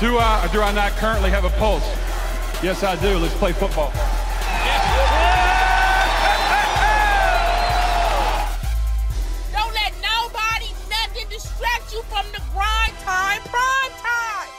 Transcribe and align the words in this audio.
Do 0.00 0.18
I 0.18 0.48
do 0.52 0.62
I 0.62 0.72
not 0.72 0.92
currently 1.02 1.30
have 1.30 1.44
a 1.44 1.54
pulse? 1.62 1.88
Yes, 2.64 2.82
I 2.82 2.96
do. 3.06 3.18
Let's 3.18 3.36
play 3.42 3.52
football. 3.52 3.90
Don't 9.56 9.74
let 9.80 9.92
nobody, 10.10 10.70
nothing 10.96 11.26
distract 11.36 11.86
you 11.94 12.00
from 12.12 12.26
the 12.36 12.42
grind 12.54 12.96
time, 13.10 13.42
prime 13.54 13.94
time. 14.08 14.50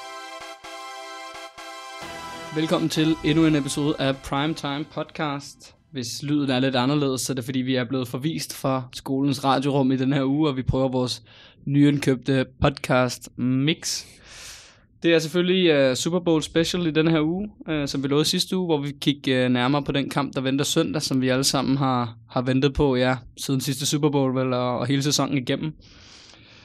Velkommen 2.55 2.89
til 2.89 3.15
endnu 3.23 3.45
en 3.45 3.55
episode 3.55 3.95
af 3.99 4.17
Primetime 4.17 4.85
Podcast. 4.93 5.75
Hvis 5.91 6.23
lyden 6.23 6.49
er 6.49 6.59
lidt 6.59 6.75
anderledes, 6.75 7.21
så 7.21 7.33
er 7.33 7.35
det 7.35 7.45
fordi, 7.45 7.59
vi 7.59 7.75
er 7.75 7.83
blevet 7.83 8.07
forvist 8.07 8.53
fra 8.53 8.83
skolens 8.93 9.43
radiorum 9.43 9.91
i 9.91 9.95
den 9.95 10.13
her 10.13 10.23
uge, 10.23 10.49
og 10.49 10.57
vi 10.57 10.63
prøver 10.63 10.89
vores 10.89 11.23
nyindkøbte 11.65 12.45
podcast 12.61 13.29
Mix. 13.37 14.05
Det 15.03 15.13
er 15.13 15.19
selvfølgelig 15.19 15.89
uh, 15.89 15.95
Super 15.95 16.19
Bowl 16.19 16.41
special 16.41 16.87
i 16.87 16.91
denne 16.91 17.11
her 17.11 17.21
uge, 17.21 17.49
uh, 17.69 17.85
som 17.85 18.03
vi 18.03 18.07
lovede 18.07 18.25
sidste 18.25 18.57
uge, 18.57 18.65
hvor 18.65 18.77
vi 18.77 18.91
kigger 19.01 19.39
uh, 19.39 19.45
øh, 19.45 19.49
nærmere 19.51 19.83
på 19.83 19.91
den 19.91 20.09
kamp, 20.09 20.35
der 20.35 20.41
venter 20.41 20.65
søndag, 20.65 21.01
som 21.01 21.21
vi 21.21 21.29
alle 21.29 21.43
sammen 21.43 21.77
har, 21.77 22.15
har 22.29 22.41
ventet 22.41 22.73
på, 22.73 22.95
ja, 22.95 23.15
siden 23.37 23.61
sidste 23.61 23.85
Super 23.85 24.09
Bowl 24.09 24.35
vel, 24.35 24.53
og, 24.53 24.79
og 24.79 24.87
hele 24.87 25.03
sæsonen 25.03 25.37
igennem. 25.37 25.73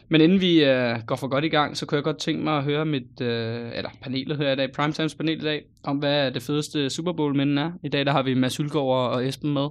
Men 0.08 0.20
inden 0.20 0.40
vi 0.40 0.62
uh, 0.62 1.06
går 1.06 1.16
for 1.16 1.28
godt 1.28 1.44
i 1.44 1.48
gang, 1.48 1.76
så 1.76 1.86
kunne 1.86 1.96
jeg 1.96 2.04
godt 2.04 2.18
tænke 2.18 2.44
mig 2.44 2.58
at 2.58 2.64
høre 2.64 2.84
mit, 2.84 3.20
uh, 3.20 3.26
eller 3.26 3.90
panelet 4.02 4.36
her 4.36 4.52
i 4.52 4.56
dag, 4.56 4.72
Primetimes 4.72 5.14
panel 5.14 5.40
i 5.40 5.44
dag, 5.44 5.62
om 5.84 5.96
hvad 5.96 6.30
det 6.30 6.42
fedeste 6.42 6.90
Super 6.90 7.12
Bowl 7.12 7.36
minden 7.36 7.58
er. 7.58 7.72
I 7.84 7.88
dag 7.88 8.06
der 8.06 8.12
har 8.12 8.22
vi 8.22 8.34
Mads 8.34 8.56
Hylgaard 8.56 9.12
og 9.12 9.26
Esben 9.26 9.54
med. 9.54 9.68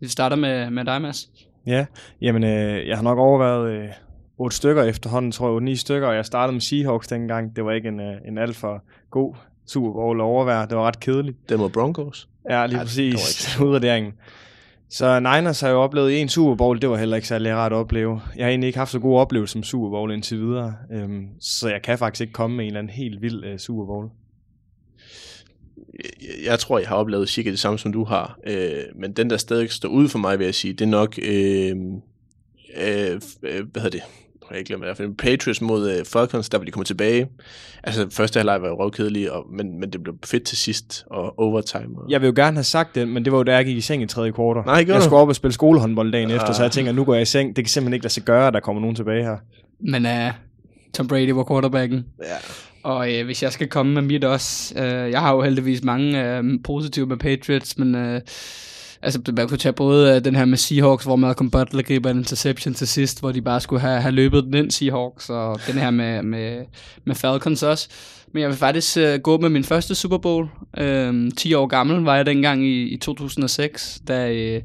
Vi 0.00 0.08
starter 0.08 0.36
med, 0.36 0.70
med 0.70 0.84
dig, 0.84 1.02
Mads. 1.02 1.30
Ja, 1.66 1.86
jamen 2.20 2.44
øh, 2.44 2.88
jeg 2.88 2.96
har 2.96 3.02
nok 3.02 3.18
overvejet 3.18 3.70
øh, 3.70 3.88
otte 4.38 4.56
stykker 4.56 4.82
efterhånden, 4.82 5.32
tror 5.32 5.52
jeg, 5.52 5.60
ni 5.60 5.76
stykker, 5.76 6.08
og 6.08 6.14
jeg 6.14 6.26
startede 6.26 6.52
med 6.52 6.60
Seahawks 6.60 7.08
dengang. 7.08 7.56
Det 7.56 7.64
var 7.64 7.72
ikke 7.72 7.88
en, 7.88 8.00
øh, 8.00 8.16
en 8.28 8.38
alt 8.38 8.56
for 8.56 8.84
god 9.10 9.34
Super 9.66 9.92
Bowl 9.92 10.20
at 10.20 10.24
overvære. 10.24 10.66
Det 10.66 10.76
var 10.76 10.86
ret 10.86 11.00
kedeligt. 11.00 11.48
Det 11.48 11.58
mod 11.58 11.70
Broncos. 11.70 12.28
Ja, 12.50 12.66
lige 12.66 12.76
Ja, 12.76 12.78
var 12.78 12.84
præcis. 12.84 13.58
Udraderingen. 13.60 14.12
Så 14.88 15.20
Niners 15.20 15.60
har 15.60 15.68
jo 15.68 15.82
oplevet 15.82 16.20
en 16.20 16.28
Super 16.28 16.54
Bowl, 16.54 16.80
det 16.80 16.90
var 16.90 16.96
heller 16.96 17.16
ikke 17.16 17.28
særlig 17.28 17.54
rart 17.54 17.72
at 17.72 17.76
opleve. 17.76 18.20
Jeg 18.36 18.44
har 18.44 18.50
egentlig 18.50 18.66
ikke 18.66 18.78
haft 18.78 18.90
så 18.90 18.98
gode 18.98 19.20
oplevelser 19.20 19.52
som 19.52 19.62
Super 19.62 19.90
Bowl 19.90 20.12
indtil 20.12 20.38
videre, 20.40 20.74
øhm, 20.92 21.26
så 21.40 21.68
jeg 21.68 21.82
kan 21.82 21.98
faktisk 21.98 22.20
ikke 22.20 22.32
komme 22.32 22.56
med 22.56 22.64
en 22.64 22.66
eller 22.66 22.78
anden 22.78 22.92
helt 22.92 23.22
vild 23.22 23.44
øh, 23.44 23.58
Super 23.58 23.84
Bowl. 23.84 24.08
Jeg, 25.94 26.46
jeg 26.46 26.58
tror, 26.58 26.78
jeg 26.78 26.88
har 26.88 26.96
oplevet 26.96 27.28
cirka 27.28 27.50
det 27.50 27.58
samme, 27.58 27.78
som 27.78 27.92
du 27.92 28.04
har. 28.04 28.38
Øh, 28.46 28.82
men 28.94 29.12
den, 29.12 29.30
der 29.30 29.36
stadig 29.36 29.70
står 29.70 29.88
ude 29.88 30.08
for 30.08 30.18
mig, 30.18 30.38
vil 30.38 30.44
jeg 30.44 30.54
sige, 30.54 30.72
det 30.72 30.80
er 30.80 30.86
nok... 30.86 31.18
Øh, 31.22 31.76
øh, 32.76 33.20
øh, 33.42 33.66
hvad 33.72 33.82
hedder 33.82 33.90
det? 33.90 34.02
Jeg 34.50 34.58
ikke 34.58 34.68
glemt, 34.68 34.84
hvad 34.84 34.94
det 34.94 35.00
er. 35.04 35.10
Patriots 35.18 35.60
mod 35.60 35.90
øh, 35.90 36.04
Falcons, 36.04 36.48
der 36.48 36.58
vil 36.58 36.66
de 36.66 36.72
komme 36.72 36.84
tilbage. 36.84 37.26
Altså, 37.84 38.06
første 38.10 38.38
halvleg 38.38 38.62
var 38.62 38.68
jo 38.68 38.74
røvkedelig, 38.82 39.32
og, 39.32 39.44
men, 39.52 39.80
men 39.80 39.90
det 39.92 40.02
blev 40.02 40.14
fedt 40.24 40.44
til 40.44 40.56
sidst, 40.58 41.04
og 41.10 41.38
overtime. 41.38 41.84
Og, 41.98 42.10
Jeg 42.10 42.20
vil 42.20 42.26
jo 42.26 42.32
gerne 42.36 42.56
have 42.56 42.64
sagt 42.64 42.94
det, 42.94 43.08
men 43.08 43.24
det 43.24 43.32
var 43.32 43.38
jo 43.38 43.44
da 43.44 43.54
jeg 43.56 43.64
gik 43.64 43.76
i 43.76 43.80
seng 43.80 44.02
i 44.02 44.06
tredje 44.06 44.30
kvartal. 44.32 44.62
Nej, 44.66 44.84
gjorde 44.84 44.94
jeg 44.94 45.02
skulle 45.02 45.20
op 45.20 45.28
og 45.28 45.36
spille 45.36 45.54
skolehåndbold 45.54 46.12
dagen 46.12 46.30
efter, 46.30 46.52
så 46.52 46.62
Ah. 46.62 46.64
jeg 46.64 46.72
tænker, 46.72 46.92
nu 46.92 47.04
går 47.04 47.14
jeg 47.14 47.22
i 47.22 47.26
seng. 47.26 47.56
Det 47.56 47.64
kan 47.64 47.70
simpelthen 47.70 47.94
ikke 47.94 48.04
lade 48.04 48.12
sig 48.14 48.22
gøre, 48.22 48.46
at 48.46 48.54
der 48.54 48.60
kommer 48.60 48.80
nogen 48.80 48.96
tilbage 48.96 49.22
her. 49.24 49.36
Men 49.80 50.06
uh, 50.06 50.32
Tom 50.94 51.08
Brady 51.08 51.30
var 51.30 51.44
quarterbacken. 51.50 52.04
ja. 52.22 52.36
Og 52.82 53.14
øh, 53.14 53.24
hvis 53.24 53.42
jeg 53.42 53.52
skal 53.52 53.68
komme 53.68 53.94
med 53.94 54.02
mit 54.02 54.24
også, 54.24 54.74
øh, 54.78 55.10
jeg 55.10 55.20
har 55.20 55.34
jo 55.34 55.42
heldigvis 55.42 55.84
mange 55.84 56.24
øh, 56.38 56.44
positive 56.64 57.06
med 57.06 57.16
Patriots, 57.16 57.78
men 57.78 57.94
øh, 57.94 58.20
altså 59.02 59.20
man 59.36 59.48
kunne 59.48 59.58
tage 59.58 59.72
både 59.72 60.16
øh, 60.16 60.24
den 60.24 60.36
her 60.36 60.44
med 60.44 60.58
Seahawks, 60.58 61.04
hvor 61.04 61.16
Malcolm 61.16 61.50
Butler 61.50 61.82
griber 61.82 62.10
en 62.10 62.18
interception 62.18 62.74
til 62.74 62.88
sidst, 62.88 63.20
hvor 63.20 63.32
de 63.32 63.42
bare 63.42 63.60
skulle 63.60 63.80
have, 63.80 64.00
have 64.00 64.12
løbet 64.12 64.44
den 64.44 64.54
ind 64.54 64.70
Seahawks, 64.70 65.30
og 65.30 65.60
den 65.66 65.74
her 65.74 65.90
med, 65.90 66.22
med, 66.22 66.64
med 67.04 67.14
Falcons 67.14 67.62
også. 67.62 67.88
Men 68.32 68.40
jeg 68.40 68.48
vil 68.50 68.56
faktisk 68.56 68.96
øh, 68.96 69.20
gå 69.20 69.38
med 69.38 69.48
min 69.48 69.64
første 69.64 69.94
Super 69.94 70.18
Bowl. 70.18 70.48
Øh, 70.78 71.30
10 71.36 71.54
år 71.54 71.66
gammel 71.66 72.04
var 72.04 72.16
jeg 72.16 72.26
dengang 72.26 72.66
i, 72.66 72.82
i 72.82 72.96
2006, 72.96 74.00
da 74.08 74.32
øh, 74.32 74.62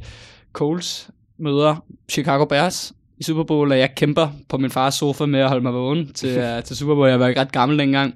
Coles 0.53 1.09
møder 1.39 1.85
Chicago 2.09 2.45
Bears 2.45 2.93
i 3.17 3.23
Super 3.23 3.43
Bowl, 3.43 3.71
og 3.71 3.79
jeg 3.79 3.95
kæmper 3.95 4.27
på 4.49 4.57
min 4.57 4.71
fars 4.71 4.95
sofa 4.95 5.25
med 5.25 5.39
at 5.39 5.47
holde 5.47 5.63
mig 5.63 5.73
vågen 5.73 6.13
til, 6.13 6.37
uh, 6.37 6.63
til 6.65 6.75
Super 6.75 6.95
Bowl. 6.95 7.09
Jeg 7.09 7.19
var 7.19 7.27
ikke 7.27 7.41
ret 7.41 7.51
gammel 7.51 7.79
dengang. 7.79 8.15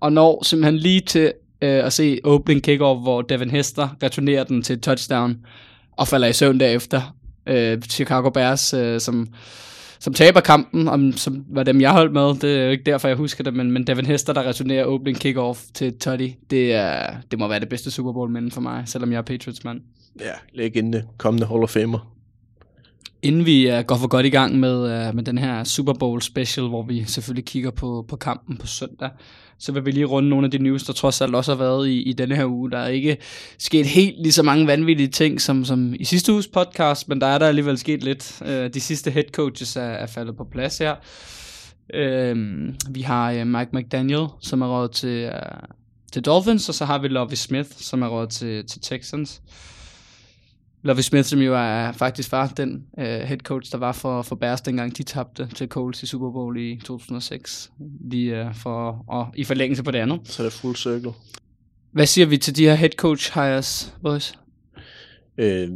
Og 0.00 0.12
når 0.12 0.44
simpelthen 0.44 0.76
lige 0.76 1.00
til 1.00 1.32
øh, 1.62 1.86
at 1.86 1.92
se 1.92 2.20
opening 2.24 2.62
kickoff, 2.62 3.00
hvor 3.02 3.22
Devin 3.22 3.50
Hester 3.50 3.88
returnerer 4.02 4.44
den 4.44 4.62
til 4.62 4.80
touchdown, 4.80 5.36
og 5.92 6.08
falder 6.08 6.28
i 6.28 6.32
søvn 6.32 6.60
derefter. 6.60 7.14
Øh, 7.46 7.82
Chicago 7.82 8.30
Bears, 8.30 8.74
øh, 8.74 9.00
som, 9.00 9.28
som 9.98 10.14
taber 10.14 10.40
kampen, 10.40 10.88
om, 10.88 11.12
som 11.12 11.44
var 11.48 11.62
dem, 11.62 11.80
jeg 11.80 11.92
holdt 11.92 12.12
med. 12.12 12.34
Det 12.34 12.58
er 12.58 12.64
jo 12.64 12.70
ikke 12.70 12.84
derfor, 12.84 13.08
jeg 13.08 13.16
husker 13.16 13.44
det, 13.44 13.54
men, 13.54 13.70
men 13.70 13.86
Devin 13.86 14.06
Hester, 14.06 14.32
der 14.32 14.48
returnerer 14.48 14.84
opening 14.84 15.20
kickoff 15.20 15.60
til 15.74 15.98
Toddy, 15.98 16.30
det, 16.50 16.74
er, 16.74 17.14
det 17.30 17.38
må 17.38 17.48
være 17.48 17.60
det 17.60 17.68
bedste 17.68 17.90
Super 17.90 18.12
Bowl-minde 18.12 18.50
for 18.50 18.60
mig, 18.60 18.82
selvom 18.86 19.12
jeg 19.12 19.18
er 19.18 19.22
Patriots-mand. 19.22 19.80
ja, 20.20 20.32
legende, 20.52 21.04
kommende 21.18 21.46
Hall 21.46 21.62
of 21.62 21.70
Famer. 21.70 22.17
Inden 23.22 23.46
vi 23.46 23.70
uh, 23.70 23.80
går 23.80 23.96
for 23.96 24.08
godt 24.08 24.26
i 24.26 24.30
gang 24.30 24.60
med, 24.60 25.08
uh, 25.08 25.14
med 25.14 25.24
den 25.24 25.38
her 25.38 25.64
Super 25.64 25.92
Bowl 25.92 26.22
special, 26.22 26.66
hvor 26.68 26.82
vi 26.82 27.04
selvfølgelig 27.04 27.44
kigger 27.44 27.70
på, 27.70 28.04
på 28.08 28.16
kampen 28.16 28.56
på 28.56 28.66
søndag, 28.66 29.10
så 29.58 29.72
vil 29.72 29.86
vi 29.86 29.90
lige 29.90 30.04
runde 30.04 30.28
nogle 30.28 30.44
af 30.44 30.50
de 30.50 30.58
news, 30.58 30.84
der 30.84 30.92
trods 30.92 31.20
alt 31.20 31.34
også 31.34 31.52
har 31.52 31.58
været 31.58 31.88
i, 31.88 32.02
i 32.02 32.12
denne 32.12 32.36
her 32.36 32.46
uge. 32.46 32.70
Der 32.70 32.78
er 32.78 32.88
ikke 32.88 33.16
sket 33.58 33.86
helt 33.86 34.22
lige 34.22 34.32
så 34.32 34.42
mange 34.42 34.66
vanvittige 34.66 35.08
ting 35.08 35.40
som, 35.40 35.64
som 35.64 35.94
i 35.94 36.04
sidste 36.04 36.32
uges 36.32 36.48
podcast, 36.48 37.08
men 37.08 37.20
der 37.20 37.26
er 37.26 37.38
der 37.38 37.46
alligevel 37.46 37.78
sket 37.78 38.04
lidt. 38.04 38.38
Uh, 38.40 38.48
de 38.48 38.80
sidste 38.80 39.10
head 39.10 39.24
coaches 39.32 39.76
er, 39.76 39.80
er 39.82 40.06
faldet 40.06 40.36
på 40.36 40.44
plads 40.52 40.78
her. 40.78 40.94
Uh, 41.94 42.38
vi 42.94 43.00
har 43.00 43.40
uh, 43.40 43.46
Mike 43.46 43.70
McDaniel, 43.72 44.26
som 44.40 44.62
er 44.62 44.66
råd 44.66 44.88
til, 44.88 45.26
uh, 45.26 45.68
til 46.12 46.22
Dolphins, 46.22 46.68
og 46.68 46.74
så 46.74 46.84
har 46.84 46.98
vi 46.98 47.08
Lovie 47.08 47.36
Smith, 47.36 47.70
som 47.76 48.02
er 48.02 48.08
råd 48.08 48.26
til, 48.26 48.66
til 48.66 48.80
Texans. 48.80 49.42
Lovie 50.82 51.02
Smith, 51.02 51.24
som 51.24 51.38
jo 51.38 51.54
er 51.54 51.92
faktisk 51.92 52.32
var 52.32 52.46
den 52.56 52.84
uh, 52.98 53.04
head 53.04 53.38
coach, 53.38 53.72
der 53.72 53.78
var 53.78 53.92
for, 53.92 54.22
for 54.22 54.36
Bears, 54.36 54.60
dengang 54.60 54.98
de 54.98 55.02
tabte 55.02 55.48
til 55.54 55.68
Coles 55.68 56.02
i 56.02 56.06
Super 56.06 56.30
Bowl 56.30 56.60
i 56.60 56.80
2006. 56.84 57.70
Lige 58.10 58.44
uh, 58.44 58.54
for, 58.54 59.04
og 59.08 59.28
i 59.36 59.44
forlængelse 59.44 59.82
på 59.82 59.90
det 59.90 59.98
andet. 59.98 60.20
Så 60.24 60.42
er 60.42 60.46
det 60.46 60.52
full 60.52 60.76
circle. 60.76 61.12
Hvad 61.92 62.06
siger 62.06 62.26
vi 62.26 62.36
til 62.36 62.56
de 62.56 62.64
her 62.64 62.74
head 62.74 62.90
coach 62.90 63.34
hires, 63.34 63.94
boys? 64.02 64.38
Øh, 65.38 65.68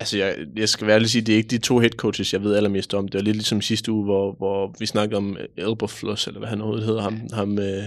altså, 0.00 0.18
jeg, 0.18 0.36
jeg 0.56 0.68
skal 0.68 0.86
være 0.86 0.94
ærlig 0.94 1.10
sige, 1.10 1.22
det 1.22 1.32
er 1.32 1.36
ikke 1.36 1.48
de 1.48 1.58
to 1.58 1.78
head 1.78 1.90
coaches, 1.90 2.32
jeg 2.32 2.42
ved 2.42 2.54
allermest 2.54 2.94
om. 2.94 3.08
Det 3.08 3.18
var 3.18 3.24
lidt 3.24 3.36
ligesom 3.36 3.60
sidste 3.60 3.92
uge, 3.92 4.04
hvor, 4.04 4.32
hvor 4.32 4.74
vi 4.78 4.86
snakkede 4.86 5.16
om 5.16 5.36
Elberfloss, 5.56 6.26
eller 6.26 6.40
hvad 6.40 6.48
han 6.48 6.60
overhovedet 6.60 6.86
hedder, 6.86 7.02
ham, 7.02 7.20
ham, 7.32 7.58
øh, 7.58 7.84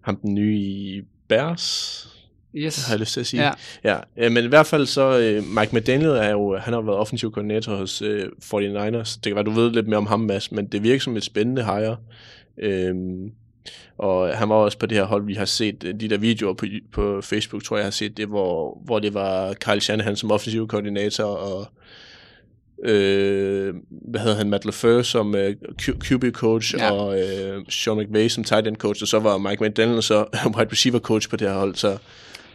ham 0.00 0.16
den 0.16 0.34
nye 0.34 0.58
i 0.58 1.02
Bears, 1.28 2.15
Yes. 2.56 2.86
har 2.86 2.94
jeg 2.94 3.00
lyst 3.00 3.12
til 3.12 3.20
at 3.20 3.26
sige. 3.26 3.42
Ja. 3.42 3.50
ja. 3.84 3.98
ja 4.16 4.28
men 4.28 4.44
i 4.44 4.48
hvert 4.48 4.66
fald 4.66 4.86
så, 4.86 5.18
øh, 5.18 5.44
Mike 5.44 5.76
McDaniel 5.76 6.10
er 6.10 6.30
jo, 6.30 6.56
han 6.56 6.74
har 6.74 6.80
været 6.80 6.98
offensiv 6.98 7.32
koordinator 7.32 7.76
hos 7.76 8.02
øh, 8.02 8.24
49ers. 8.44 9.14
Det 9.14 9.22
kan 9.22 9.34
være, 9.34 9.44
du 9.44 9.50
ved 9.50 9.70
lidt 9.70 9.88
mere 9.88 9.98
om 9.98 10.06
ham, 10.06 10.20
Mads, 10.20 10.52
men 10.52 10.66
det 10.66 10.82
virker 10.82 11.00
som 11.00 11.16
et 11.16 11.24
spændende 11.24 11.64
hire. 11.64 11.96
Øhm, 12.58 13.30
og 13.98 14.36
han 14.36 14.48
var 14.48 14.54
også 14.54 14.78
på 14.78 14.86
det 14.86 14.98
her 14.98 15.04
hold, 15.04 15.26
vi 15.26 15.34
har 15.34 15.44
set 15.44 15.84
øh, 15.84 16.00
de 16.00 16.08
der 16.08 16.18
videoer 16.18 16.54
på, 16.54 16.66
på 16.92 17.20
Facebook, 17.22 17.62
tror 17.62 17.76
jeg, 17.76 17.80
jeg 17.80 17.86
har 17.86 17.90
set 17.90 18.16
det, 18.16 18.26
hvor, 18.26 18.82
hvor 18.84 18.98
det 18.98 19.14
var 19.14 19.54
Kyle 19.54 19.80
Shanahan 19.80 20.16
som 20.16 20.30
offensiv 20.30 20.68
koordinator, 20.68 21.24
og 21.24 21.66
øh, 22.84 23.74
hvad 23.90 24.20
hedder 24.20 24.36
han, 24.36 24.50
Matt 24.50 24.64
LaFleur 24.64 25.02
som 25.02 25.34
øh, 25.34 25.56
QB-coach, 25.82 26.78
ja. 26.78 26.90
og 26.90 27.20
øh, 27.20 27.64
Sean 27.68 27.98
McVay 27.98 28.28
som 28.28 28.44
tight 28.44 28.66
end-coach, 28.66 29.02
og 29.02 29.08
så 29.08 29.18
var 29.18 29.38
Mike 29.38 29.64
McDaniel 29.64 30.02
så 30.02 30.24
wide 30.56 30.70
receiver-coach 30.72 31.30
på 31.30 31.36
det 31.36 31.48
her 31.48 31.58
hold, 31.58 31.74
så, 31.74 31.98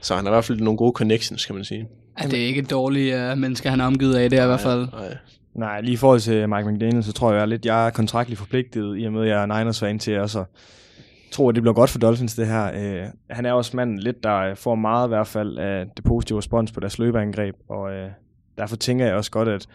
så 0.01 0.15
han 0.15 0.25
har 0.25 0.31
i 0.31 0.35
hvert 0.35 0.45
fald 0.45 0.59
nogle 0.59 0.77
gode 0.77 0.93
connections, 0.95 1.45
kan 1.45 1.55
man 1.55 1.63
sige. 1.63 1.87
Ja, 2.21 2.27
det 2.27 2.43
er 2.43 2.47
ikke 2.47 2.61
et 2.61 2.69
dårligt 2.69 3.15
uh, 3.15 3.37
menneske, 3.37 3.69
han 3.69 3.81
er 3.81 3.85
omgivet 3.85 4.15
af, 4.15 4.29
det 4.29 4.39
er 4.39 4.43
i 4.43 4.47
hvert 4.47 4.59
fald. 4.59 4.87
Nej. 4.91 5.17
Nej, 5.55 5.81
lige 5.81 5.93
i 5.93 5.97
forhold 5.97 6.19
til 6.19 6.49
Mike 6.49 6.71
McDaniel, 6.71 7.03
så 7.03 7.13
tror 7.13 7.33
jeg 7.33 7.47
lidt, 7.47 7.65
jeg 7.65 7.85
er 7.85 7.89
kontraktligt 7.89 8.39
forpligtet, 8.39 8.99
i 8.99 9.03
og 9.03 9.13
med, 9.13 9.21
at 9.21 9.27
jeg 9.27 9.41
er 9.41 9.45
Niners-fan 9.45 9.99
til 9.99 10.19
også 10.19 10.39
at 10.39 10.45
tro, 11.31 11.49
at 11.49 11.55
det 11.55 11.63
bliver 11.63 11.73
godt 11.73 11.89
for 11.89 11.99
Dolphins, 11.99 12.35
det 12.35 12.47
her. 12.47 12.71
Øh, 12.75 13.07
han 13.29 13.45
er 13.45 13.53
også 13.53 13.77
manden 13.77 13.99
lidt, 13.99 14.23
der 14.23 14.55
får 14.55 14.75
meget 14.75 15.07
i 15.07 15.09
hvert 15.09 15.27
fald 15.27 15.57
af 15.57 15.85
det 15.97 16.05
positive 16.05 16.37
respons 16.37 16.71
på 16.71 16.79
deres 16.79 16.99
løbeangreb, 16.99 17.55
og 17.69 17.91
øh, 17.91 18.09
derfor 18.57 18.75
tænker 18.75 19.05
jeg 19.05 19.15
også 19.15 19.31
godt, 19.31 19.49
at 19.49 19.67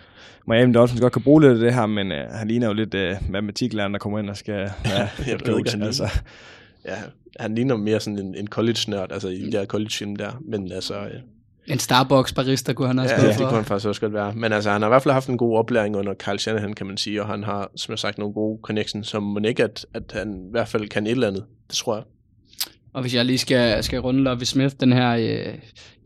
Miami 0.49 0.73
Dolphins 0.73 1.01
godt 1.01 1.13
kan 1.13 1.23
bruge 1.23 1.43
lidt 1.43 1.53
af 1.53 1.59
det 1.59 1.75
her, 1.75 1.87
men 1.87 2.13
øh, 2.13 2.31
han 2.31 2.49
ligner 2.49 2.67
jo 2.67 2.73
lidt 2.73 2.95
øh, 2.95 3.17
matematiklærer, 3.31 3.89
der 3.89 3.99
kommer 3.99 4.19
ind 4.19 4.31
og 4.31 4.37
skal 4.37 4.55
være 4.85 5.09
Jeg 5.27 5.41
ved 5.47 5.59
ikke, 5.59 5.71
han 5.71 5.83
altså. 5.83 6.21
Ja, 6.87 6.97
han 7.41 7.55
ligner 7.55 7.77
mere 7.77 8.01
sådan 8.01 8.19
en, 8.19 8.35
en 8.35 8.47
college-nørd, 8.47 9.13
altså 9.13 9.29
i 9.29 9.39
de 9.43 9.53
der 9.53 9.65
college-film 9.65 10.17
der, 10.17 10.31
men 10.49 10.73
altså, 10.73 10.95
øh, 10.95 11.11
En 11.67 11.79
Starbucks 11.79 12.33
barista 12.33 12.73
kunne 12.73 12.89
han 12.89 12.99
også 12.99 13.15
ja, 13.15 13.21
gå 13.21 13.27
det 13.27 13.35
for. 13.37 13.45
kunne 13.45 13.57
han 13.57 13.65
faktisk 13.65 13.89
også 13.89 14.01
godt 14.01 14.13
være. 14.13 14.33
Men 14.35 14.53
altså, 14.53 14.71
han 14.71 14.83
har 14.83 14.89
i 14.89 14.91
hvert 14.91 15.03
fald 15.03 15.13
haft 15.13 15.29
en 15.29 15.39
god 15.39 15.59
oplæring 15.59 15.97
under 15.97 16.15
Kyle 16.15 16.39
Shanahan, 16.39 16.73
kan 16.73 16.87
man 16.87 16.97
sige, 16.97 17.23
og 17.23 17.29
han 17.29 17.45
har, 17.45 17.71
som 17.77 17.93
jeg 17.93 17.99
sagt, 17.99 18.19
nogle 18.19 18.35
gode 18.35 18.59
connections, 18.63 19.09
som 19.09 19.23
man 19.23 19.45
ikke, 19.45 19.65
at, 19.65 19.87
at 19.95 20.03
han 20.13 20.47
i 20.49 20.51
hvert 20.51 20.69
fald 20.69 20.89
kan 20.89 21.07
et 21.07 21.11
eller 21.11 21.29
andet. 21.29 21.45
Det 21.69 21.77
tror 21.77 21.95
jeg. 21.95 22.05
Og 22.93 23.03
hvis 23.03 23.15
jeg 23.15 23.25
lige 23.25 23.39
skal, 23.39 23.85
skal 23.85 24.01
runde 24.01 24.23
Lovie 24.23 24.47
Smith, 24.47 24.75
den 24.81 24.93
her 24.93 25.11
øh, 25.11 25.55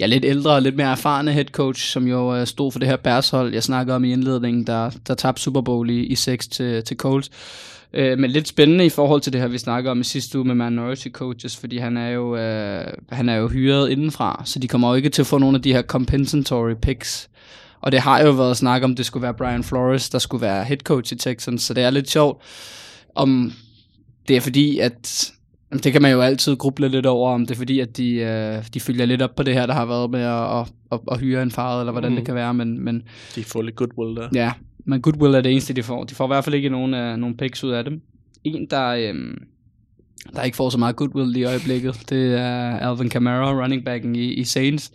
ja, 0.00 0.06
lidt 0.06 0.24
ældre 0.24 0.50
og 0.50 0.62
lidt 0.62 0.76
mere 0.76 0.90
erfarne 0.90 1.32
head 1.32 1.44
coach, 1.44 1.92
som 1.92 2.06
jo 2.06 2.36
øh, 2.36 2.46
stod 2.46 2.72
for 2.72 2.78
det 2.78 2.88
her 2.88 2.96
Bears 2.96 3.30
hold, 3.30 3.52
jeg 3.52 3.62
snakkede 3.62 3.96
om 3.96 4.04
i 4.04 4.12
indledningen, 4.12 4.66
der, 4.66 4.90
der 5.06 5.14
tabte 5.14 5.42
Super 5.42 5.60
Bowl 5.60 5.90
i, 5.90 6.04
i 6.04 6.14
6 6.14 6.48
til, 6.48 6.84
til 6.84 6.96
Colts. 6.96 7.30
Øh, 7.92 8.18
men 8.18 8.30
lidt 8.30 8.48
spændende 8.48 8.86
i 8.86 8.88
forhold 8.88 9.20
til 9.20 9.32
det 9.32 9.40
her, 9.40 9.48
vi 9.48 9.58
snakker 9.58 9.90
om 9.90 10.00
i 10.00 10.04
sidste 10.04 10.38
uge 10.38 10.54
med 10.54 10.70
minority 10.70 11.08
coaches, 11.08 11.56
fordi 11.56 11.78
han 11.78 11.96
er 11.96 12.08
jo, 12.08 12.36
øh, 12.36 12.86
han 13.08 13.28
er 13.28 13.36
jo 13.36 13.48
hyret 13.48 13.90
indenfra, 13.90 14.42
så 14.44 14.58
de 14.58 14.68
kommer 14.68 14.88
jo 14.88 14.94
ikke 14.94 15.08
til 15.08 15.22
at 15.22 15.26
få 15.26 15.38
nogle 15.38 15.56
af 15.56 15.62
de 15.62 15.72
her 15.72 15.82
compensatory 15.82 16.74
picks. 16.82 17.30
Og 17.80 17.92
det 17.92 18.00
har 18.00 18.20
jo 18.20 18.30
været 18.30 18.56
snak 18.56 18.82
om, 18.82 18.96
det 18.96 19.06
skulle 19.06 19.22
være 19.22 19.34
Brian 19.34 19.64
Flores, 19.64 20.10
der 20.10 20.18
skulle 20.18 20.42
være 20.42 20.64
head 20.64 20.78
coach 20.78 21.12
i 21.12 21.16
Texans, 21.16 21.62
så 21.62 21.74
det 21.74 21.84
er 21.84 21.90
lidt 21.90 22.10
sjovt, 22.10 22.42
om 23.14 23.52
det 24.28 24.36
er 24.36 24.40
fordi, 24.40 24.78
at 24.78 25.32
Jamen, 25.70 25.82
det 25.82 25.92
kan 25.92 26.02
man 26.02 26.12
jo 26.12 26.20
altid 26.20 26.56
gruble 26.56 26.88
lidt 26.88 27.06
over, 27.06 27.30
om 27.30 27.46
det 27.46 27.54
er 27.54 27.58
fordi, 27.58 27.80
at 27.80 27.96
de, 27.96 28.14
øh, 28.14 28.64
de 28.74 28.80
følger 28.80 29.06
lidt 29.06 29.22
op 29.22 29.34
på 29.36 29.42
det 29.42 29.54
her, 29.54 29.66
der 29.66 29.74
har 29.74 29.84
været 29.84 30.10
med 30.10 30.20
at, 30.20 30.58
at, 30.60 30.72
at, 30.92 31.00
at 31.12 31.20
hyre 31.20 31.42
en 31.42 31.50
far, 31.50 31.80
eller 31.80 31.92
hvordan 31.92 32.10
mm. 32.10 32.16
det 32.16 32.26
kan 32.26 32.34
være, 32.34 32.54
men, 32.54 32.84
men 32.84 33.02
De 33.34 33.44
får 33.44 33.62
lidt 33.62 33.76
goodwill 33.76 34.16
der. 34.16 34.28
ja, 34.34 34.52
men 34.90 35.02
Goodwill 35.02 35.34
er 35.34 35.40
det 35.40 35.52
eneste, 35.52 35.72
de 35.74 35.82
får. 35.82 36.04
De 36.04 36.14
får 36.14 36.24
i 36.24 36.26
hvert 36.28 36.44
fald 36.44 36.54
ikke 36.54 36.68
nogen, 36.68 36.94
uh, 36.94 37.16
nogen 37.16 37.36
picks 37.36 37.64
ud 37.64 37.70
af 37.70 37.84
dem. 37.84 38.00
En, 38.44 38.66
der, 38.70 38.86
øhm, 38.88 39.38
der 40.34 40.42
ikke 40.42 40.56
får 40.56 40.70
så 40.70 40.78
meget 40.78 40.96
goodwill 40.96 41.36
i 41.36 41.44
øjeblikket, 41.44 42.00
det 42.10 42.34
er 42.40 42.90
Alvin 42.90 43.08
Kamara, 43.08 43.62
running 43.62 43.84
backen 43.84 44.16
i, 44.16 44.24
i 44.32 44.44
Saints, 44.44 44.92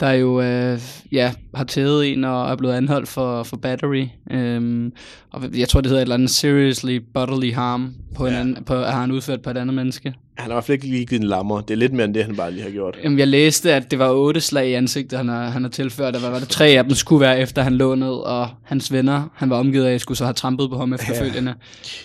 der 0.00 0.10
jo 0.12 0.40
øh, 0.40 0.80
ja, 1.12 1.32
har 1.54 1.64
taget 1.64 2.12
en 2.12 2.24
og 2.24 2.50
er 2.50 2.56
blevet 2.56 2.74
anholdt 2.74 3.08
for, 3.08 3.42
for 3.42 3.56
battery. 3.56 4.06
Øhm, 4.30 4.92
og 5.32 5.42
jeg 5.58 5.68
tror, 5.68 5.80
det 5.80 5.88
hedder 5.88 6.00
et 6.00 6.04
eller 6.04 6.14
andet 6.14 6.30
seriously 6.30 7.00
bodily 7.14 7.52
harm, 7.52 7.94
på 8.14 8.26
en 8.26 8.32
Ja. 8.32 8.40
anden, 8.40 8.64
på, 8.64 8.74
har 8.74 9.00
han 9.00 9.10
udført 9.12 9.42
på 9.42 9.50
et 9.50 9.56
andet 9.56 9.74
menneske. 9.74 10.14
Han 10.40 10.50
har 10.50 10.54
i 10.54 10.54
hvert 10.54 10.64
fald 10.64 10.74
ikke 10.74 10.86
lige 10.86 11.06
givet 11.06 11.22
en 11.22 11.28
lammer. 11.28 11.60
Det 11.60 11.70
er 11.70 11.76
lidt 11.78 11.92
mere 11.92 12.04
end 12.04 12.14
det, 12.14 12.24
han 12.24 12.36
bare 12.36 12.50
lige 12.52 12.62
har 12.62 12.70
gjort. 12.70 12.98
Jamen, 13.04 13.18
jeg 13.18 13.28
læste, 13.28 13.74
at 13.74 13.90
det 13.90 13.98
var 13.98 14.10
otte 14.10 14.40
slag 14.40 14.68
i 14.68 14.72
ansigtet, 14.72 15.18
han 15.18 15.28
har, 15.28 15.44
han 15.50 15.62
har 15.62 15.70
tilført, 15.70 16.14
og 16.14 16.20
hvad 16.20 16.30
var 16.30 16.38
det? 16.38 16.48
Tre 16.48 16.66
af 16.66 16.84
dem 16.84 16.94
skulle 16.94 17.20
være 17.20 17.40
efter 17.40 17.62
han 17.62 17.72
lå 17.76 17.94
ned, 17.94 18.08
og 18.12 18.48
hans 18.64 18.92
venner, 18.92 19.30
han 19.34 19.50
var 19.50 19.56
omgivet 19.58 19.86
af, 19.86 20.00
skulle 20.00 20.18
så 20.18 20.24
have 20.24 20.34
trampet 20.34 20.70
på 20.70 20.76
ham 20.76 20.92
efterfølgende 20.92 21.54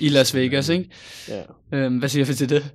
ja. 0.01 0.05
i 0.05 0.09
Las 0.09 0.35
Vegas, 0.35 0.69
ikke? 0.69 0.89
Ja. 1.71 1.77
Øhm, 1.77 1.97
hvad 1.97 2.09
siger 2.09 2.25
vi 2.25 2.33
til 2.33 2.49
det? 2.49 2.71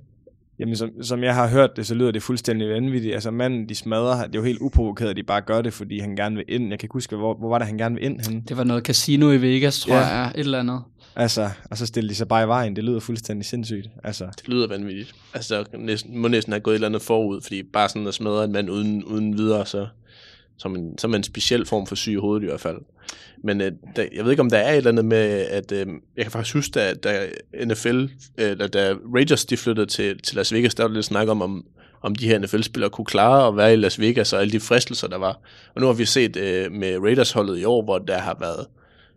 Jamen, 0.59 0.75
som, 0.75 0.89
som 1.01 1.23
jeg 1.23 1.35
har 1.35 1.47
hørt 1.47 1.69
det, 1.75 1.87
så 1.87 1.95
lyder 1.95 2.11
det 2.11 2.23
fuldstændig 2.23 2.69
vanvittigt. 2.69 3.13
Altså, 3.13 3.31
manden, 3.31 3.69
de 3.69 3.75
smadrer, 3.75 4.27
det 4.27 4.35
er 4.35 4.39
jo 4.39 4.45
helt 4.45 4.59
uprovokeret, 4.61 5.09
at 5.09 5.15
de 5.15 5.23
bare 5.23 5.41
gør 5.41 5.61
det, 5.61 5.73
fordi 5.73 5.99
han 5.99 6.15
gerne 6.15 6.35
vil 6.35 6.45
ind. 6.47 6.69
Jeg 6.69 6.79
kan 6.79 6.85
ikke 6.85 6.93
huske, 6.93 7.15
hvor, 7.15 7.33
hvor 7.39 7.49
var 7.49 7.57
det, 7.57 7.67
han 7.67 7.77
gerne 7.77 7.95
vil 7.95 8.03
ind 8.05 8.19
henne? 8.27 8.43
Det 8.47 8.57
var 8.57 8.63
noget 8.63 8.83
casino 8.83 9.31
i 9.31 9.41
Vegas, 9.41 9.79
tror 9.79 9.95
Ja. 9.95 9.99
ja. 9.99 10.07
jeg, 10.07 10.31
et 10.35 10.39
eller 10.39 10.59
andet. 10.59 10.81
Altså, 11.15 11.49
og 11.69 11.77
så 11.77 11.85
stiller 11.85 12.09
de 12.09 12.15
sig 12.15 12.27
bare 12.27 12.43
i 12.43 12.47
vejen. 12.47 12.75
Det 12.75 12.83
lyder 12.83 12.99
fuldstændig 12.99 13.45
sindssygt. 13.45 13.89
Altså, 14.03 14.25
Det 14.25 14.47
lyder 14.47 14.67
vanvittigt. 14.67 15.15
Altså, 15.33 15.65
næsten, 15.73 16.17
må 16.17 16.27
næsten 16.27 16.53
have 16.53 16.59
gået 16.59 16.73
et 16.73 16.75
eller 16.75 16.87
andet 16.87 17.01
forud, 17.01 17.41
fordi 17.41 17.63
bare 17.63 17.89
sådan 17.89 18.07
at 18.07 18.13
smadre 18.13 18.43
en 18.43 18.51
mand 18.51 18.69
uden, 18.69 19.03
uden 19.03 19.37
videre, 19.37 19.65
så 19.65 19.87
som 20.57 20.75
en, 20.75 20.97
som 20.97 21.15
en 21.15 21.23
speciel 21.23 21.65
form 21.65 21.87
for 21.87 21.95
syg 21.95 22.11
i 22.11 22.15
hovedet 22.15 22.43
i 22.43 22.45
hvert 22.45 22.59
fald. 22.59 22.77
Men 23.43 23.61
øh, 23.61 23.71
der, 23.95 24.05
jeg 24.15 24.23
ved 24.23 24.31
ikke, 24.31 24.41
om 24.41 24.49
der 24.49 24.57
er 24.57 24.71
et 24.71 24.77
eller 24.77 24.91
andet 24.91 25.05
med, 25.05 25.47
at 25.49 25.71
øh, 25.71 25.87
jeg 26.17 26.25
kan 26.25 26.31
faktisk 26.31 26.55
huske, 26.55 26.71
da, 26.71 26.93
da 26.93 27.27
NFL, 27.65 28.05
øh, 28.37 28.59
da, 28.59 28.65
Rangers 28.65 28.97
Raiders 29.15 29.45
de 29.45 29.57
flyttede 29.57 29.85
til, 29.85 30.21
til 30.21 30.35
Las 30.35 30.53
Vegas, 30.53 30.75
der 30.75 30.83
var 30.83 30.93
lidt 30.93 31.05
snak 31.05 31.27
om, 31.27 31.41
om, 31.41 31.65
om 32.01 32.15
de 32.15 32.27
her 32.27 32.39
NFL-spillere 32.39 32.89
kunne 32.89 33.05
klare 33.05 33.47
at 33.47 33.57
være 33.57 33.73
i 33.73 33.75
Las 33.75 33.99
Vegas, 33.99 34.33
og 34.33 34.41
alle 34.41 34.51
de 34.51 34.59
fristelser, 34.59 35.07
der 35.07 35.17
var. 35.17 35.39
Og 35.75 35.81
nu 35.81 35.87
har 35.87 35.93
vi 35.93 36.05
set 36.05 36.37
øh, 36.37 36.71
med 36.71 36.97
Raiders-holdet 36.97 37.59
i 37.59 37.63
år, 37.63 37.83
hvor 37.83 37.97
der 37.97 38.17
har 38.17 38.37
været 38.39 38.67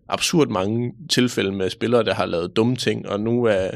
absurd 0.08 0.48
mange 0.48 0.92
tilfælde 1.10 1.52
med 1.52 1.70
spillere, 1.70 2.04
der 2.04 2.14
har 2.14 2.26
lavet 2.26 2.56
dumme 2.56 2.76
ting, 2.76 3.08
og 3.08 3.20
nu 3.20 3.44
er 3.44 3.70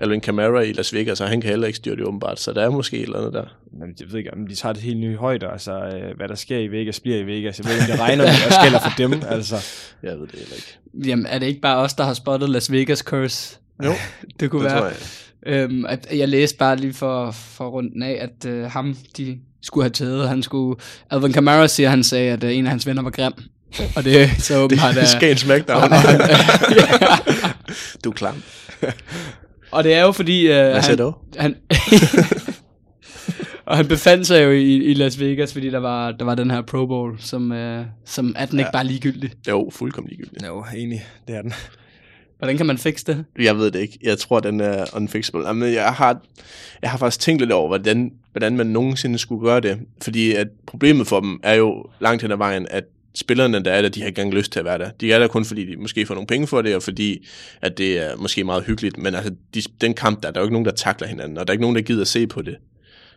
Alvin 0.00 0.20
Kamara 0.20 0.60
i 0.60 0.72
Las 0.72 0.94
Vegas, 0.94 1.20
og 1.20 1.28
han 1.28 1.40
kan 1.40 1.50
heller 1.50 1.66
ikke 1.66 1.76
styre 1.76 1.96
det 1.96 2.04
åbenbart, 2.04 2.40
så 2.40 2.52
der 2.52 2.62
er 2.64 2.70
måske 2.70 2.96
et 2.96 3.02
eller 3.02 3.18
andet 3.18 3.32
der. 3.32 3.44
men 3.72 3.94
jeg 4.00 4.08
ved 4.10 4.18
ikke, 4.18 4.34
om 4.34 4.46
de 4.46 4.54
tager 4.54 4.72
det 4.72 4.82
helt 4.82 4.98
nye 4.98 5.16
højder. 5.16 5.48
Altså, 5.48 5.72
øh, 5.72 6.16
hvad 6.16 6.28
der 6.28 6.34
sker 6.34 6.58
i 6.58 6.68
Vegas, 6.68 7.00
bliver 7.00 7.18
i 7.18 7.26
Vegas. 7.26 7.58
Jeg 7.58 7.66
ved 7.66 7.72
ikke, 7.72 7.84
om 7.84 7.90
det 7.90 8.00
regner, 8.00 8.24
og 8.24 8.62
gælder 8.64 8.78
for 8.80 8.92
dem. 8.98 9.22
Altså, 9.28 9.56
Jeg 10.02 10.12
ved 10.18 10.26
det 10.26 10.38
heller 10.38 10.56
ikke. 10.56 11.08
Jamen, 11.10 11.26
er 11.26 11.38
det 11.38 11.46
ikke 11.46 11.60
bare 11.60 11.76
os, 11.76 11.94
der 11.94 12.04
har 12.04 12.14
spottet 12.14 12.50
Las 12.50 12.72
Vegas 12.72 12.98
curse? 12.98 13.58
Jo, 13.84 13.92
Det 14.40 14.50
kunne 14.50 14.64
det 14.64 14.72
være. 14.72 14.80
tror 14.80 14.88
jeg. 14.88 14.96
Øhm, 15.46 15.84
at 15.86 16.08
jeg 16.16 16.28
læste 16.28 16.58
bare 16.58 16.76
lige 16.76 16.92
for, 16.92 17.30
for 17.30 17.68
runden 17.68 18.02
af, 18.02 18.18
at 18.20 18.50
øh, 18.50 18.64
ham, 18.64 18.96
de 19.16 19.38
skulle 19.62 19.84
have 19.84 19.90
taget, 19.90 20.28
han 20.28 20.42
skulle... 20.42 20.80
Alvin 21.10 21.32
Kamara 21.32 21.68
siger, 21.68 21.88
han 21.88 22.04
sagde, 22.04 22.32
at 22.32 22.44
øh, 22.44 22.56
en 22.56 22.64
af 22.66 22.70
hans 22.70 22.86
venner 22.86 23.02
var 23.02 23.10
grim. 23.10 23.32
Og 23.96 24.04
det 24.04 24.22
er 24.22 24.28
så 24.38 24.58
åbenbart... 24.58 24.94
Det 24.94 25.02
er 25.02 25.06
Skagen 25.06 25.36
Smackdown. 25.36 25.80
du 28.04 28.10
er 28.10 28.14
klam. 28.14 28.42
og 29.70 29.84
det 29.84 29.94
er 29.94 30.02
jo 30.02 30.12
fordi... 30.12 30.46
Øh, 30.46 30.54
Hvad 30.54 30.82
siger 30.82 30.96
du? 30.96 31.14
han, 31.36 31.56
og 33.66 33.76
han 33.76 33.88
befandt 33.88 34.26
sig 34.26 34.44
jo 34.44 34.50
i, 34.50 34.74
i 34.74 34.94
Las 34.94 35.20
Vegas, 35.20 35.52
fordi 35.52 35.70
der 35.70 35.78
var, 35.78 36.12
der 36.12 36.24
var 36.24 36.34
den 36.34 36.50
her 36.50 36.62
Pro 36.62 36.86
Bowl, 36.86 37.16
som, 37.18 37.52
øh, 37.52 37.84
som 38.04 38.34
er 38.38 38.46
den 38.46 38.58
ikke 38.58 38.70
bare 38.72 38.84
ligegyldig. 38.86 39.30
Jo, 39.48 39.70
fuldkommen 39.72 40.08
ligegyldigt. 40.08 40.46
jo, 40.46 40.64
enig, 40.76 41.06
det 41.28 41.36
er 41.36 41.42
den. 41.42 41.52
Hvordan 42.38 42.56
kan 42.56 42.66
man 42.66 42.78
fikse 42.78 43.04
det? 43.06 43.24
Jeg 43.38 43.56
ved 43.56 43.70
det 43.70 43.80
ikke. 43.80 43.98
Jeg 44.02 44.18
tror, 44.18 44.40
den 44.40 44.60
er 44.60 44.84
unfixable. 44.96 45.46
Jamen, 45.46 45.72
jeg 45.72 45.92
har, 45.92 46.20
jeg 46.82 46.90
har 46.90 46.98
faktisk 46.98 47.20
tænkt 47.20 47.40
lidt 47.40 47.52
over, 47.52 47.68
hvordan, 47.68 48.12
hvordan 48.32 48.56
man 48.56 48.66
nogensinde 48.66 49.18
skulle 49.18 49.44
gøre 49.46 49.60
det. 49.60 49.78
Fordi 50.02 50.32
at 50.32 50.46
problemet 50.66 51.06
for 51.06 51.20
dem 51.20 51.40
er 51.42 51.54
jo 51.54 51.84
langt 52.00 52.22
hen 52.22 52.30
ad 52.32 52.36
vejen, 52.36 52.66
at 52.70 52.84
spillerne, 53.14 53.64
der 53.64 53.72
er 53.72 53.82
der, 53.82 53.88
de 53.88 54.00
har 54.00 54.06
ikke 54.06 54.20
engang 54.20 54.34
lyst 54.34 54.52
til 54.52 54.58
at 54.58 54.64
være 54.64 54.78
der. 54.78 54.90
De 54.90 55.12
er 55.12 55.18
der 55.18 55.28
kun, 55.28 55.44
fordi 55.44 55.64
de 55.64 55.76
måske 55.76 56.06
får 56.06 56.14
nogle 56.14 56.26
penge 56.26 56.46
for 56.46 56.62
det, 56.62 56.76
og 56.76 56.82
fordi 56.82 57.26
at 57.62 57.78
det 57.78 57.98
er 57.98 58.16
måske 58.16 58.44
meget 58.44 58.64
hyggeligt. 58.64 58.98
Men 58.98 59.14
altså, 59.14 59.34
de, 59.54 59.62
den 59.80 59.94
kamp 59.94 60.22
der, 60.22 60.30
der 60.30 60.40
er 60.40 60.42
jo 60.42 60.46
ikke 60.46 60.54
nogen, 60.54 60.66
der 60.66 60.72
takler 60.72 61.08
hinanden, 61.08 61.38
og 61.38 61.46
der 61.46 61.50
er 61.50 61.54
ikke 61.54 61.62
nogen, 61.62 61.76
der 61.76 61.82
gider 61.82 62.00
at 62.00 62.08
se 62.08 62.26
på 62.26 62.42
det. 62.42 62.56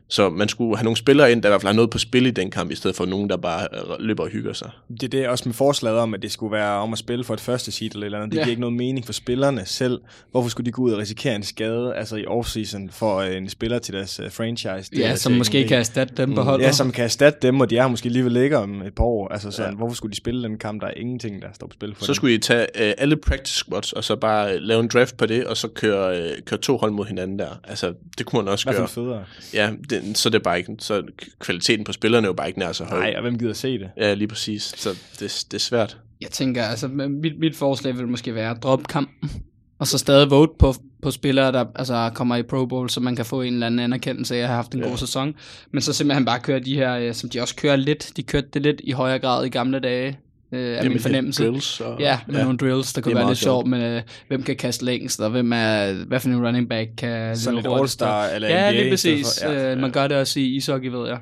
Så 0.09 0.29
man 0.29 0.49
skulle 0.49 0.77
have 0.77 0.83
nogle 0.83 0.97
spillere 0.97 1.31
ind, 1.31 1.41
der 1.43 1.49
i 1.49 1.51
hvert 1.51 1.61
fald 1.61 1.67
har 1.67 1.75
noget 1.75 1.89
på 1.89 1.97
spil 1.97 2.25
i 2.25 2.31
den 2.31 2.51
kamp, 2.51 2.71
i 2.71 2.75
stedet 2.75 2.95
for 2.95 3.05
nogen, 3.05 3.29
der 3.29 3.37
bare 3.37 3.67
øh, 3.73 3.79
løber 4.05 4.23
og 4.23 4.29
hygger 4.29 4.53
sig. 4.53 4.69
Det 4.89 5.03
er 5.03 5.07
det 5.07 5.27
også 5.27 5.43
med 5.49 5.53
forslaget 5.53 5.97
om, 5.99 6.13
at 6.13 6.21
det 6.21 6.31
skulle 6.31 6.51
være 6.51 6.69
om 6.71 6.93
at 6.93 6.99
spille 6.99 7.23
for 7.23 7.33
et 7.33 7.39
første 7.39 7.71
seed 7.71 7.91
eller 7.93 8.05
eller 8.05 8.17
andet. 8.17 8.31
Det 8.31 8.37
Ja. 8.37 8.43
giver 8.43 8.49
ikke 8.49 8.61
nogen 8.61 8.77
mening 8.77 9.05
for 9.05 9.13
spillerne 9.13 9.65
selv. 9.65 9.99
Hvorfor 10.31 10.49
skulle 10.49 10.65
de 10.65 10.71
gå 10.71 10.81
ud 10.81 10.91
og 10.91 10.99
risikere 10.99 11.35
en 11.35 11.43
skade 11.43 11.95
altså 11.95 12.15
i 12.15 12.25
offseason 12.25 12.89
for 12.89 13.17
øh, 13.17 13.35
en 13.37 13.49
spiller 13.49 13.79
til 13.79 13.93
deres 13.93 14.19
uh, 14.19 14.31
franchise? 14.31 14.91
Det 14.91 14.99
Ja, 14.99 15.11
er 15.11 15.15
som 15.15 15.31
måske 15.33 15.57
ingen 15.57 15.67
kan 15.69 15.77
erstatte 15.77 16.13
dem 16.17 16.35
på 16.35 16.41
holdet. 16.41 16.65
Ja, 16.65 16.71
som 16.71 16.91
kan 16.91 17.03
erstatte 17.03 17.39
dem, 17.41 17.59
og 17.61 17.69
de 17.69 17.77
er 17.77 17.87
måske 17.87 18.05
alligevel 18.07 18.31
ligger 18.31 18.57
om 18.57 18.81
et 18.81 18.93
par 18.95 19.03
år. 19.03 19.27
Altså 19.33 19.51
sådan, 19.51 19.71
Ja. 19.71 19.77
hvorfor 19.77 19.95
skulle 19.95 20.11
de 20.11 20.17
spille 20.17 20.43
den 20.43 20.57
kamp? 20.57 20.81
Der 20.81 20.87
er 20.87 20.93
ingenting, 20.95 21.41
der 21.41 21.47
står 21.53 21.67
på 21.67 21.73
spil 21.73 21.95
for 21.95 22.05
Så 22.05 22.13
skulle 22.13 22.33
I 22.33 22.37
tage 22.37 22.67
øh, 22.87 22.93
alle 22.97 23.15
practice 23.17 23.55
squads, 23.55 23.93
og 23.93 24.03
så 24.03 24.15
bare 24.15 24.53
øh, 24.53 24.61
lave 24.61 24.79
en 24.79 24.87
draft 24.93 25.17
på 25.17 25.25
det, 25.25 25.45
og 25.45 25.57
så 25.57 25.67
køre, 25.67 26.17
øh, 26.21 26.29
køre 26.45 26.59
to 26.59 26.77
hold 26.77 26.91
mod 26.91 27.05
hinanden 27.05 27.39
der. 27.39 27.59
Altså, 27.63 27.93
det 28.17 28.25
kunne 28.25 28.43
man 28.43 28.51
også 28.51 28.65
hvert 28.65 28.75
gøre. 28.75 28.87
federe. 28.87 29.23
Ja, 29.53 29.71
det, 29.89 29.96
så 30.15 30.29
er 30.29 30.31
det 30.31 30.43
bare 30.43 30.57
ikke, 30.57 30.75
så 30.79 31.03
kvaliteten 31.39 31.83
på 31.85 31.93
spillerne 31.93 32.25
er 32.25 32.29
jo 32.29 32.33
bare 32.33 32.47
ikke 32.47 32.59
nær 32.59 32.71
så 32.71 32.83
høj. 32.83 32.99
Nej, 32.99 33.13
og 33.15 33.21
hvem 33.21 33.37
gider 33.39 33.53
se 33.53 33.79
det? 33.79 33.89
Ja, 33.97 34.13
lige 34.13 34.27
præcis. 34.27 34.73
Så 34.77 34.89
det, 35.19 35.45
det 35.51 35.53
er 35.53 35.59
svært. 35.59 35.97
Jeg 36.21 36.29
tænker, 36.29 36.63
altså 36.63 36.87
mit, 36.87 37.39
mit 37.39 37.55
forslag 37.55 37.97
vil 37.97 38.07
måske 38.07 38.35
være 38.35 38.51
at 38.51 38.63
droppe 38.63 38.85
kampen, 38.85 39.31
og 39.79 39.87
så 39.87 39.97
stadig 39.97 40.29
vote 40.29 40.51
på, 40.59 40.73
på 41.01 41.11
spillere, 41.11 41.51
der 41.51 41.65
altså, 41.75 42.11
kommer 42.13 42.35
i 42.35 42.43
Pro 42.43 42.65
Bowl, 42.65 42.89
så 42.89 42.99
man 42.99 43.15
kan 43.15 43.25
få 43.25 43.41
en 43.41 43.53
eller 43.53 43.65
anden 43.67 43.79
anerkendelse 43.79 44.35
af 44.35 44.39
at 44.39 44.47
have 44.47 44.55
haft 44.55 44.73
en 44.73 44.79
Ja. 44.79 44.85
ja. 44.85 44.89
god 44.91 44.97
sæson. 44.97 45.35
Men 45.71 45.81
så 45.81 45.93
simpelthen 45.93 46.25
bare 46.25 46.39
køre 46.39 46.59
de 46.59 46.75
her, 46.75 46.97
øh, 46.97 47.13
som 47.13 47.29
de 47.29 47.41
også 47.41 47.55
kører 47.55 47.75
lidt, 47.75 48.11
de 48.17 48.23
kørte 48.23 48.47
det 48.53 48.61
lidt 48.61 48.81
i 48.83 48.91
højere 48.91 49.19
grad 49.19 49.45
i 49.45 49.49
gamle 49.49 49.79
dage, 49.79 50.19
øh, 50.51 50.59
er 50.59 50.75
Jamen, 50.75 50.89
min 50.89 50.99
fornemmelse. 50.99 51.43
Drills 51.43 51.79
og, 51.81 51.99
Ja, 51.99 52.19
med 52.27 52.35
ja, 52.35 52.43
nogle 52.43 52.57
drills, 52.57 52.93
der 52.93 53.01
kunne 53.01 53.13
det 53.13 53.19
være 53.19 53.27
lidt 53.29 53.39
sjovt, 53.39 53.67
men 53.67 53.81
øh, 53.81 54.01
hvem 54.27 54.43
kan 54.43 54.55
kaste 54.55 54.85
længst, 54.85 55.21
og 55.21 55.29
hvem 55.29 55.51
er, 55.53 55.93
hvad 56.07 56.19
for 56.19 56.29
en 56.29 56.45
running 56.45 56.69
back 56.69 56.89
kan 56.97 57.37
Sådan 57.37 57.55
lidt 57.55 57.67
og- 57.67 57.79
All-Star 57.83 58.35
eller 58.35 58.49
Ja, 58.49 58.71
NBA 58.71 58.79
lige 58.81 58.91
præcis. 58.91 59.43
for- 59.43 59.51
ja, 59.51 59.71
øh, 59.71 59.77
man 59.77 59.91
gør 59.91 60.07
det 60.07 60.17
også 60.17 60.39
i 60.39 60.43
ishockey, 60.55 60.89
ved 60.89 61.07
jeg. 61.07 61.17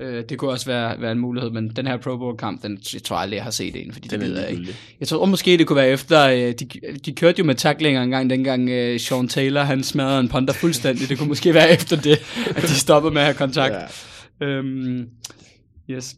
Øh, 0.00 0.24
det 0.28 0.38
kunne 0.38 0.50
også 0.50 0.66
være, 0.66 1.00
være 1.00 1.12
en 1.12 1.18
mulighed, 1.18 1.50
men 1.50 1.68
den 1.68 1.86
her 1.86 1.96
Pro 1.96 2.16
Bowl-kamp, 2.16 2.62
den 2.62 2.78
jeg 2.94 3.02
tror 3.02 3.16
jeg 3.16 3.22
aldrig, 3.22 3.36
jeg 3.36 3.44
har 3.44 3.50
set 3.50 3.76
en, 3.86 3.92
fordi 3.92 4.08
det 4.08 4.22
er 4.22 4.26
gider 4.26 4.40
jeg 4.40 4.50
ikke. 4.50 4.66
Jeg 5.00 5.08
tror 5.08 5.26
måske, 5.26 5.58
det 5.58 5.66
kunne 5.66 5.76
være 5.76 5.88
efter, 5.88 6.26
øh, 6.28 6.38
de, 6.38 6.68
de 7.06 7.12
kørte 7.12 7.38
jo 7.38 7.44
med 7.44 7.54
tacklinger 7.54 8.02
engang, 8.02 8.30
dengang 8.30 8.68
øh, 8.70 9.00
Sean 9.00 9.28
Taylor, 9.28 9.60
han 9.62 9.82
smadrede 9.82 10.20
en 10.20 10.28
punter 10.28 10.54
fuldstændig. 10.54 11.08
Det 11.08 11.18
kunne 11.18 11.28
måske 11.28 11.54
være 11.54 11.70
efter 11.70 11.96
det, 11.96 12.18
at 12.56 12.62
de 12.62 12.68
stoppede 12.74 13.14
med 13.14 13.20
at 13.20 13.26
have 13.26 13.34
kontakt. 13.34 13.74
Ja. 14.40 14.46
Øhm, 14.46 15.08
yes. 15.90 16.14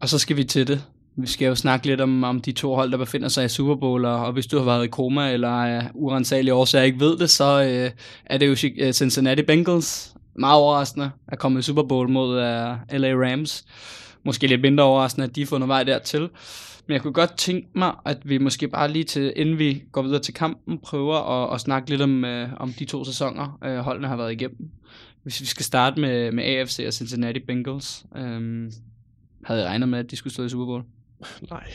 Og 0.00 0.08
så 0.08 0.18
skal 0.18 0.36
vi 0.36 0.44
til 0.44 0.66
det. 0.68 0.84
Vi 1.18 1.26
skal 1.26 1.46
jo 1.46 1.54
snakke 1.54 1.86
lidt 1.86 2.00
om, 2.00 2.24
om 2.24 2.40
de 2.40 2.52
to 2.52 2.74
hold, 2.74 2.90
der 2.90 2.98
befinder 2.98 3.28
sig 3.28 3.44
i 3.44 3.48
Super 3.48 3.74
Bowl, 3.74 4.04
og, 4.04 4.32
hvis 4.32 4.46
du 4.46 4.58
har 4.58 4.64
været 4.64 4.84
i 4.84 4.88
koma, 4.88 5.32
eller 5.32 5.48
af 5.48 5.90
urensagelige 5.94 6.54
årsager 6.54 6.84
ikke 6.84 7.00
ved 7.00 7.18
det, 7.18 7.30
så 7.30 7.60
uh, 7.60 8.00
er 8.26 8.38
det 8.38 8.46
jo 8.46 8.70
øh, 8.78 8.92
Cincinnati 8.92 9.42
Bengals, 9.42 10.14
meget 10.34 10.60
overraskende, 10.60 11.10
at 11.28 11.38
komme 11.38 11.58
i 11.58 11.62
Super 11.62 11.82
Bowl 11.82 12.08
mod 12.08 12.38
øh, 12.38 12.70
uh, 12.70 13.00
LA 13.00 13.12
Rams. 13.12 13.64
Måske 14.24 14.46
lidt 14.46 14.60
mindre 14.60 14.84
overraskende, 14.84 15.26
at 15.26 15.36
de 15.36 15.40
har 15.40 15.46
fundet 15.46 15.68
vej 15.68 15.82
dertil. 15.82 16.20
Men 16.86 16.92
jeg 16.92 17.02
kunne 17.02 17.12
godt 17.12 17.36
tænke 17.36 17.68
mig, 17.74 17.94
at 18.04 18.18
vi 18.24 18.38
måske 18.38 18.68
bare 18.68 18.90
lige 18.90 19.04
til, 19.04 19.32
inden 19.36 19.58
vi 19.58 19.82
går 19.92 20.02
videre 20.02 20.22
til 20.22 20.34
kampen, 20.34 20.78
prøver 20.78 21.44
at, 21.44 21.54
at 21.54 21.60
snakke 21.60 21.90
lidt 21.90 22.02
om, 22.02 22.24
øh, 22.24 22.48
om 22.56 22.72
de 22.72 22.84
to 22.84 23.04
sæsoner, 23.04 23.58
øh, 23.64 23.78
holdene 23.78 24.08
har 24.08 24.16
været 24.16 24.32
igennem. 24.32 24.70
Hvis 25.22 25.40
vi 25.40 25.46
skal 25.46 25.64
starte 25.64 26.00
med, 26.00 26.32
med 26.32 26.44
AFC 26.44 26.84
og 26.86 26.92
Cincinnati 26.92 27.40
Bengals, 27.40 28.04
øhm, 28.16 28.72
havde 29.44 29.60
jeg 29.60 29.68
regnet 29.68 29.88
med, 29.88 29.98
at 29.98 30.10
de 30.10 30.16
skulle 30.16 30.32
stå 30.32 30.44
i 30.44 30.48
Super 30.48 30.64
Bowl? 30.64 30.82
Nej. 31.50 31.72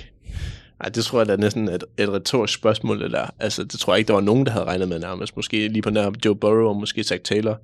Ej, 0.79 0.89
det 0.89 1.05
tror 1.05 1.19
jeg 1.19 1.27
da 1.27 1.33
er 1.33 1.37
næsten 1.37 1.69
et, 1.69 1.83
et 1.97 2.09
retorisk 2.09 2.53
spørgsmål, 2.53 3.01
det 3.01 3.11
der. 3.11 3.27
Altså, 3.39 3.63
det 3.63 3.79
tror 3.79 3.93
jeg 3.93 3.99
ikke, 3.99 4.07
der 4.07 4.13
var 4.13 4.21
nogen, 4.21 4.45
der 4.45 4.51
havde 4.51 4.65
regnet 4.65 4.89
med 4.89 4.99
nærmest. 4.99 5.35
Måske 5.35 5.67
lige 5.67 5.81
på 5.81 5.89
nær 5.89 6.11
Joe 6.25 6.35
Burrow 6.35 6.67
og 6.67 6.75
måske 6.75 7.03
Zach 7.03 7.21
Taylor. 7.23 7.59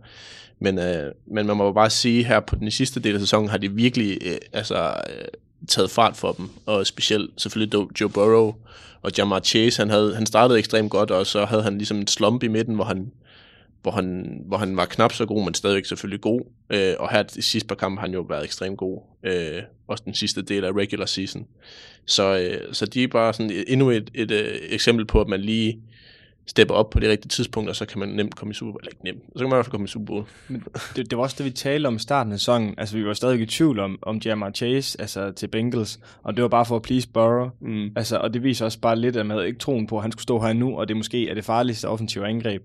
Men, 0.60 0.80
øh, 0.80 1.12
men 1.28 1.48
man 1.48 1.58
må 1.58 1.72
bare 1.72 1.90
sige, 1.90 2.24
her 2.24 2.40
på 2.40 2.56
den 2.56 2.72
sidste 2.72 3.00
del 3.00 3.14
af 3.14 3.20
sæsonen, 3.20 3.50
har 3.50 3.58
de 3.58 3.72
virkelig 3.72 4.18
øh, 4.26 4.38
altså, 4.54 4.94
øh, 5.10 5.28
taget 5.68 5.92
fart 5.92 6.18
for 6.18 6.32
dem, 6.32 6.50
og 6.66 6.88
specielt 6.88 7.32
selvfølgelig 7.38 8.02
Joe 8.02 8.10
Burrow 8.10 8.56
og 9.02 9.12
Jamar 9.18 9.40
Chase, 9.40 9.82
han, 9.82 9.90
havde, 9.90 10.16
han 10.16 10.26
startede 10.26 10.60
ekstremt 10.60 10.92
godt, 10.92 11.12
og 11.12 11.26
så 11.26 11.46
havde 11.46 11.64
han 11.64 11.78
ligesom 11.78 11.98
en 11.98 12.08
slump 12.08 12.44
i 12.44 12.48
midten, 12.48 12.76
hvor 12.76 12.84
han, 12.84 13.12
hvor 13.82 13.92
han, 13.92 14.40
hvor 14.46 14.58
han 14.58 14.78
var 14.78 14.86
knap 14.86 15.14
så 15.14 15.26
god, 15.26 15.44
men 15.44 15.54
stadigvæk 15.54 15.86
selvfølgelig 15.86 16.22
god. 16.22 16.42
Øh, 16.70 16.94
og 17.00 17.12
her 17.12 17.24
i 17.38 17.42
sidste 17.42 17.68
par 17.68 17.76
kampe 17.76 18.00
har 18.00 18.08
han 18.08 18.14
jo 18.14 18.22
været 18.22 18.44
ekstremt 18.44 18.78
god. 18.78 19.02
Øh, 19.24 19.62
også 19.88 20.04
den 20.06 20.14
sidste 20.14 20.42
del 20.42 20.64
af 20.64 20.72
regular 20.72 21.06
season. 21.06 21.48
Så, 22.06 22.38
øh, 22.38 22.74
så 22.74 22.86
de 22.86 23.04
er 23.04 23.08
bare 23.08 23.34
sådan 23.34 23.64
endnu 23.68 23.90
et, 23.90 24.12
et, 24.14 24.32
et 24.32 24.46
øh, 24.46 24.60
eksempel 24.70 25.06
på, 25.06 25.22
at 25.22 25.28
man 25.28 25.42
lige 25.42 25.80
stepper 26.48 26.76
op 26.76 26.90
på 26.90 27.00
det 27.00 27.10
rigtige 27.10 27.30
tidspunkt, 27.30 27.70
og 27.70 27.76
så 27.76 27.86
kan 27.86 28.00
man 28.00 28.10
nemt 28.10 28.36
komme 28.36 28.52
i 28.52 28.54
Super 28.54 28.72
Bowl. 28.72 28.82
Eller 28.82 28.92
ikke 28.92 29.04
nemt, 29.04 29.24
så 29.36 29.40
kan 29.40 29.44
man 29.44 29.52
i 29.52 29.56
hvert 29.56 29.66
fald 29.66 29.72
komme 29.72 29.86
i 29.86 29.88
Super 29.88 30.06
Bowl. 30.06 30.26
Men 30.48 30.64
det, 30.96 31.10
det 31.10 31.18
var 31.18 31.24
også 31.24 31.36
det, 31.38 31.46
vi 31.46 31.52
talte 31.52 31.88
om 31.88 31.96
i 31.96 32.00
starten 32.00 32.34
af 32.34 32.40
sæsonen. 32.40 32.76
Altså, 32.78 32.98
vi 32.98 33.06
var 33.06 33.14
stadig 33.14 33.42
i 33.42 33.46
tvivl 33.46 33.80
om, 33.80 34.00
om 34.02 34.22
Jamar 34.26 34.52
Chase 34.52 35.02
altså, 35.02 35.32
til 35.32 35.48
Bengals, 35.48 36.00
og 36.24 36.36
det 36.36 36.42
var 36.42 36.48
bare 36.48 36.66
for 36.66 36.76
at 36.76 36.82
please 36.82 37.10
Burrow. 37.10 37.50
Mm. 37.62 37.90
Altså, 37.96 38.18
og 38.18 38.34
det 38.34 38.44
viser 38.44 38.66
også 38.66 38.80
bare 38.80 38.96
lidt, 38.96 39.16
at 39.16 39.26
man 39.26 39.38
havde 39.38 39.48
ikke 39.48 39.60
troen 39.60 39.88
på, 39.88 39.98
at 39.98 40.02
han 40.02 40.12
skulle 40.12 40.24
stå 40.24 40.40
her 40.40 40.54
nu, 40.54 40.80
og 40.80 40.88
det 40.88 40.98
måske 40.98 41.30
er 41.30 41.34
det 41.34 41.46
farligste 41.46 41.88
offensive 41.88 42.28
angreb. 42.28 42.64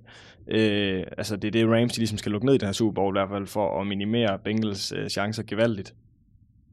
Øh, 0.48 1.04
altså, 1.18 1.36
det 1.36 1.48
er 1.48 1.52
det, 1.52 1.68
Rams 1.68 1.92
de 1.92 1.98
ligesom 1.98 2.18
skal 2.18 2.32
lukke 2.32 2.46
ned 2.46 2.54
i 2.54 2.58
den 2.58 2.66
her 2.66 2.72
Super 2.72 2.94
Bowl, 2.94 3.16
i 3.16 3.18
hvert 3.18 3.28
fald 3.28 3.46
for 3.46 3.80
at 3.80 3.86
minimere 3.86 4.38
Bengals 4.44 4.92
øh, 4.96 5.08
chancer 5.08 5.42
gevaldigt. 5.42 5.94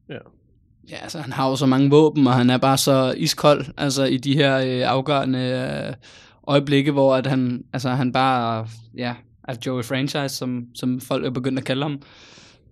Ja. 0.10 0.18
Ja, 0.90 0.96
altså 0.96 1.20
han 1.20 1.34
har 1.34 1.50
jo 1.50 1.56
så 1.56 1.66
mange 1.66 1.90
våben, 1.90 2.28
og 2.28 2.34
han 2.34 2.50
er 2.50 2.58
bare 2.58 2.78
så 2.78 3.14
iskold, 3.18 3.66
altså 3.78 4.04
i 4.04 4.18
de 4.18 4.36
her 4.36 4.58
øh, 4.58 4.92
afgørende 4.92 5.40
øh, 5.40 5.94
øjeblikke, 6.48 6.92
hvor 6.92 7.16
at 7.16 7.26
han, 7.26 7.64
altså, 7.74 7.90
han 7.90 8.14
bare 8.14 8.68
ja, 8.98 9.16
er 9.44 9.56
Joey 9.66 9.84
Franchise, 9.84 10.36
som, 10.36 10.66
som 10.76 11.02
folk 11.02 11.26
er 11.26 11.30
begyndt 11.30 11.60
at 11.60 11.66
kalde 11.66 11.82
ham. 11.84 12.02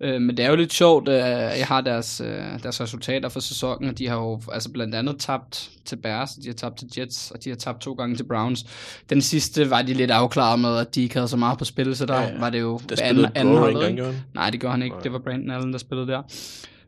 Øh, 0.00 0.22
men 0.22 0.36
det 0.36 0.44
er 0.44 0.50
jo 0.50 0.56
lidt 0.56 0.72
sjovt, 0.72 1.08
at 1.08 1.58
jeg 1.58 1.66
har 1.66 1.80
deres, 1.80 2.20
øh, 2.20 2.62
deres 2.62 2.80
resultater 2.80 3.28
for 3.28 3.40
sæsonen, 3.40 3.88
og 3.88 3.98
de 3.98 4.08
har 4.08 4.16
jo 4.16 4.40
altså 4.52 4.72
blandt 4.72 4.94
andet 4.94 5.16
tabt 5.18 5.70
til 5.84 5.96
Bears, 5.96 6.30
de 6.30 6.48
har 6.48 6.54
tabt 6.54 6.78
til 6.78 6.88
Jets, 6.98 7.30
og 7.30 7.44
de 7.44 7.50
har 7.50 7.56
tabt 7.56 7.80
to 7.80 7.92
gange 7.92 8.16
til 8.16 8.24
Browns. 8.24 8.64
Den 9.10 9.22
sidste 9.22 9.70
var 9.70 9.82
de 9.82 9.94
lidt 9.94 10.10
afklaret 10.10 10.60
med, 10.60 10.76
at 10.76 10.94
de 10.94 11.02
ikke 11.02 11.14
havde 11.14 11.28
så 11.28 11.36
meget 11.36 11.58
på 11.58 11.64
spil, 11.64 11.96
så 11.96 12.06
der 12.06 12.14
ja, 12.14 12.22
ja. 12.22 12.38
var 12.38 12.50
det 12.50 12.60
jo 12.60 12.80
der 12.88 12.96
anden, 13.02 13.26
anden 13.34 13.56
holdet. 13.56 14.14
Nej, 14.34 14.50
det 14.50 14.60
gør 14.60 14.70
han 14.70 14.82
ikke. 14.82 14.96
Det 15.02 15.12
var 15.12 15.18
Brandon 15.18 15.50
Allen, 15.50 15.72
der 15.72 15.78
spillede 15.78 16.06
der. 16.06 16.22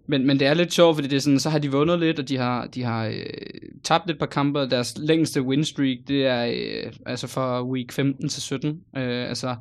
Men, 0.07 0.27
men 0.27 0.41
det 0.41 0.47
er 0.47 0.55
lidt 0.55 0.73
sjovt, 0.73 0.97
fordi 0.97 1.09
det 1.09 1.17
er 1.17 1.21
sådan, 1.21 1.41
så 1.41 1.51
har 1.51 1.59
de 1.59 1.73
vundet 1.73 1.99
lidt, 1.99 2.19
og 2.19 2.29
de 2.29 2.37
har, 2.37 2.67
de 2.67 2.83
har 2.83 3.07
øh, 3.07 3.15
tabt 3.85 4.11
et 4.11 4.19
par 4.19 4.27
kampe. 4.27 4.71
Deres 4.71 4.95
længste 4.99 5.43
win 5.43 5.65
streak, 5.65 5.99
det 6.09 6.27
er 6.27 6.45
øh, 6.45 6.93
altså 7.07 7.27
fra 7.27 7.65
week 7.65 7.93
15 7.93 8.29
til 8.29 8.43
17. 8.43 8.81
Øh, 8.97 9.29
altså, 9.29 9.57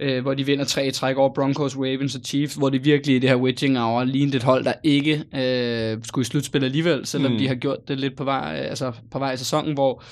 øh, 0.00 0.22
hvor 0.22 0.34
de 0.34 0.46
vinder 0.46 0.64
tre 0.64 0.90
træk 0.90 1.16
over 1.16 1.34
Broncos, 1.34 1.76
Ravens 1.76 2.14
og 2.14 2.20
Chiefs, 2.24 2.54
hvor 2.54 2.70
de 2.70 2.82
virkelig 2.82 3.16
i 3.16 3.18
det 3.18 3.30
her 3.30 3.36
witching 3.36 3.78
hour 3.78 4.04
lignede 4.04 4.36
et 4.36 4.42
hold, 4.42 4.64
der 4.64 4.72
ikke 4.82 5.24
øh, 5.34 5.98
skulle 6.04 6.22
i 6.22 6.24
slutspil 6.24 6.64
alligevel, 6.64 7.06
selvom 7.06 7.32
mm. 7.32 7.38
de 7.38 7.48
har 7.48 7.54
gjort 7.54 7.88
det 7.88 8.00
lidt 8.00 8.16
på 8.16 8.24
vej, 8.24 8.54
altså 8.54 8.92
på 9.10 9.18
vej 9.18 9.32
i 9.32 9.36
sæsonen, 9.36 9.74
hvor 9.74 10.02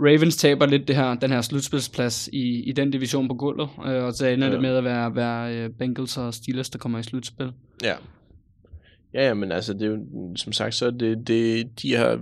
Ravens 0.00 0.36
taber 0.36 0.66
lidt 0.66 0.88
det 0.88 0.96
her, 0.96 1.14
den 1.14 1.30
her 1.30 1.40
slutspilsplads 1.40 2.28
i, 2.32 2.62
i 2.62 2.72
den 2.72 2.90
division 2.90 3.28
på 3.28 3.34
gulvet, 3.34 3.68
øh, 3.86 4.04
og 4.04 4.12
så 4.12 4.26
ender 4.26 4.46
ja. 4.46 4.52
det 4.52 4.62
med 4.62 4.76
at 4.76 4.84
være, 4.84 5.16
være 5.16 5.54
øh, 5.54 5.70
Bengals 5.70 6.16
og 6.16 6.34
Steelers, 6.34 6.70
der 6.70 6.78
kommer 6.78 6.98
i 6.98 7.02
slutspil. 7.02 7.52
Ja, 7.84 7.94
Ja, 9.14 9.26
ja, 9.26 9.34
men 9.34 9.52
altså, 9.52 9.72
det 9.72 9.82
er 9.82 9.86
jo, 9.86 9.98
som 10.36 10.52
sagt, 10.52 10.74
så 10.74 10.90
det, 10.90 11.28
det, 11.28 11.68
de 11.82 11.94
har 11.94 12.20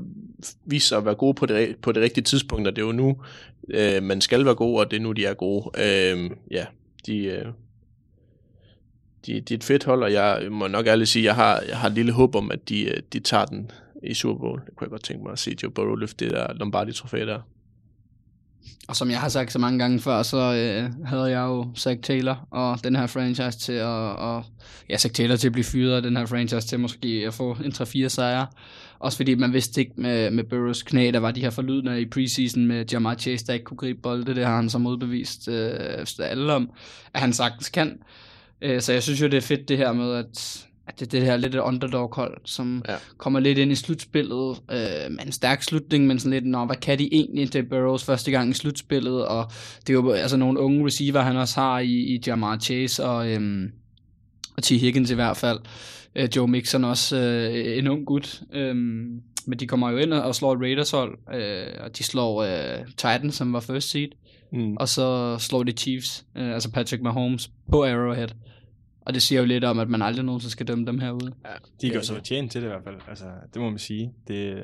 vist 0.65 0.89
sig 0.89 0.99
at 0.99 1.05
være 1.05 1.15
gode 1.15 1.35
på 1.35 1.47
det, 1.47 1.77
på 1.83 1.93
det 1.93 2.03
rigtige 2.03 2.25
tidspunkt, 2.25 2.69
og 2.69 2.77
det 2.77 2.83
er 2.83 2.87
jo 2.87 2.93
nu, 2.93 3.17
øh, 3.69 4.03
man 4.03 4.21
skal 4.21 4.45
være 4.45 4.55
god, 4.55 4.81
og 4.81 4.91
det 4.91 4.97
er 4.97 5.01
nu, 5.01 5.13
de 5.13 5.25
er 5.25 5.35
gode. 5.35 5.71
Øh, 5.79 6.31
ja, 6.51 6.65
de, 7.07 7.19
øh, 7.25 7.47
de, 9.27 9.41
de 9.41 9.55
er 9.55 9.59
et 9.59 9.65
fedt 9.65 9.85
hold, 9.85 10.03
og 10.03 10.13
jeg 10.13 10.47
må 10.51 10.67
nok 10.67 10.87
ærligt 10.87 11.09
sige, 11.09 11.25
jeg 11.25 11.35
har, 11.35 11.63
jeg 11.69 11.79
har 11.79 11.89
et 11.89 11.95
lille 11.95 12.13
håb 12.13 12.35
om, 12.35 12.51
at 12.51 12.69
de, 12.69 12.83
øh, 12.83 13.03
de 13.13 13.21
tager 13.21 13.45
den 13.45 13.71
i 14.03 14.15
Super 14.15 14.41
Bowl. 14.41 14.61
Det 14.67 14.77
kunne 14.77 14.85
jeg 14.85 14.91
godt 14.91 15.05
tænke 15.05 15.23
mig 15.23 15.33
at 15.33 15.39
se 15.39 15.57
Joe 15.63 15.71
Burrow 15.71 15.95
løfte 15.95 16.25
det 16.25 16.35
der 16.35 16.53
Lombardi-trofæ 16.55 17.27
der. 17.27 17.41
Og 18.89 18.97
som 18.97 19.11
jeg 19.11 19.21
har 19.21 19.29
sagt 19.29 19.53
så 19.53 19.59
mange 19.59 19.79
gange 19.79 20.01
før, 20.01 20.23
så 20.23 20.37
øh, 20.37 21.07
havde 21.07 21.25
jeg 21.25 21.41
jo 21.41 21.69
Zach 21.77 22.01
Taylor 22.01 22.49
og 22.51 22.85
den 22.85 22.97
her 22.97 23.07
franchise 23.07 23.59
til 23.59 23.73
at, 23.73 23.87
og, 23.87 24.45
ja, 24.89 24.97
Zach 24.97 25.15
Taylor 25.15 25.37
til 25.37 25.49
at 25.49 25.53
blive 25.53 25.65
fyret, 25.65 25.97
og 25.97 26.03
den 26.03 26.17
her 26.17 26.27
franchise 26.27 26.69
til 26.69 26.81
måske 26.81 27.25
at 27.27 27.35
få 27.35 27.57
en 27.65 27.73
3-4 27.73 28.09
sejre. 28.09 28.47
Også 29.03 29.17
fordi 29.17 29.35
man 29.35 29.53
vidste 29.53 29.81
ikke 29.81 29.93
med, 29.97 30.31
med 30.31 30.45
Burrows 30.45 30.83
knæ, 30.83 31.11
der 31.13 31.19
var 31.19 31.31
de 31.31 31.41
her 31.41 31.51
forlydende 31.51 32.01
i 32.01 32.07
preseason 32.07 32.67
med 32.67 32.85
Jamar 32.93 33.15
Chase, 33.15 33.47
der 33.47 33.53
ikke 33.53 33.65
kunne 33.65 33.77
gribe 33.77 34.01
bolde. 34.03 34.35
Det 34.35 34.47
har 34.47 34.57
han 34.57 34.71
så 34.71 34.79
modbevist 34.79 35.49
øh, 35.49 36.07
alle 36.19 36.53
om, 36.53 36.71
at 37.15 37.21
han 37.21 37.33
sagtens 37.33 37.69
kan. 37.69 37.99
Øh, 38.63 38.81
så 38.81 38.93
jeg 38.93 39.03
synes 39.03 39.21
jo, 39.21 39.27
det 39.27 39.37
er 39.37 39.41
fedt 39.41 39.69
det 39.69 39.77
her 39.77 39.93
med, 39.93 40.15
at 40.15 40.67
at 40.87 41.01
det 41.01 41.07
er 41.07 41.11
det 41.11 41.23
her 41.23 41.37
lidt 41.37 41.55
underdog-hold, 41.55 42.41
som 42.45 42.85
ja. 42.89 42.97
kommer 43.19 43.41
lidt 43.41 43.59
ind 43.59 43.73
i 43.73 43.75
slutspillet 43.75 44.61
øh, 44.71 45.11
med 45.11 45.27
en 45.27 45.33
stærk 45.33 45.63
slutning, 45.63 46.07
men 46.07 46.19
sådan 46.19 46.33
lidt, 46.33 46.47
nå, 46.47 46.65
hvad 46.65 46.77
kan 46.77 46.99
de 46.99 47.09
egentlig 47.15 47.51
til 47.51 47.63
Burrows 47.63 48.05
første 48.05 48.31
gang 48.31 48.51
i 48.51 48.55
slutspillet, 48.55 49.27
og 49.27 49.51
det 49.81 49.91
er 49.91 49.95
jo 49.95 50.11
altså 50.11 50.37
nogle 50.37 50.61
unge 50.61 50.87
receiver, 50.87 51.21
han 51.21 51.37
også 51.37 51.61
har 51.61 51.79
i, 51.79 51.93
i 51.93 52.23
Jamar 52.27 52.59
Chase 52.59 53.05
og, 53.05 53.31
øhm, 53.31 53.73
og 54.57 54.63
T. 54.63 54.69
Higgins 54.69 55.11
i 55.11 55.15
hvert 55.15 55.37
fald. 55.37 55.59
Øh, 56.17 56.29
Joe 56.37 56.49
Mixon 56.49 56.85
også 56.85 57.17
øh, 57.17 57.79
en 57.79 57.89
ung 57.89 58.07
gut, 58.07 58.43
øh, 58.53 58.77
men 59.47 59.59
de 59.59 59.67
kommer 59.67 59.91
jo 59.91 59.97
ind 59.97 60.13
og 60.13 60.35
slår 60.35 60.57
Raiders 60.57 60.91
hold, 60.91 61.19
øh, 61.35 61.85
og 61.85 61.99
de 61.99 62.05
slår 62.05 62.43
øh, 62.43 62.87
Titans, 62.87 63.35
som 63.35 63.53
var 63.53 63.61
first 63.61 63.91
seed, 63.91 64.09
mm. 64.53 64.77
og 64.77 64.89
så 64.89 65.37
slår 65.39 65.63
de 65.63 65.73
Chiefs, 65.73 66.27
øh, 66.37 66.55
altså 66.55 66.73
Patrick 66.73 67.03
Mahomes 67.03 67.51
på 67.71 67.85
Arrowhead. 67.85 68.29
Og 69.07 69.15
det 69.15 69.23
siger 69.23 69.41
jo 69.41 69.47
lidt 69.47 69.65
om, 69.65 69.79
at 69.79 69.89
man 69.89 70.03
aldrig 70.03 70.25
nogensinde 70.25 70.53
skal 70.53 70.69
dømme 70.69 70.87
dem 70.87 70.99
herude. 70.99 71.33
Ja, 71.45 71.51
de 71.81 71.91
gør 71.91 72.01
så 72.01 72.21
tjent 72.21 72.53
til 72.53 72.61
det 72.61 72.67
i 72.67 72.71
hvert 72.71 72.85
fald. 72.85 72.97
Altså, 73.09 73.25
det 73.55 73.63
må 73.63 73.71
man 73.71 73.79
sige. 73.79 74.13
Det, 74.29 74.63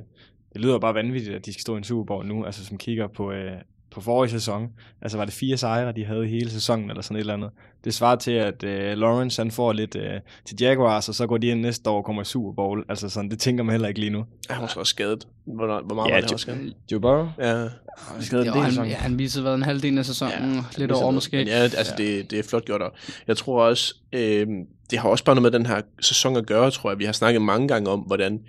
det 0.52 0.60
lyder 0.60 0.78
bare 0.78 0.94
vanvittigt, 0.94 1.36
at 1.36 1.46
de 1.46 1.52
skal 1.52 1.60
stå 1.60 1.74
i 1.74 1.78
en 1.78 1.84
Super 1.84 2.04
Bowl 2.04 2.26
nu, 2.26 2.44
altså 2.44 2.64
som 2.64 2.78
kigger 2.78 3.06
på, 3.06 3.32
øh, 3.32 3.52
på 3.90 4.00
forrige 4.00 4.30
sæson. 4.30 4.68
Altså 5.02 5.18
var 5.18 5.24
det 5.24 5.34
fire 5.34 5.56
sejre, 5.56 5.92
de 5.92 6.04
havde 6.04 6.26
hele 6.26 6.50
sæsonen, 6.50 6.90
eller 6.90 7.02
sådan 7.02 7.16
et 7.16 7.20
eller 7.20 7.34
andet. 7.34 7.50
Det 7.84 7.94
svarer 7.94 8.16
til, 8.16 8.30
at 8.30 8.62
uh, 8.62 8.98
Lawrence 8.98 9.42
han 9.42 9.50
får 9.50 9.72
lidt 9.72 9.96
uh, 9.96 10.02
til 10.46 10.56
Jaguars, 10.60 11.08
og 11.08 11.14
så 11.14 11.26
går 11.26 11.38
de 11.38 11.46
ind 11.46 11.60
næste 11.60 11.90
år 11.90 11.96
og 11.96 12.04
kommer 12.04 12.22
i 12.22 12.24
Super 12.24 12.52
Bowl. 12.52 12.84
Altså 12.88 13.08
sådan, 13.08 13.30
det 13.30 13.38
tænker 13.38 13.64
man 13.64 13.72
heller 13.72 13.88
ikke 13.88 14.00
lige 14.00 14.10
nu. 14.10 14.24
Er 14.50 14.54
han 14.54 14.64
også 14.64 14.84
skadet? 14.84 15.28
Hvor, 15.44 15.82
hvor 15.84 15.94
meget 15.94 16.08
ja, 16.08 16.14
var 16.14 16.28
han 16.28 16.38
skadet? 16.38 16.74
Joe 16.92 17.00
Burrow? 17.00 17.28
Ja. 17.38 17.68
Han 17.98 18.22
skadet 18.22 18.46
jo, 18.46 18.52
han, 18.52 18.74
ja, 18.74 18.94
han 18.94 19.18
viser 19.18 19.42
været 19.42 19.54
en 19.54 19.62
halvdel 19.62 19.98
af 19.98 20.04
sæsonen, 20.04 20.54
ja, 20.54 20.62
lidt 20.76 20.92
over 20.92 21.10
måske. 21.10 21.36
Men 21.36 21.46
ja, 21.46 21.54
altså 21.54 21.94
ja. 21.98 22.04
Det, 22.04 22.30
det 22.30 22.38
er 22.38 22.42
flot 22.42 22.64
gjort. 22.64 22.82
Og 22.82 22.92
jeg 23.26 23.36
tror 23.36 23.62
også, 23.62 23.94
øh, 24.12 24.46
det 24.90 24.98
har 24.98 25.08
også 25.08 25.24
bare 25.24 25.34
noget 25.34 25.52
med 25.52 25.58
den 25.58 25.66
her 25.66 25.80
sæson 26.00 26.36
at 26.36 26.46
gøre, 26.46 26.70
tror 26.70 26.90
jeg. 26.90 26.98
Vi 26.98 27.04
har 27.04 27.12
snakket 27.12 27.42
mange 27.42 27.68
gange 27.68 27.90
om, 27.90 28.00
hvordan 28.00 28.40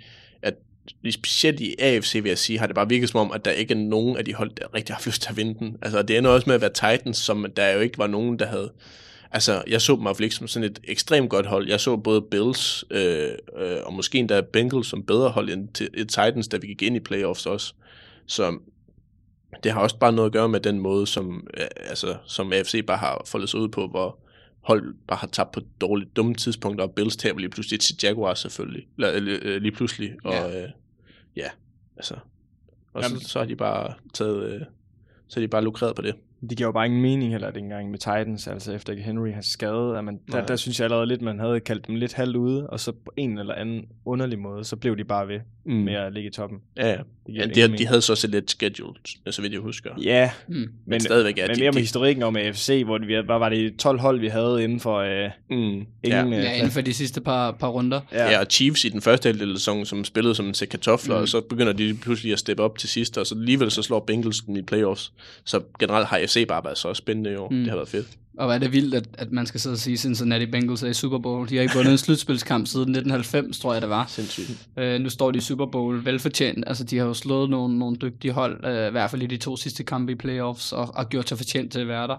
specielt 1.10 1.60
i 1.60 1.74
AFC, 1.78 2.14
vil 2.14 2.28
jeg 2.28 2.38
sige, 2.38 2.58
har 2.58 2.66
det 2.66 2.74
bare 2.74 2.88
virket 2.88 3.08
som 3.08 3.20
om, 3.20 3.32
at 3.32 3.44
der 3.44 3.50
ikke 3.50 3.74
er 3.74 3.78
nogen 3.78 4.16
af 4.16 4.24
de 4.24 4.34
hold, 4.34 4.50
der 4.50 4.74
rigtig 4.74 4.94
har 4.94 5.02
lyst 5.06 5.22
til 5.22 5.30
at 5.30 5.36
vinde 5.36 5.58
den. 5.58 5.76
Altså, 5.82 6.02
det 6.02 6.18
ender 6.18 6.30
også 6.30 6.44
med 6.46 6.54
at 6.54 6.60
være 6.60 6.70
Titans, 6.70 7.16
som 7.18 7.46
der 7.56 7.72
jo 7.72 7.80
ikke 7.80 7.98
var 7.98 8.06
nogen, 8.06 8.38
der 8.38 8.46
havde... 8.46 8.72
Altså, 9.32 9.62
jeg 9.66 9.80
så 9.80 9.96
dem 9.96 10.06
i 10.06 10.22
ikke 10.22 10.34
som 10.34 10.48
sådan 10.48 10.70
et 10.70 10.80
ekstremt 10.84 11.30
godt 11.30 11.46
hold. 11.46 11.68
Jeg 11.68 11.80
så 11.80 11.96
både 11.96 12.22
Bills 12.22 12.84
øh, 12.90 13.28
øh, 13.58 13.76
og 13.84 13.92
måske 13.92 14.18
endda 14.18 14.40
Bengals 14.40 14.86
som 14.86 15.02
bedre 15.02 15.30
hold 15.30 15.50
end 15.50 15.68
Titans, 16.06 16.48
da 16.48 16.56
vi 16.56 16.66
gik 16.66 16.82
ind 16.82 16.96
i 16.96 17.00
playoffs 17.00 17.46
også. 17.46 17.74
Så 18.26 18.58
det 19.64 19.72
har 19.72 19.80
også 19.80 19.98
bare 19.98 20.12
noget 20.12 20.28
at 20.28 20.32
gøre 20.32 20.48
med 20.48 20.60
den 20.60 20.78
måde, 20.78 21.06
som, 21.06 21.46
øh, 21.56 21.66
altså, 21.76 22.16
som 22.26 22.52
AFC 22.52 22.86
bare 22.86 22.96
har 22.96 23.22
foldet 23.26 23.48
sig 23.48 23.60
ud 23.60 23.68
på, 23.68 23.86
hvor, 23.86 24.18
hold 24.60 24.94
bare 25.08 25.18
har 25.18 25.26
tabt 25.26 25.52
på 25.52 25.60
dårligt 25.80 26.16
dumme 26.16 26.34
tidspunkter, 26.34 26.84
og 26.84 26.94
Bills 26.94 27.16
taber 27.16 27.38
lige 27.38 27.50
pludselig 27.50 27.80
til 27.80 27.94
Jaguars 28.02 28.38
selvfølgelig, 28.38 28.86
eller, 28.98 29.58
lige 29.58 29.72
pludselig, 29.72 30.12
og 30.24 30.32
ja, 30.32 30.62
øh, 30.62 30.68
ja 31.36 31.48
altså, 31.96 32.14
og 32.92 33.04
så, 33.04 33.20
så 33.20 33.38
har 33.38 33.46
de 33.46 33.56
bare 33.56 33.94
taget, 34.14 34.52
øh, 34.52 34.60
så 35.28 35.40
har 35.40 35.46
de 35.46 35.48
bare 35.48 35.64
lukreret 35.64 35.96
på 35.96 36.02
det. 36.02 36.14
Det 36.40 36.56
giver 36.56 36.68
jo 36.68 36.72
bare 36.72 36.86
ingen 36.86 37.02
mening 37.02 37.32
heller 37.32 37.50
dengang 37.50 37.90
med 37.90 37.98
Titans, 37.98 38.48
altså 38.48 38.72
efter 38.72 38.94
Henry 38.96 39.32
har 39.32 39.40
skadet. 39.40 39.96
At 39.96 40.04
man, 40.04 40.20
der, 40.32 40.46
der, 40.46 40.56
synes 40.56 40.80
jeg 40.80 40.84
allerede 40.84 41.06
lidt, 41.06 41.22
man 41.22 41.38
havde 41.38 41.60
kaldt 41.60 41.86
dem 41.86 41.94
lidt 41.94 42.12
halvt 42.12 42.36
ude, 42.36 42.70
og 42.70 42.80
så 42.80 42.92
på 42.92 43.12
en 43.16 43.38
eller 43.38 43.54
anden 43.54 43.88
underlig 44.04 44.38
måde, 44.38 44.64
så 44.64 44.76
blev 44.76 44.96
de 44.96 45.04
bare 45.04 45.28
ved 45.28 45.40
mm. 45.64 45.72
med 45.72 45.94
at 45.94 46.12
ligge 46.12 46.28
i 46.28 46.32
toppen. 46.32 46.58
Ja, 46.76 46.88
ja. 46.88 46.96
Det 47.26 47.56
ja 47.56 47.66
de, 47.66 47.78
de 47.78 47.86
havde 47.86 48.00
så 48.00 48.12
også 48.12 48.26
lidt 48.26 48.50
scheduled, 48.50 48.96
så 49.30 49.42
vidt 49.42 49.52
jeg 49.52 49.60
husker. 49.60 49.90
Ja, 50.02 50.30
mm. 50.48 50.54
men, 50.54 50.68
men 50.86 51.00
stadigvæk 51.00 51.38
er 51.38 51.46
Men 51.46 51.56
de, 51.56 51.60
mere 51.60 51.70
med 51.70 51.74
de, 51.74 51.80
historikken 51.80 52.22
om 52.22 52.36
AFC, 52.36 52.82
hvor 52.84 52.98
vi, 52.98 53.16
var, 53.16 53.38
var 53.38 53.48
det 53.48 53.76
12 53.76 53.98
hold, 53.98 54.20
vi 54.20 54.28
havde 54.28 54.64
inden 54.64 54.80
for 54.80 54.96
øh, 54.98 55.30
mm. 55.50 55.56
ingen... 55.56 55.86
Ja. 56.04 56.24
Øh, 56.24 56.32
ja, 56.32 56.54
inden 56.56 56.70
for 56.70 56.80
de 56.80 56.94
sidste 56.94 57.20
par, 57.20 57.52
par 57.52 57.68
runder. 57.68 58.00
Ja. 58.12 58.30
ja, 58.30 58.40
og 58.40 58.46
Chiefs 58.50 58.84
i 58.84 58.88
den 58.88 59.00
første 59.00 59.28
halvdel 59.28 59.50
af 59.50 59.56
sæsonen, 59.58 59.86
som 59.86 60.04
spillede 60.04 60.34
som 60.34 60.46
en 60.46 60.54
sæk 60.54 60.68
kartofler, 60.68 61.16
mm. 61.16 61.22
og 61.22 61.28
så 61.28 61.40
begynder 61.40 61.72
de 61.72 61.94
pludselig 62.02 62.32
at 62.32 62.38
steppe 62.38 62.62
op 62.62 62.78
til 62.78 62.88
sidst, 62.88 63.18
og 63.18 63.26
så 63.26 63.34
alligevel 63.34 63.70
så 63.70 63.82
slår 63.82 64.00
Bengals 64.00 64.40
den 64.40 64.56
i 64.56 64.62
playoffs. 64.62 65.12
Så 65.44 65.60
generelt 65.78 66.06
har 66.06 66.18
AFC 66.18 66.48
bare 66.48 66.64
været 66.64 66.78
så 66.78 66.94
spændende 66.94 67.32
i 67.32 67.36
år. 67.36 67.48
Mm. 67.50 67.56
Det 67.56 67.68
har 67.68 67.76
været 67.76 67.88
fedt. 67.88 68.08
Og 68.38 68.46
hvad 68.46 68.56
er 68.56 68.60
det 68.60 68.72
vildt, 68.72 68.94
at, 68.94 69.08
at 69.12 69.32
man 69.32 69.46
skal 69.46 69.60
sidde 69.60 69.74
og 69.74 69.78
sige, 69.78 69.96
Cincinnati 69.96 70.46
Bengals 70.46 70.82
er 70.82 70.88
i 70.88 70.94
Super 70.94 71.18
Bowl. 71.18 71.48
De 71.48 71.56
har 71.56 71.62
ikke 71.62 71.74
vundet 71.74 71.92
en 71.92 71.98
slutspilskamp 71.98 72.66
siden 72.66 72.82
1990, 72.82 73.58
tror 73.58 73.72
jeg 73.72 73.82
det 73.82 73.90
var. 73.90 74.06
Sindssygt. 74.08 74.68
Øh, 74.76 75.00
nu 75.00 75.10
står 75.10 75.30
de 75.30 75.38
i 75.38 75.40
Super 75.40 75.66
Bowl 75.66 76.04
velfortjent. 76.04 76.64
Altså, 76.66 76.84
de 76.84 76.98
har 76.98 77.06
jo 77.06 77.14
slået 77.14 77.50
nogle, 77.50 77.78
nogle 77.78 77.96
dygtige 77.96 78.32
hold, 78.32 78.64
øh, 78.64 78.88
i 78.88 78.90
hvert 78.90 79.10
fald 79.10 79.22
i 79.22 79.26
de 79.26 79.36
to 79.36 79.56
sidste 79.56 79.84
kampe 79.84 80.12
i 80.12 80.14
playoffs, 80.14 80.72
og, 80.72 80.90
og 80.94 81.08
gjort 81.08 81.28
sig 81.28 81.38
fortjent 81.38 81.72
til 81.72 81.80
at 81.80 81.88
være 81.88 82.06
der. 82.06 82.16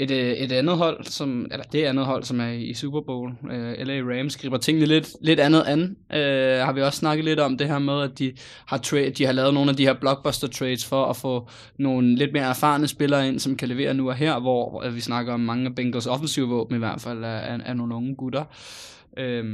Et, 0.00 0.10
øh, 0.10 0.32
et 0.32 0.52
andet 0.52 0.76
hold, 0.76 1.04
som, 1.04 1.46
eller 1.50 1.64
det 1.64 1.84
andet 1.84 2.06
hold, 2.06 2.24
som 2.24 2.40
er 2.40 2.50
i 2.50 2.74
Super 2.74 3.00
Bowl, 3.00 3.32
øh, 3.50 3.86
LA 3.86 4.00
Rams, 4.00 4.36
griber 4.36 4.56
tingene 4.56 4.86
lidt, 4.86 5.08
lidt 5.20 5.40
andet 5.40 5.62
an. 5.66 5.96
Øh, 6.12 6.58
har 6.58 6.72
vi 6.72 6.82
også 6.82 6.98
snakket 6.98 7.24
lidt 7.24 7.40
om 7.40 7.58
det 7.58 7.68
her 7.68 7.78
med, 7.78 8.02
at 8.02 8.18
de 8.18 8.32
har, 8.66 8.78
trade, 8.78 9.10
de 9.10 9.26
har 9.26 9.32
lavet 9.32 9.54
nogle 9.54 9.70
af 9.70 9.76
de 9.76 9.86
her 9.86 9.94
blockbuster 9.94 10.48
trades 10.48 10.84
for 10.84 11.04
at 11.04 11.16
få 11.16 11.48
nogle 11.78 12.16
lidt 12.16 12.32
mere 12.32 12.48
erfarne 12.48 12.88
spillere 12.88 13.28
ind, 13.28 13.38
som 13.38 13.56
kan 13.56 13.68
levere 13.68 13.94
nu 13.94 14.08
og 14.08 14.14
her, 14.14 14.40
hvor, 14.40 14.70
hvor 14.70 14.84
øh, 14.84 14.94
vi 14.94 15.00
snakker 15.00 15.34
om 15.34 15.40
mange 15.40 15.66
af 15.66 15.74
Bengals 15.74 16.06
offensive 16.06 16.48
våben 16.48 16.76
i 16.76 16.78
hvert 16.78 17.00
fald 17.00 17.24
af, 17.24 17.58
er, 17.64 17.74
nogle 17.74 17.94
unge 17.94 18.14
gutter. 18.14 18.44
Øh, 19.16 19.44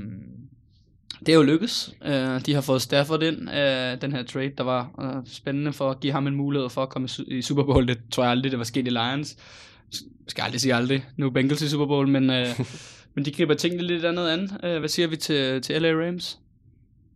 det 1.21 1.29
er 1.29 1.37
jo 1.37 1.43
lykkes. 1.43 1.95
Uh, 2.01 2.11
øh, 2.11 2.41
de 2.47 2.55
har 2.55 2.61
fået 2.61 2.83
Stafford 2.83 3.23
ind, 3.23 3.49
uh, 3.49 4.01
den 4.01 4.13
her 4.13 4.23
trade, 4.23 4.53
der 4.59 4.65
var 4.65 4.91
uh, 4.99 5.23
spændende 5.27 5.73
for 5.73 5.91
at 5.91 6.01
give 6.01 6.13
ham 6.13 6.27
en 6.27 6.35
mulighed 6.35 6.69
for 6.69 6.83
at 6.83 6.89
komme 6.89 7.09
i 7.27 7.43
Super 7.43 7.63
Bowl. 7.63 7.89
Det 7.89 7.99
tror 8.13 8.23
jeg 8.23 8.31
aldrig, 8.31 8.51
det 8.51 8.59
var 8.59 8.65
sket 8.65 8.87
i 8.87 8.91
Lions. 8.91 9.37
Jeg 10.27 10.31
skal 10.31 10.43
aldrig 10.43 10.61
sige 10.61 10.75
aldrig. 10.75 11.05
Nu 11.17 11.27
er 11.27 11.31
Bengals 11.31 11.63
i 11.63 11.69
Super 11.69 11.87
Bowl, 11.87 12.09
men, 12.09 12.31
uh, 12.31 12.37
men 13.15 13.25
de 13.25 13.33
griber 13.33 13.55
tingene 13.55 13.83
lidt 13.83 14.05
andet 14.05 14.29
an. 14.29 14.51
Uh, 14.65 14.79
hvad 14.79 14.89
siger 14.89 15.09
vi 15.09 15.17
til, 15.17 15.63
til 15.63 15.83
LA 15.83 15.89
Rams? 15.93 16.39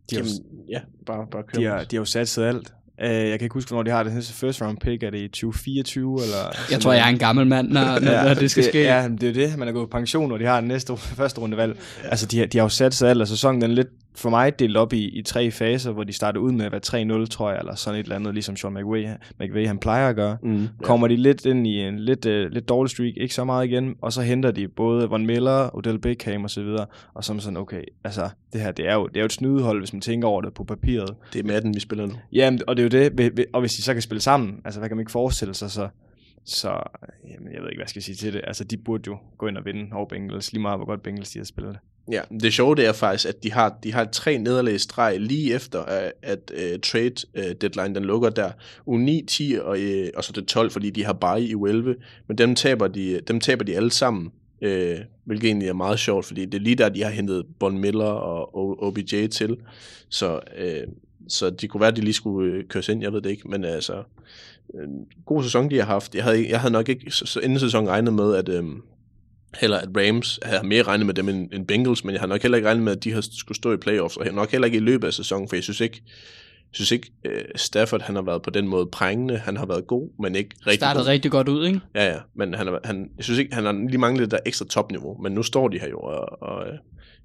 De 0.09 0.15
har, 0.15 0.23
Jamen, 0.23 0.65
ja, 0.69 0.79
bare, 1.05 1.27
bare 1.31 1.43
kør. 1.43 1.59
de 1.59 1.65
har, 1.65 1.83
de 1.83 1.95
har 1.95 2.01
jo 2.01 2.05
sat 2.05 2.29
sig 2.29 2.47
alt. 2.47 2.73
Uh, 3.03 3.07
jeg 3.09 3.39
kan 3.39 3.45
ikke 3.45 3.53
huske, 3.53 3.69
hvornår 3.69 3.83
de 3.83 3.91
har 3.91 4.03
det 4.03 4.13
næste 4.13 4.33
first 4.33 4.61
round 4.61 4.77
pick. 4.77 5.03
Er 5.03 5.09
det 5.09 5.19
i 5.19 5.27
2024? 5.27 6.21
Eller 6.23 6.37
Jeg 6.71 6.79
tror, 6.81 6.93
jeg 6.93 7.05
er 7.05 7.09
en 7.09 7.17
gammel 7.19 7.47
mand, 7.47 7.69
når, 7.69 7.81
når, 7.99 8.11
ja, 8.11 8.23
når 8.23 8.33
det 8.33 8.51
skal 8.51 8.63
det, 8.63 8.71
ske. 8.71 8.81
Ja, 8.81 9.09
det 9.21 9.29
er 9.29 9.33
det. 9.33 9.57
Man 9.57 9.67
er 9.67 9.71
gået 9.71 9.89
på 9.89 9.97
pension, 9.97 10.31
og 10.31 10.39
de 10.39 10.45
har 10.45 10.59
den 10.59 10.67
næste 10.67 10.97
første 10.97 11.41
rundevalg. 11.41 11.77
Ja. 12.03 12.09
Altså, 12.09 12.25
de, 12.25 12.39
har- 12.39 12.45
de 12.45 12.57
har 12.57 12.65
jo 12.65 12.69
sat 12.69 12.93
sig 12.93 13.09
alt, 13.09 13.21
og 13.21 13.27
sæsonen 13.27 13.61
den 13.61 13.71
er 13.71 13.75
lidt 13.75 13.87
for 14.15 14.29
mig 14.29 14.59
delt 14.59 14.77
op 14.77 14.93
i, 14.93 15.09
i 15.09 15.21
tre 15.21 15.51
faser, 15.51 15.91
hvor 15.91 16.03
de 16.03 16.13
starter 16.13 16.39
ud 16.39 16.51
med 16.51 16.65
at 16.65 16.71
være 16.71 17.23
3-0, 17.23 17.27
tror 17.27 17.49
jeg, 17.49 17.59
eller 17.59 17.75
sådan 17.75 17.99
et 17.99 18.03
eller 18.03 18.15
andet, 18.15 18.33
ligesom 18.33 18.55
Sean 18.55 18.73
McVay, 18.73 19.07
McVay 19.39 19.67
han 19.67 19.77
plejer 19.77 20.09
at 20.09 20.15
gøre. 20.15 20.37
Mm, 20.43 20.61
ja. 20.61 20.67
Kommer 20.83 21.07
de 21.07 21.15
lidt 21.15 21.45
ind 21.45 21.67
i 21.67 21.81
en 21.81 21.99
lidt, 21.99 22.25
uh, 22.25 22.31
lidt 22.31 22.69
dårlig 22.69 22.89
streak, 22.89 23.13
ikke 23.17 23.33
så 23.33 23.43
meget 23.43 23.65
igen, 23.65 23.95
og 24.01 24.13
så 24.13 24.21
henter 24.21 24.51
de 24.51 24.67
både 24.67 25.09
Von 25.09 25.25
Miller, 25.25 25.75
Odell 25.75 25.99
Beckham 25.99 26.43
og 26.43 26.49
så 26.49 26.63
videre, 26.63 26.85
og 27.13 27.23
så 27.23 27.33
er 27.33 27.37
sådan, 27.37 27.57
okay, 27.57 27.81
altså, 28.03 28.29
det 28.53 28.61
her, 28.61 28.71
det 28.71 28.87
er 28.87 28.93
jo, 28.93 29.07
det 29.07 29.17
er 29.17 29.21
jo 29.21 29.25
et 29.25 29.33
snydehold, 29.33 29.79
hvis 29.79 29.93
man 29.93 30.01
tænker 30.01 30.27
over 30.27 30.41
det 30.41 30.53
på 30.53 30.63
papiret. 30.63 31.15
Det 31.33 31.39
er 31.39 31.43
Madden, 31.43 31.75
vi 31.75 31.79
spiller 31.79 32.05
nu. 32.05 32.13
Ja, 32.31 32.51
og 32.67 32.77
det 32.77 32.95
er 32.95 32.99
jo 33.01 33.09
det, 33.09 33.45
og 33.53 33.59
hvis 33.59 33.73
de 33.73 33.81
så 33.81 33.93
kan 33.93 34.01
spille 34.01 34.21
sammen, 34.21 34.61
altså 34.65 34.79
hvad 34.79 34.89
kan 34.89 34.97
man 34.97 35.01
ikke 35.01 35.11
forestille 35.11 35.53
sig 35.53 35.71
så, 35.71 35.87
så 36.45 36.69
jamen, 37.29 37.53
jeg 37.53 37.61
ved 37.61 37.69
ikke, 37.69 37.77
hvad 37.77 37.83
jeg 37.83 37.89
skal 37.89 38.01
sige 38.01 38.15
til 38.15 38.33
det. 38.33 38.41
Altså, 38.47 38.63
de 38.63 38.77
burde 38.77 39.03
jo 39.07 39.17
gå 39.37 39.47
ind 39.47 39.57
og 39.57 39.65
vinde 39.65 39.95
over 39.95 40.05
Bengals, 40.05 40.53
lige 40.53 40.61
meget 40.61 40.77
hvor 40.77 40.85
godt 40.85 41.03
Bengals 41.03 41.31
de 41.31 41.39
har 41.39 41.45
spillet 41.45 41.73
det. 41.73 41.81
Ja, 42.11 42.21
det 42.41 42.53
sjove 42.53 42.75
det 42.75 42.85
er 42.85 42.93
faktisk, 42.93 43.29
at 43.29 43.43
de 43.43 43.51
har, 43.51 43.77
de 43.83 43.93
har 43.93 44.05
tre 44.05 44.37
nederlag 44.37 44.73
i 44.75 44.77
streg 44.77 45.19
lige 45.19 45.53
efter, 45.53 45.81
at, 45.81 46.13
at 46.21 46.51
uh, 46.53 46.79
trade 46.79 47.15
uh, 47.37 47.51
deadline 47.61 47.95
den 47.95 48.05
lukker 48.05 48.29
der. 48.29 48.51
U 48.85 48.97
9, 48.97 49.25
10 49.27 49.57
og, 49.61 49.77
uh, 49.79 50.07
og 50.15 50.23
så 50.23 50.31
det 50.31 50.47
12, 50.47 50.71
fordi 50.71 50.89
de 50.89 51.05
har 51.05 51.13
bare 51.13 51.41
i 51.41 51.55
U 51.55 51.65
11. 51.65 51.95
Men 52.27 52.37
dem 52.37 52.55
taber 52.55 52.87
de, 52.87 53.21
dem 53.27 53.39
taber 53.39 53.65
de 53.65 53.75
alle 53.75 53.91
sammen, 53.91 54.31
uh, 54.61 54.97
hvilket 55.25 55.47
egentlig 55.47 55.69
er 55.69 55.73
meget 55.73 55.99
sjovt, 55.99 56.25
fordi 56.25 56.45
det 56.45 56.53
er 56.53 56.61
lige 56.61 56.75
der, 56.75 56.89
de 56.89 57.03
har 57.03 57.09
hentet 57.09 57.45
Von 57.59 57.77
Miller 57.77 58.05
og 58.05 58.83
OBJ 58.83 59.27
til. 59.27 59.57
Så, 60.09 60.39
uh, 60.61 60.93
så 61.27 61.49
det 61.49 61.69
kunne 61.69 61.81
være, 61.81 61.91
at 61.91 61.95
de 61.95 62.01
lige 62.01 62.13
skulle 62.13 62.63
køres 62.63 62.89
ind, 62.89 63.01
jeg 63.01 63.13
ved 63.13 63.21
det 63.21 63.29
ikke. 63.29 63.47
Men 63.47 63.63
altså, 63.63 64.03
en 64.73 65.05
god 65.25 65.43
sæson, 65.43 65.69
de 65.69 65.77
har 65.77 65.85
haft. 65.85 66.15
Jeg 66.15 66.23
havde, 66.23 66.49
jeg 66.49 66.59
havde 66.59 66.73
nok 66.73 66.89
ikke 66.89 67.11
så, 67.11 67.25
så 67.25 67.39
inden 67.39 67.59
sæsonen 67.59 67.89
regnet 67.89 68.13
med, 68.13 68.35
at... 68.35 68.49
Uh, 68.49 68.65
heller 69.59 69.77
at 69.77 69.89
Rams 69.97 70.39
havde 70.43 70.67
mere 70.67 70.83
regnet 70.83 71.05
med 71.05 71.13
dem 71.13 71.29
end, 71.29 71.49
end 71.53 71.67
Bengals, 71.67 72.03
men 72.03 72.13
jeg 72.13 72.21
har 72.21 72.27
nok 72.27 72.41
heller 72.41 72.55
ikke 72.55 72.67
regnet 72.67 72.83
med, 72.83 72.91
at 72.91 73.03
de 73.03 73.11
har 73.13 73.21
skulle 73.21 73.55
stå 73.55 73.73
i 73.73 73.77
playoffs, 73.77 74.17
og 74.17 74.25
jeg 74.25 74.31
har 74.31 74.35
nok 74.35 74.51
heller 74.51 74.65
ikke 74.65 74.77
i 74.77 74.81
løbet 74.81 75.07
af 75.07 75.13
sæsonen, 75.13 75.49
for 75.49 75.55
jeg 75.55 75.63
synes 75.63 75.81
ikke, 75.81 76.01
jeg 76.71 76.75
synes 76.75 76.91
ikke, 76.91 77.11
uh, 77.25 77.33
Stafford 77.55 78.01
han 78.01 78.15
har 78.15 78.21
været 78.21 78.41
på 78.41 78.49
den 78.49 78.67
måde 78.67 78.85
prængende, 78.85 79.37
han 79.37 79.57
har 79.57 79.65
været 79.65 79.87
god, 79.87 80.09
men 80.19 80.35
ikke 80.35 80.49
rigtig 80.59 80.73
Startede 80.73 81.03
god. 81.03 81.09
rigtig 81.09 81.31
godt 81.31 81.49
ud, 81.49 81.65
ikke? 81.65 81.79
Ja, 81.95 82.05
ja, 82.05 82.17
men 82.35 82.53
han, 82.53 82.77
han, 82.83 83.09
jeg 83.17 83.23
synes 83.23 83.39
ikke, 83.39 83.55
han 83.55 83.65
har 83.65 83.71
lige 83.71 83.97
manglet 83.97 84.21
det 84.21 84.31
der 84.31 84.39
ekstra 84.45 84.65
topniveau, 84.65 85.17
men 85.21 85.31
nu 85.31 85.43
står 85.43 85.67
de 85.67 85.79
her 85.79 85.89
jo, 85.89 85.99
og, 85.99 86.41
og 86.41 86.67
uh, 86.67 86.77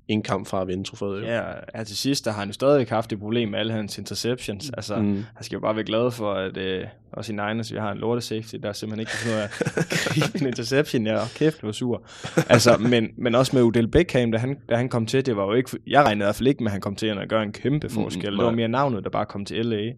en 0.09 0.23
kamp 0.23 0.47
fra 0.47 0.63
at 0.63 0.69
vinde 0.69 0.85
trofæet. 0.85 1.23
Ja, 1.23 1.43
her 1.75 1.85
til 1.85 1.97
sidst, 1.97 2.25
der 2.25 2.31
har 2.31 2.39
han 2.39 2.49
jo 2.49 2.53
stadigvæk 2.53 2.89
haft 2.89 3.11
det 3.11 3.19
problem 3.19 3.49
med 3.49 3.59
alle 3.59 3.73
hans 3.73 3.99
interceptions. 3.99 4.71
Altså, 4.71 4.97
mm. 4.97 5.05
Mm. 5.05 5.25
han 5.35 5.45
skal 5.45 5.57
jo 5.57 5.61
bare 5.61 5.77
være 5.77 5.85
glad 5.85 6.11
for, 6.11 6.33
at 6.33 6.57
øh, 6.57 6.85
også 7.13 7.33
i 7.33 7.37
Niners, 7.37 7.73
vi 7.73 7.79
har 7.79 7.93
en 7.93 7.99
lorte 7.99 8.21
safety, 8.21 8.55
der 8.63 8.73
simpelthen 8.73 9.01
ikke 9.01 9.11
kan 9.11 9.19
finde 9.19 9.37
ud 9.37 9.41
af 9.41 9.45
at 9.45 9.99
gribe 10.09 10.41
en 10.41 10.47
interception. 10.47 11.07
Ja, 11.07 11.19
kæft, 11.37 11.57
det 11.57 11.67
var 11.67 11.73
sur. 11.73 12.03
Altså, 12.49 12.77
men, 12.91 13.09
men 13.17 13.35
også 13.35 13.57
med 13.57 13.63
Odell 13.63 13.89
Beckham, 13.89 14.33
da 14.33 14.39
han, 14.39 14.59
da 14.69 14.77
han 14.77 14.89
kom 14.89 15.07
til, 15.07 15.27
det 15.27 15.37
var 15.37 15.45
jo 15.45 15.53
ikke, 15.53 15.71
jeg 15.87 16.05
regnede 16.05 16.25
i 16.25 16.27
hvert 16.27 16.37
fald 16.37 16.49
ikke 16.49 16.63
med, 16.63 16.71
at 16.71 16.73
han 16.73 16.81
kom 16.81 16.97
til 16.97 17.07
at 17.07 17.29
gøre 17.29 17.43
en 17.43 17.53
kæmpe 17.53 17.89
forskel. 17.89 18.31
Mm, 18.31 18.37
det 18.37 18.45
var 18.45 18.53
mere 18.53 18.69
navnet, 18.69 19.05
der 19.05 19.11
bare 19.11 19.27
kom 19.27 19.45
til 19.45 19.67
LA. 19.67 19.83
Ja. 19.83 19.93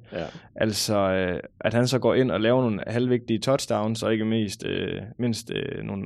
Altså, 0.55 0.97
øh, 0.97 1.41
at 1.61 1.75
han 1.75 1.89
så 1.89 1.99
går 1.99 2.15
ind 2.15 2.31
og 2.31 2.41
laver 2.41 2.63
nogle 2.63 2.81
halvvigtige 2.87 3.39
touchdowns, 3.39 4.03
og 4.03 4.13
ikke 4.13 4.25
mest, 4.25 4.67
øh, 4.67 5.03
mindst 5.19 5.51
øh, 5.51 5.85
nogle 5.85 6.05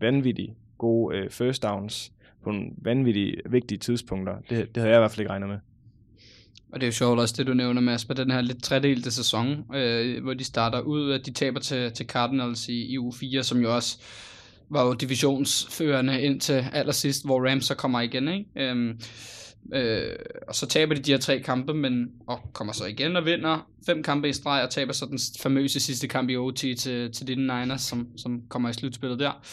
vanvittige 0.00 0.56
gode 0.78 1.16
øh, 1.16 1.30
first 1.30 1.62
downs 1.62 2.12
på 2.44 2.50
nogle 2.50 2.70
vanvittige 2.82 3.36
vigtige 3.50 3.78
tidspunkter. 3.78 4.34
Det, 4.50 4.74
det 4.74 4.76
havde 4.76 4.90
jeg 4.90 4.98
i 4.98 5.00
hvert 5.00 5.10
fald 5.10 5.20
ikke 5.20 5.30
regnet 5.30 5.48
med. 5.48 5.58
Og 6.72 6.80
det 6.80 6.82
er 6.82 6.88
jo 6.88 6.92
sjovt 6.92 7.20
også 7.20 7.34
det, 7.38 7.46
du 7.46 7.54
nævner, 7.54 7.80
Mads, 7.80 8.08
med 8.08 8.16
den 8.16 8.30
her 8.30 8.40
lidt 8.40 8.62
tredelte 8.62 9.10
sæson, 9.10 9.74
øh, 9.74 10.22
hvor 10.22 10.34
de 10.34 10.44
starter 10.44 10.80
ud, 10.80 11.12
at 11.12 11.26
de 11.26 11.32
taber 11.32 11.60
til, 11.60 11.92
til 11.92 12.06
Cardinals 12.06 12.68
i, 12.68 12.92
i 12.92 12.98
uge 12.98 13.12
4, 13.20 13.42
som 13.42 13.60
jo 13.60 13.74
også 13.74 13.98
var 14.70 14.86
jo 14.86 14.92
divisionsførende 14.92 16.22
indtil 16.22 16.66
allersidst, 16.72 17.24
hvor 17.24 17.48
Rams 17.50 17.64
så 17.64 17.74
kommer 17.74 18.00
igen, 18.00 18.28
ikke? 18.28 18.46
Øhm, 18.56 19.00
øh, 19.74 20.16
og 20.48 20.54
så 20.54 20.66
taber 20.66 20.94
de 20.94 21.02
de 21.02 21.10
her 21.10 21.18
tre 21.18 21.40
kampe, 21.40 21.74
men 21.74 22.10
og 22.26 22.40
kommer 22.52 22.72
så 22.72 22.84
igen 22.84 23.16
og 23.16 23.24
vinder 23.24 23.66
fem 23.86 24.02
kampe 24.02 24.28
i 24.28 24.32
streg, 24.32 24.62
og 24.62 24.70
taber 24.70 24.92
så 24.92 25.06
den 25.06 25.18
famøse 25.40 25.80
sidste 25.80 26.08
kamp 26.08 26.30
i 26.30 26.36
OT 26.36 26.54
til, 26.54 27.12
til 27.12 27.28
de 27.28 27.34
Niners, 27.34 27.82
som, 27.82 28.08
som 28.16 28.42
kommer 28.48 28.68
i 28.68 28.72
slutspillet 28.72 29.18
der. 29.18 29.46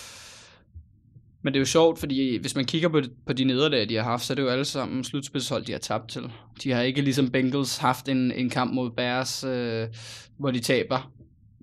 Men 1.41 1.53
det 1.53 1.57
er 1.57 1.61
jo 1.61 1.65
sjovt, 1.65 1.99
fordi 1.99 2.37
hvis 2.37 2.55
man 2.55 2.65
kigger 2.65 2.89
på, 2.89 3.01
på 3.25 3.33
de 3.33 3.43
nederlag, 3.43 3.89
de 3.89 3.95
har 3.95 4.03
haft, 4.03 4.25
så 4.25 4.33
er 4.33 4.35
det 4.35 4.41
jo 4.41 4.47
alle 4.47 4.65
sammen 4.65 5.03
slutspilshold, 5.03 5.65
de 5.65 5.71
har 5.71 5.79
tabt 5.79 6.09
til. 6.09 6.21
De 6.63 6.71
har 6.71 6.81
ikke 6.81 7.01
ligesom 7.01 7.29
Bengals 7.31 7.77
haft 7.77 8.09
en, 8.09 8.31
en 8.31 8.49
kamp 8.49 8.73
mod 8.73 8.89
Bears, 8.91 9.43
øh, 9.43 9.87
hvor 10.37 10.51
de 10.51 10.59
taber. 10.59 11.11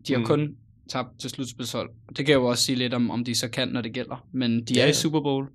De 0.08 0.12
har 0.12 0.18
Mm. 0.20 0.26
kun 0.26 0.54
tabt 0.88 1.20
til 1.20 1.30
slutspilshold. 1.30 1.90
Det 2.16 2.26
kan 2.26 2.34
jo 2.34 2.44
også 2.46 2.64
sige 2.64 2.76
lidt 2.76 2.94
om, 2.94 3.10
om 3.10 3.24
de 3.24 3.34
så 3.34 3.48
kan, 3.48 3.68
når 3.68 3.80
det 3.80 3.92
gælder. 3.92 4.26
Men 4.32 4.64
de 4.64 4.74
ja, 4.74 4.82
er 4.84 4.86
i. 4.88 4.92
Super 4.92 5.20
Bowl, 5.20 5.46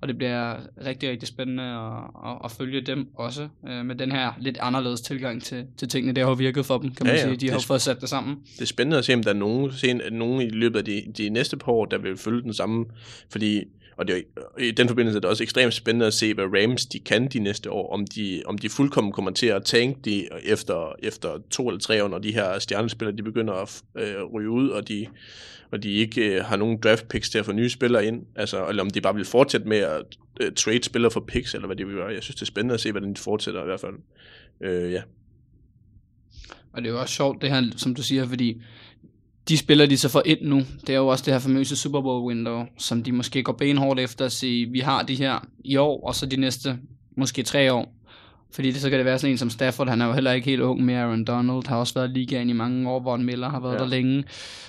og 0.00 0.08
det 0.08 0.18
bliver 0.18 0.56
rigtig, 0.86 1.10
rigtig 1.10 1.28
spændende 1.28 1.62
at, 1.62 2.02
at, 2.30 2.36
at 2.44 2.50
følge 2.50 2.80
dem 2.80 3.08
også, 3.16 3.48
øh, 3.68 3.86
med 3.86 3.94
den 3.94 4.12
her 4.12 4.32
lidt 4.40 4.58
anderledes 4.60 5.00
tilgang 5.00 5.42
til, 5.42 5.64
til 5.76 5.88
tingene. 5.88 6.12
Det 6.12 6.22
har 6.24 6.30
jo 6.30 6.34
virket 6.34 6.66
for 6.66 6.78
dem, 6.78 6.94
kan 6.94 7.06
man 7.06 7.14
Ja, 7.14 7.20
ja. 7.20 7.26
sige. 7.26 7.36
De 7.36 7.48
har 7.48 7.56
jo 7.56 7.60
fået 7.60 7.80
sat 7.82 8.00
det 8.00 8.08
sammen. 8.08 8.36
det 8.54 8.62
er 8.62 8.66
spændende 8.66 8.98
at 8.98 9.04
se, 9.04 9.14
om 9.14 9.22
der 9.22 9.30
er 9.30 9.34
nogen, 9.34 9.72
sen, 9.72 10.00
nogen 10.12 10.42
i 10.42 10.48
løbet 10.48 10.78
af 10.78 10.84
de, 10.84 11.02
de 11.18 11.28
næste 11.28 11.56
par 11.56 11.72
år, 11.72 11.84
der 11.84 11.98
vil 11.98 12.16
følge 12.16 12.42
den 12.42 12.54
samme, 12.54 12.84
fordi 13.30 13.64
og 13.98 14.08
det 14.08 14.16
er, 14.16 14.42
øh, 14.58 14.66
i 14.66 14.70
den 14.70 14.88
forbindelse 14.88 15.16
er 15.16 15.20
det 15.20 15.30
også 15.30 15.42
ekstremt 15.42 15.74
spændende 15.74 16.06
at 16.06 16.14
se, 16.14 16.34
hvad 16.34 16.44
Rams 16.44 16.86
de 16.86 16.98
kan 16.98 17.28
de 17.28 17.38
næste 17.38 17.70
år, 17.70 17.92
om 17.92 18.06
de, 18.06 18.42
om 18.46 18.58
de 18.58 18.68
fuldkommen 18.68 19.12
kommer 19.12 19.30
til 19.30 19.46
at 19.46 19.64
tænke 19.64 20.00
de 20.04 20.28
efter, 20.42 20.94
efter 21.02 21.38
to 21.50 21.68
eller 21.68 21.80
tre 21.80 22.04
år, 22.04 22.08
når 22.08 22.18
de 22.18 22.32
her 22.32 22.58
stjernespillere 22.58 23.16
de 23.16 23.22
begynder 23.22 23.54
at 23.54 23.82
øh, 23.96 24.24
ryge 24.24 24.50
ud, 24.50 24.68
og 24.68 24.88
de, 24.88 25.06
og 25.72 25.82
de 25.82 25.92
ikke 25.92 26.36
øh, 26.36 26.44
har 26.44 26.56
nogen 26.56 26.78
draft 26.80 27.08
picks 27.08 27.30
til 27.30 27.38
at 27.38 27.44
få 27.44 27.52
nye 27.52 27.70
spillere 27.70 28.06
ind, 28.06 28.26
altså, 28.36 28.68
eller 28.68 28.82
om 28.82 28.90
de 28.90 29.00
bare 29.00 29.14
vil 29.14 29.24
fortsætte 29.24 29.68
med 29.68 29.78
at 29.78 30.02
øh, 30.40 30.52
trade 30.52 30.84
spillere 30.84 31.10
for 31.10 31.20
picks, 31.20 31.54
eller 31.54 31.66
hvad 31.66 31.76
de 31.76 31.86
vil 31.86 31.94
gøre. 31.94 32.12
Jeg 32.12 32.22
synes, 32.22 32.36
det 32.36 32.42
er 32.42 32.46
spændende 32.46 32.74
at 32.74 32.80
se, 32.80 32.90
hvordan 32.90 33.14
de 33.14 33.20
fortsætter 33.20 33.62
i 33.62 33.66
hvert 33.66 33.80
fald. 33.80 33.94
Øh, 34.60 34.92
ja. 34.92 35.02
Og 36.72 36.82
det 36.82 36.88
er 36.88 36.92
jo 36.92 37.00
også 37.00 37.14
sjovt 37.14 37.42
det 37.42 37.50
her, 37.50 37.62
som 37.76 37.94
du 37.94 38.02
siger, 38.02 38.26
fordi 38.26 38.62
de 39.48 39.56
spiller 39.56 39.86
de 39.86 39.98
så 39.98 40.08
får 40.08 40.22
ind 40.26 40.38
nu. 40.42 40.62
Det 40.86 40.90
er 40.90 40.96
jo 40.96 41.06
også 41.06 41.24
det 41.24 41.32
her 41.32 41.40
famøse 41.40 41.76
Super 41.76 42.00
Bowl 42.00 42.24
window, 42.24 42.64
som 42.78 43.02
de 43.02 43.12
måske 43.12 43.42
går 43.42 43.52
benhårdt 43.52 44.00
efter 44.00 44.24
at 44.24 44.32
sige, 44.32 44.70
vi 44.70 44.80
har 44.80 45.02
de 45.02 45.14
her 45.14 45.46
i 45.64 45.76
år, 45.76 46.06
og 46.06 46.14
så 46.14 46.26
de 46.26 46.36
næste 46.36 46.78
måske 47.16 47.42
tre 47.42 47.72
år. 47.72 47.94
Fordi 48.50 48.70
det, 48.70 48.80
så 48.80 48.90
kan 48.90 48.98
det 48.98 49.04
være 49.04 49.18
sådan 49.18 49.32
en 49.32 49.38
som 49.38 49.50
Stafford, 49.50 49.88
han 49.88 50.00
er 50.00 50.06
jo 50.06 50.12
heller 50.12 50.32
ikke 50.32 50.50
helt 50.50 50.62
ung 50.62 50.84
med 50.84 50.94
Aaron 50.94 51.24
Donald, 51.24 51.68
har 51.68 51.76
også 51.76 51.94
været 51.94 52.10
i 52.10 52.12
ligaen 52.12 52.50
i 52.50 52.52
mange 52.52 52.90
år, 52.90 53.00
hvor 53.00 53.16
Miller 53.16 53.48
har 53.48 53.60
været 53.60 53.74
ja. 53.74 53.78
der 53.78 53.86
længe. 53.86 54.24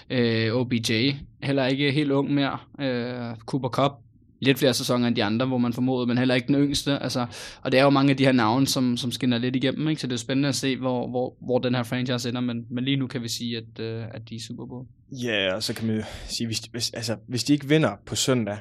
Øh, 0.10 0.54
OBJ, 0.54 1.12
heller 1.44 1.66
ikke 1.66 1.92
helt 1.92 2.12
ung 2.12 2.34
mere. 2.34 2.58
Øh, 2.82 3.36
Cooper 3.46 3.70
Cup, 3.70 3.92
lidt 4.40 4.60
flere 4.60 4.74
sæsoner 4.74 5.08
end 5.08 5.16
de 5.16 5.24
andre, 5.24 5.46
hvor 5.46 5.58
man 5.58 5.74
formodede, 5.74 6.08
men 6.08 6.18
heller 6.18 6.36
ikke 6.36 6.48
den 6.48 6.56
yngste. 6.56 7.00
Altså, 7.00 7.26
og 7.62 7.72
det 7.72 7.80
er 7.80 7.84
jo 7.84 7.90
mange 7.90 8.12
af 8.12 8.18
de 8.18 8.26
her 8.26 8.32
navne, 8.32 8.68
som, 8.68 8.98
som 8.98 9.12
skinner 9.12 9.38
lidt 9.38 9.56
igennem, 9.56 9.88
ikke? 9.88 10.02
så 10.02 10.08
det 10.08 10.14
er 10.14 10.18
spændende 10.18 10.50
at 10.50 10.56
se, 10.56 10.78
hvor, 10.78 11.08
hvor, 11.08 11.36
hvor 11.42 11.60
den 11.60 11.76
her 11.76 11.84
franchise 11.84 12.30
ender, 12.30 12.42
men, 12.42 12.66
men 12.70 12.84
lige 12.84 12.98
nu 12.98 13.08
kan 13.08 13.22
vi 13.22 13.28
sige, 13.28 13.58
at, 13.58 13.80
øh, 13.80 14.06
at 14.12 14.30
de 14.30 14.36
er 14.36 14.40
Super 14.40 14.66
Bowl. 14.66 14.88
Ja, 15.12 15.56
og 15.56 15.64
så 15.64 15.74
kan 15.74 15.88
man 15.88 15.96
jo 15.96 16.04
sige, 16.28 16.48
hvis, 16.48 16.60
hvis, 16.60 16.94
altså, 16.94 17.16
hvis 17.28 17.44
de 17.44 17.54
ikke 17.54 17.68
vinder 17.68 17.96
på 18.06 18.16
søndag, 18.16 18.58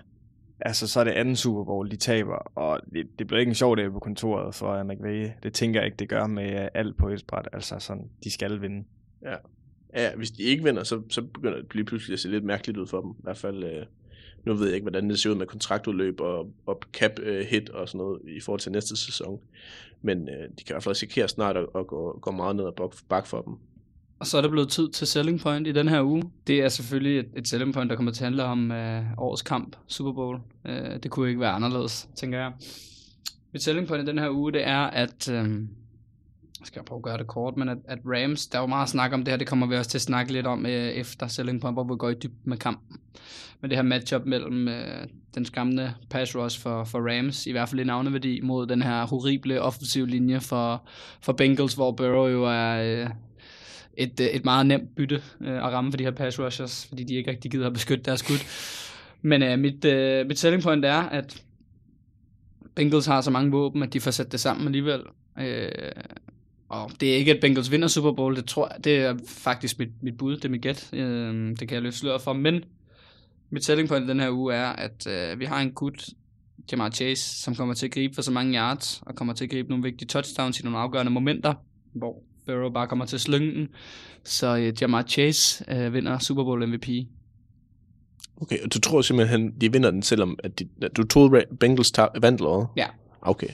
altså, 0.61 0.89
så 0.89 1.01
er 1.01 1.05
det 1.05 1.11
anden 1.11 1.37
Super 1.37 1.65
Bowl, 1.65 1.91
de 1.91 1.97
taber, 1.97 2.37
og 2.55 2.81
det, 2.93 3.07
det 3.19 3.27
bliver 3.27 3.41
ikke 3.41 3.51
en 3.51 3.55
sjov 3.55 3.77
dag 3.77 3.93
på 3.93 3.99
kontoret 3.99 4.55
for 4.55 4.83
McVay. 4.83 5.29
Det 5.43 5.53
tænker 5.53 5.81
jeg 5.81 5.87
ikke, 5.87 5.97
det 5.97 6.09
gør 6.09 6.27
med 6.27 6.63
øh, 6.63 6.69
alt 6.75 6.97
på 6.97 7.09
et 7.09 7.25
bræt. 7.29 7.49
Altså, 7.53 7.79
sådan, 7.79 8.05
de 8.25 8.31
skal 8.31 8.61
vinde. 8.61 8.85
Ja, 9.97 10.15
hvis 10.17 10.31
de 10.31 10.43
ikke 10.43 10.65
vinder, 10.65 10.85
så, 10.85 11.03
så 11.11 11.23
begynder 11.23 11.57
det 11.57 11.75
lige 11.75 11.85
pludselig 11.85 12.13
at 12.13 12.21
se 12.21 12.29
lidt 12.29 12.45
mærkeligt 12.45 12.79
ud 12.79 12.87
for 12.87 13.01
dem. 13.01 13.11
I 13.11 13.23
hvert 13.23 13.39
fald, 13.39 13.65
øh, 13.65 13.87
nu 14.49 14.55
ved 14.55 14.67
jeg 14.67 14.75
ikke, 14.75 14.85
hvordan 14.85 15.11
det 15.11 15.19
ser 15.19 15.31
ud 15.31 15.35
med 15.35 15.47
kontraktudløb 15.47 16.21
og, 16.21 16.51
og 16.67 16.81
cap 16.93 17.19
øh, 17.19 17.47
hit 17.47 17.71
og 17.71 17.89
sådan 17.89 17.99
noget 17.99 18.21
i 18.37 18.41
forhold 18.41 18.61
til 18.61 18.73
næste 18.73 18.97
sæson. 18.97 19.41
Men 20.03 20.29
øh, 20.29 20.49
de 20.59 20.65
kan 20.65 20.69
i 20.69 20.73
hvert 20.73 20.83
fald 20.83 20.91
risikere 20.91 21.29
snart 21.29 21.57
at, 21.57 21.67
at 21.75 21.87
gå, 21.87 22.19
gå 22.23 22.31
meget 22.31 22.57
ned 22.57 22.65
og 22.65 22.75
bak, 22.75 22.91
bak 23.09 23.27
for 23.27 23.43
dem. 23.43 23.55
Og 24.19 24.27
så 24.27 24.39
er 24.39 24.43
det 24.43 24.51
blevet 24.51 24.69
tid 24.69 24.89
til 24.89 25.07
selling 25.07 25.41
point 25.41 25.67
i 25.67 25.73
den 25.73 25.89
her 25.89 26.03
uge. 26.03 26.23
Det 26.47 26.61
er 26.61 26.69
selvfølgelig 26.69 27.19
et, 27.19 27.27
et 27.37 27.49
selling 27.49 27.75
point, 27.75 27.91
der 27.91 27.97
kommer 27.97 28.13
til 28.13 28.23
at 28.23 28.27
handle 28.27 28.45
om 28.45 28.73
øh, 28.73 29.03
årets 29.19 29.43
kamp, 29.43 29.77
Super 29.87 30.13
Bowl. 30.13 30.41
Øh, 30.67 31.03
det 31.03 31.11
kunne 31.11 31.29
ikke 31.29 31.41
være 31.41 31.51
anderledes, 31.51 32.09
tænker 32.17 32.39
jeg. 32.39 32.53
Mit 33.53 33.63
selling 33.63 33.89
point 33.89 34.09
i 34.09 34.11
den 34.11 34.19
her 34.19 34.31
uge, 34.31 34.53
det 34.53 34.67
er, 34.67 34.83
at... 34.83 35.31
Øh, 35.31 35.61
skal 36.65 36.85
prøve 36.85 36.99
at 36.99 37.03
gøre 37.03 37.19
det 37.19 37.27
kort, 37.27 37.57
men 37.57 37.69
at, 37.69 37.79
at 37.89 37.99
Rams, 38.07 38.47
der 38.47 38.59
var 38.59 38.67
meget 38.67 38.89
snak 38.89 39.13
om 39.13 39.25
det 39.25 39.33
her, 39.33 39.39
det 39.39 39.47
kommer 39.47 39.67
vi 39.67 39.77
også 39.77 39.91
til 39.91 39.99
at 39.99 40.03
snakke 40.03 40.33
lidt 40.33 40.47
om 40.47 40.67
øh, 40.67 40.73
efter 40.73 41.27
selling 41.27 41.61
point, 41.61 41.75
hvor 41.75 41.85
vi 41.85 41.97
går 41.99 42.09
i 42.09 42.15
dybden 42.15 42.51
med 42.51 42.57
kampen. 42.57 43.01
Men 43.61 43.71
det 43.71 43.79
her 43.79 43.83
matchup 43.83 44.23
mellem 44.27 44.69
øh, 44.69 45.07
den 45.35 45.45
skræmmende 45.45 45.95
pass 46.11 46.37
rush 46.37 46.61
for, 46.61 46.85
for 46.85 46.99
Rams, 46.99 47.47
i 47.47 47.53
hvert 47.53 47.69
fald 47.69 47.81
i 47.81 47.85
navneværdi, 47.85 48.41
mod 48.41 48.67
den 48.67 48.83
her 48.83 49.07
horrible 49.07 49.63
offensiv 49.63 50.07
linje 50.07 50.41
for, 50.41 50.89
for 51.21 51.33
Bengals, 51.33 51.75
hvor 51.75 51.93
Burrow 51.93 52.27
jo 52.27 52.45
er 52.45 53.03
øh, 53.03 53.11
et, 53.97 54.21
øh, 54.21 54.27
et 54.27 54.45
meget 54.45 54.67
nemt 54.67 54.97
bytte 54.97 55.23
øh, 55.41 55.57
at 55.57 55.73
ramme 55.73 55.93
for 55.93 55.97
de 55.97 56.05
her 56.05 56.11
pass 56.11 56.39
rushers, 56.39 56.87
fordi 56.87 57.05
de 57.05 57.15
ikke 57.15 57.31
rigtig 57.31 57.51
gider 57.51 57.67
at 57.67 57.73
beskytte 57.73 58.05
deres 58.05 58.21
skud. 58.21 58.39
Men 59.23 59.43
øh, 59.43 59.59
mit, 59.59 59.85
øh, 59.85 60.27
mit 60.27 60.39
selling 60.39 60.63
point 60.63 60.85
er, 60.85 61.03
at 61.03 61.43
Bengals 62.75 63.07
har 63.07 63.21
så 63.21 63.31
mange 63.31 63.51
våben, 63.51 63.83
at 63.83 63.93
de 63.93 64.01
får 64.01 64.11
sat 64.11 64.33
det 64.33 64.41
sammen 64.41 64.67
alligevel. 64.67 65.01
Øh, 65.41 65.69
og 66.69 66.91
det 67.01 67.13
er 67.13 67.17
ikke, 67.17 67.35
at 67.35 67.41
Bengals 67.41 67.71
vinder 67.71 67.89
Super 67.89 68.13
Bowl, 68.13 68.37
det 68.37 68.45
tror 68.45 68.69
jeg, 68.73 68.85
det 68.85 68.97
er 68.97 69.15
faktisk 69.27 69.79
mit, 69.79 69.89
mit 70.03 70.19
bud, 70.19 70.37
det 70.37 70.45
er 70.45 70.49
mit 70.49 70.63
gæt. 70.63 70.91
Øh, 70.93 71.51
det 71.51 71.59
kan 71.59 71.71
jeg 71.75 71.83
løfte 71.83 71.99
sløret 71.99 72.23
for, 72.23 72.33
men 72.33 72.65
mit 73.51 73.65
selling 73.65 73.89
point 73.89 74.09
den 74.09 74.21
her 74.21 74.31
uge 74.31 74.55
er, 74.55 74.67
at 74.67 75.07
øh, 75.07 75.41
vi 75.41 75.45
har 75.45 75.61
en 75.61 75.71
gut, 75.73 76.09
Jamar 76.73 76.91
Chase, 76.91 77.43
som 77.43 77.55
kommer 77.55 77.75
til 77.75 77.87
at 77.87 77.93
gribe 77.93 78.15
for 78.15 78.23
så 78.23 78.31
mange 78.31 78.59
yards, 78.59 79.03
og 79.07 79.15
kommer 79.15 79.35
til 79.35 79.45
at 79.45 79.51
gribe 79.51 79.69
nogle 79.69 79.83
vigtige 79.83 80.09
touchdowns 80.09 80.61
i 80.61 80.63
nogle 80.63 80.79
afgørende 80.79 81.13
momenter, 81.13 81.55
hvor 81.95 82.23
Burrow 82.47 82.71
bare 82.71 82.87
kommer 82.87 83.05
til 83.05 83.17
at 83.17 83.21
slynge 83.21 83.55
den. 83.55 83.69
Så 84.25 84.57
øh, 84.57 84.73
Jamar 84.81 85.03
Chase 85.03 85.65
øh, 85.75 85.95
vinder 85.95 86.19
Super 86.19 86.45
Bowl 86.45 86.69
MVP. 86.69 86.89
Okay, 88.41 88.63
og 88.65 88.75
du 88.75 88.81
tror 88.81 89.03
simpelthen, 89.03 89.53
de 89.61 89.73
vinder 89.73 89.91
den, 89.91 90.03
selvom 90.03 90.39
at 90.45 90.59
de, 90.59 90.69
du 90.97 91.07
troede, 91.07 91.45
Bengals 91.61 91.91
tab- 91.91 92.23
vandt 92.23 92.41
eller? 92.41 92.73
Ja. 92.77 92.87
Okay. 93.23 93.49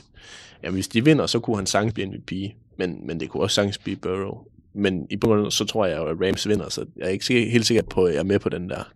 Ja, 0.65 0.71
hvis 0.71 0.89
de 0.89 1.05
vinder, 1.05 1.27
så 1.27 1.41
kunne 1.41 1.57
han 1.57 1.67
sagtens 1.67 1.95
blive 1.95 2.07
MVP, 2.07 2.33
men, 2.79 3.07
men 3.07 3.21
det 3.21 3.29
kunne 3.29 3.43
også 3.43 3.55
sagtens 3.55 3.79
blive 3.79 3.97
Burrow. 3.97 4.39
Men 4.75 5.07
i 5.11 5.17
bund 5.17 5.33
og 5.33 5.39
grund, 5.39 5.51
så 5.51 5.65
tror 5.65 5.87
jeg 5.87 5.97
at 5.97 6.17
Rams 6.21 6.49
vinder, 6.49 6.69
så 6.69 6.85
jeg 6.97 7.05
er 7.05 7.09
ikke 7.09 7.51
helt 7.51 7.67
sikker 7.67 7.83
på, 7.83 8.05
at 8.05 8.15
jeg 8.15 8.21
er 8.21 8.25
med 8.25 8.39
på 8.39 8.49
den 8.49 8.71
der. 8.71 8.93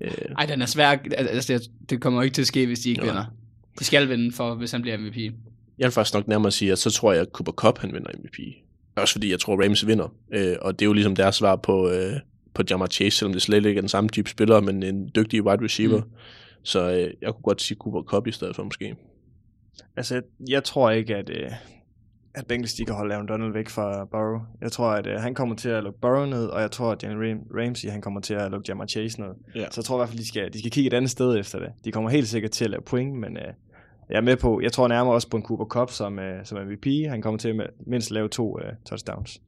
Øh, 0.00 0.10
Ej, 0.38 0.46
den 0.46 0.62
er 0.62 0.66
svær. 0.66 0.96
Altså, 1.16 1.68
det, 1.90 2.00
kommer 2.00 2.20
jo 2.20 2.24
ikke 2.24 2.34
til 2.34 2.42
at 2.42 2.46
ske, 2.46 2.66
hvis 2.66 2.80
de 2.80 2.88
ikke 2.90 3.00
Nej. 3.00 3.10
vinder. 3.10 3.24
De 3.78 3.84
skal 3.84 4.08
vinde, 4.08 4.32
for, 4.32 4.54
hvis 4.54 4.72
han 4.72 4.82
bliver 4.82 4.98
MVP. 4.98 5.16
jeg 5.16 5.32
vil 5.78 5.90
faktisk 5.90 6.14
nok 6.14 6.28
nærmere 6.28 6.52
sige, 6.52 6.72
at 6.72 6.78
så 6.78 6.90
tror 6.90 7.12
jeg, 7.12 7.22
at 7.22 7.28
Cooper 7.32 7.52
Cup 7.52 7.78
han 7.78 7.92
vinder 7.92 8.10
MVP. 8.18 8.38
Også 8.96 9.14
fordi 9.14 9.30
jeg 9.30 9.40
tror, 9.40 9.64
Rams 9.64 9.86
vinder. 9.86 10.14
Øh, 10.32 10.56
og 10.60 10.78
det 10.78 10.84
er 10.84 10.86
jo 10.86 10.92
ligesom 10.92 11.16
deres 11.16 11.36
svar 11.36 11.56
på, 11.56 11.90
øh, 11.90 12.12
på 12.54 12.62
Jamar 12.70 12.86
Chase, 12.86 13.18
selvom 13.18 13.32
det 13.32 13.42
slet 13.42 13.66
ikke 13.66 13.78
er 13.78 13.82
den 13.82 13.88
samme 13.88 14.10
type 14.10 14.30
spiller, 14.30 14.60
men 14.60 14.82
en 14.82 15.10
dygtig 15.14 15.42
wide 15.42 15.64
receiver. 15.64 16.00
Mm. 16.00 16.10
Så 16.62 16.90
øh, 16.90 17.10
jeg 17.22 17.32
kunne 17.32 17.42
godt 17.42 17.62
sige 17.62 17.78
Cooper 17.78 18.02
Cup 18.02 18.26
i 18.26 18.32
stedet 18.32 18.56
for 18.56 18.64
måske. 18.64 18.94
Altså, 19.96 20.22
jeg, 20.48 20.64
tror 20.64 20.90
ikke, 20.90 21.16
at, 21.16 21.30
øh, 21.30 21.50
at 22.34 22.46
Bengals 22.46 22.74
de 22.74 22.84
kan 22.84 22.94
holde 22.94 23.14
Aaron 23.14 23.28
Donald 23.28 23.52
væk 23.52 23.68
fra 23.68 24.04
Burrow. 24.04 24.40
Jeg 24.60 24.72
tror, 24.72 24.90
at 24.90 25.06
øh, 25.06 25.20
han 25.20 25.34
kommer 25.34 25.56
til 25.56 25.68
at 25.68 25.84
lukke 25.84 26.00
Burrow 26.00 26.24
ned, 26.24 26.46
og 26.46 26.60
jeg 26.60 26.70
tror, 26.70 26.92
at 26.92 27.02
Jalen 27.02 27.18
Ram- 27.18 27.60
Ramsey 27.60 27.88
han 27.88 28.00
kommer 28.00 28.20
til 28.20 28.34
at 28.34 28.50
lukke 28.50 28.64
Jamar 28.68 28.86
Chase 28.86 29.20
ned. 29.20 29.28
Ja. 29.54 29.66
Så 29.70 29.80
jeg 29.80 29.84
tror 29.84 29.96
i 29.96 29.98
hvert 29.98 30.08
fald, 30.08 30.18
de 30.18 30.28
skal, 30.28 30.52
de 30.52 30.58
skal 30.58 30.70
kigge 30.70 30.88
et 30.88 30.94
andet 30.94 31.10
sted 31.10 31.38
efter 31.38 31.58
det. 31.58 31.68
De 31.84 31.92
kommer 31.92 32.10
helt 32.10 32.28
sikkert 32.28 32.50
til 32.50 32.64
at 32.64 32.70
lave 32.70 32.82
point, 32.82 33.14
men 33.14 33.36
øh, 33.36 33.52
jeg 34.10 34.16
er 34.16 34.20
med 34.20 34.36
på, 34.36 34.60
jeg 34.62 34.72
tror 34.72 34.88
nærmere 34.88 35.14
også 35.14 35.28
på 35.28 35.36
en 35.36 35.42
Cooper 35.42 35.64
Cup 35.64 35.90
som, 35.90 36.18
øh, 36.18 36.44
som 36.44 36.58
MVP. 36.66 36.86
Han 37.08 37.22
kommer 37.22 37.38
til 37.38 37.48
at 37.48 37.70
mindst 37.86 38.10
lave 38.10 38.28
to 38.28 38.60
øh, 38.60 38.72
touchdowns. 38.86 39.40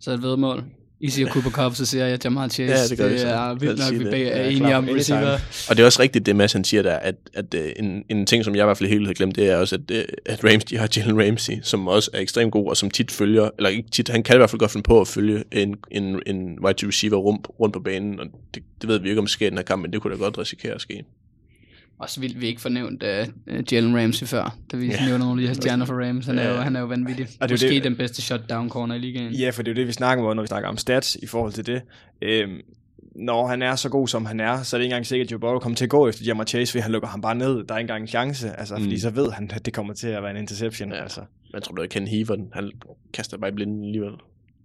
Så 0.00 0.12
et 0.12 0.22
vedmål. 0.22 0.64
I 1.02 1.10
siger 1.10 1.28
Cooper 1.28 1.50
Cup, 1.50 1.74
så 1.74 1.86
siger 1.86 2.06
jeg 2.06 2.24
Jamar 2.24 2.48
Chase. 2.48 2.72
Ja, 2.74 2.86
det 2.86 2.98
gør 2.98 3.06
vi 3.06 3.12
det 3.12 3.20
så. 3.20 3.28
er 3.28 3.54
vildt 3.54 3.78
nok, 3.78 3.92
vi 3.92 4.04
det. 4.04 4.10
begge 4.10 4.30
er 4.30 4.48
enige 4.48 4.76
om 4.76 4.88
receiver. 4.88 5.38
Og 5.68 5.76
det 5.76 5.82
er 5.82 5.86
også 5.86 6.02
rigtigt, 6.02 6.26
det 6.26 6.36
Mads 6.36 6.52
han 6.52 6.64
siger 6.64 6.82
der, 6.82 6.96
at, 6.96 7.14
at 7.34 7.54
uh, 7.54 7.60
en, 7.76 8.04
en 8.08 8.26
ting, 8.26 8.44
som 8.44 8.54
jeg 8.54 8.62
i 8.62 8.66
hvert 8.66 8.78
fald 8.78 8.88
helt 8.88 9.06
havde 9.06 9.14
glemt, 9.14 9.36
det 9.36 9.50
er 9.50 9.56
også, 9.56 9.74
at, 9.74 9.90
uh, 9.90 10.02
at 10.26 10.44
Rams, 10.44 10.64
de 10.64 10.78
har 10.78 10.88
Jalen 10.96 11.26
Ramsey, 11.26 11.52
som 11.62 11.88
også 11.88 12.10
er 12.14 12.20
ekstremt 12.20 12.52
god, 12.52 12.68
og 12.68 12.76
som 12.76 12.90
tit 12.90 13.10
følger, 13.10 13.50
eller 13.58 13.70
ikke 13.70 13.90
tit, 13.90 14.08
han 14.08 14.22
kan 14.22 14.36
i 14.36 14.38
hvert 14.38 14.50
fald 14.50 14.60
godt 14.60 14.70
finde 14.70 14.84
på 14.84 15.00
at 15.00 15.08
følge 15.08 15.44
en, 15.52 15.74
en, 15.90 16.20
en 16.26 16.58
wide 16.64 16.86
receiver 16.86 17.16
rundt, 17.16 17.48
rundt 17.60 17.72
på 17.72 17.80
banen, 17.80 18.20
og 18.20 18.26
det, 18.54 18.62
det 18.80 18.88
ved 18.88 18.98
vi 18.98 19.08
ikke, 19.08 19.18
om 19.18 19.24
det 19.24 19.32
sker 19.32 19.46
i 19.46 19.50
den 19.50 19.58
her 19.58 19.64
kamp, 19.64 19.82
men 19.82 19.92
det 19.92 20.00
kunne 20.00 20.14
da 20.14 20.18
godt 20.18 20.38
risikere 20.38 20.74
at 20.74 20.80
ske. 20.80 21.04
Også 22.02 22.20
vildt, 22.20 22.40
vi 22.40 22.46
ikke 22.46 22.60
fornævnt 22.60 23.02
uh, 23.02 23.72
Jalen 23.72 23.96
Ramsey 23.96 24.26
før, 24.26 24.56
da 24.72 24.76
vi 24.76 24.86
Ja. 24.86 24.92
yeah. 24.92 25.06
nævner 25.06 25.24
nogle 25.24 25.40
af 25.40 25.44
de 25.44 25.46
her 25.48 25.54
stjerner 25.54 25.84
for 25.86 26.06
Rams. 26.06 26.26
Han 26.26 26.38
er, 26.38 26.50
jo, 26.50 26.56
han 26.56 26.76
er 26.76 26.80
jo 26.80 26.86
vanvittig. 26.86 27.26
Og 27.40 27.48
det 27.48 27.54
er 27.54 27.64
Måske 27.66 27.74
det- 27.74 27.84
den 27.84 27.96
bedste 27.96 28.22
shutdown 28.22 28.70
corner 28.70 28.94
i 28.94 28.98
ligaen. 28.98 29.32
Ja, 29.32 29.50
for 29.50 29.62
det 29.62 29.70
er 29.70 29.74
jo 29.74 29.76
det, 29.80 29.86
vi 29.86 29.92
snakker 29.92 30.24
om, 30.24 30.36
når 30.36 30.42
vi 30.42 30.46
snakker 30.46 30.68
om 30.68 30.76
stats 30.76 31.16
i 31.22 31.26
forhold 31.26 31.52
til 31.52 31.66
det. 31.66 31.82
Øhm, 32.22 32.60
når 33.16 33.46
han 33.46 33.62
er 33.62 33.76
så 33.76 33.88
god, 33.88 34.08
som 34.08 34.26
han 34.26 34.40
er, 34.40 34.62
så 34.62 34.76
er 34.76 34.78
det 34.78 34.84
ikke 34.84 34.92
engang 34.92 35.06
sikkert, 35.06 35.26
at 35.26 35.32
Joe 35.32 35.40
Burrow 35.40 35.58
kommer 35.58 35.76
til 35.76 35.84
at 35.84 35.90
gå 35.90 36.08
efter 36.08 36.24
Jamar 36.24 36.44
Chase, 36.44 36.72
fordi 36.72 36.82
han 36.82 36.92
lukker 36.92 37.08
ham 37.08 37.20
bare 37.20 37.34
ned. 37.34 37.48
Der 37.66 37.74
er 37.74 37.78
ikke 37.78 37.80
engang 37.80 38.02
en 38.02 38.08
chance, 38.08 38.52
altså, 38.58 38.76
mm. 38.76 38.82
fordi 38.82 38.98
så 39.00 39.10
ved 39.10 39.30
han, 39.30 39.50
at 39.54 39.64
det 39.66 39.74
kommer 39.74 39.94
til 39.94 40.08
at 40.08 40.22
være 40.22 40.30
en 40.30 40.36
interception. 40.36 40.92
Ja. 40.92 41.02
Altså. 41.02 41.20
Jeg 41.52 41.62
tror, 41.62 41.74
du 41.74 41.86
Ken 41.90 42.06
Heaver, 42.08 42.36
den, 42.36 42.48
han 42.52 42.70
kaster 43.14 43.38
bare 43.38 43.50
i 43.50 43.54
blinden 43.54 43.84
alligevel. 43.84 44.12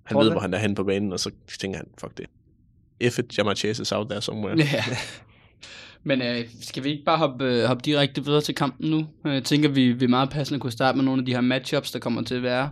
Han 0.04 0.16
du 0.16 0.20
ved, 0.20 0.26
det? 0.26 0.34
hvor 0.34 0.42
han 0.42 0.54
er 0.54 0.58
henne 0.58 0.76
på 0.76 0.84
banen, 0.84 1.14
og 1.14 1.20
så 1.20 1.32
tænker 1.60 1.78
han, 1.78 1.88
fuck 2.00 2.18
det. 2.18 2.26
If 3.00 3.20
it, 3.20 3.38
Jamar 3.38 3.54
Chase 3.56 3.82
is 3.82 3.92
out 3.92 4.10
there 4.10 4.22
somewhere. 4.22 4.58
Ja. 4.58 4.84
Men 6.08 6.22
øh, 6.22 6.46
skal 6.62 6.84
vi 6.84 6.90
ikke 6.90 7.04
bare 7.04 7.18
hoppe, 7.18 7.46
øh, 7.46 7.64
hoppe 7.64 7.82
direkte 7.86 8.26
videre 8.26 8.42
til 8.42 8.56
kampen 8.56 8.90
nu? 8.90 9.08
Øh, 9.26 9.34
Jeg 9.34 9.44
tænker, 9.44 9.70
vi, 9.70 9.92
vi 9.92 10.08
meget 10.08 10.30
passende 10.30 10.60
kunne 10.60 10.72
starte 10.72 10.96
med 10.96 11.06
nogle 11.06 11.22
af 11.22 11.26
de 11.26 11.34
her 11.34 11.42
matchups, 11.42 11.92
der 11.92 12.00
kommer 12.00 12.22
til 12.22 12.36
at 12.36 12.44
være. 12.44 12.70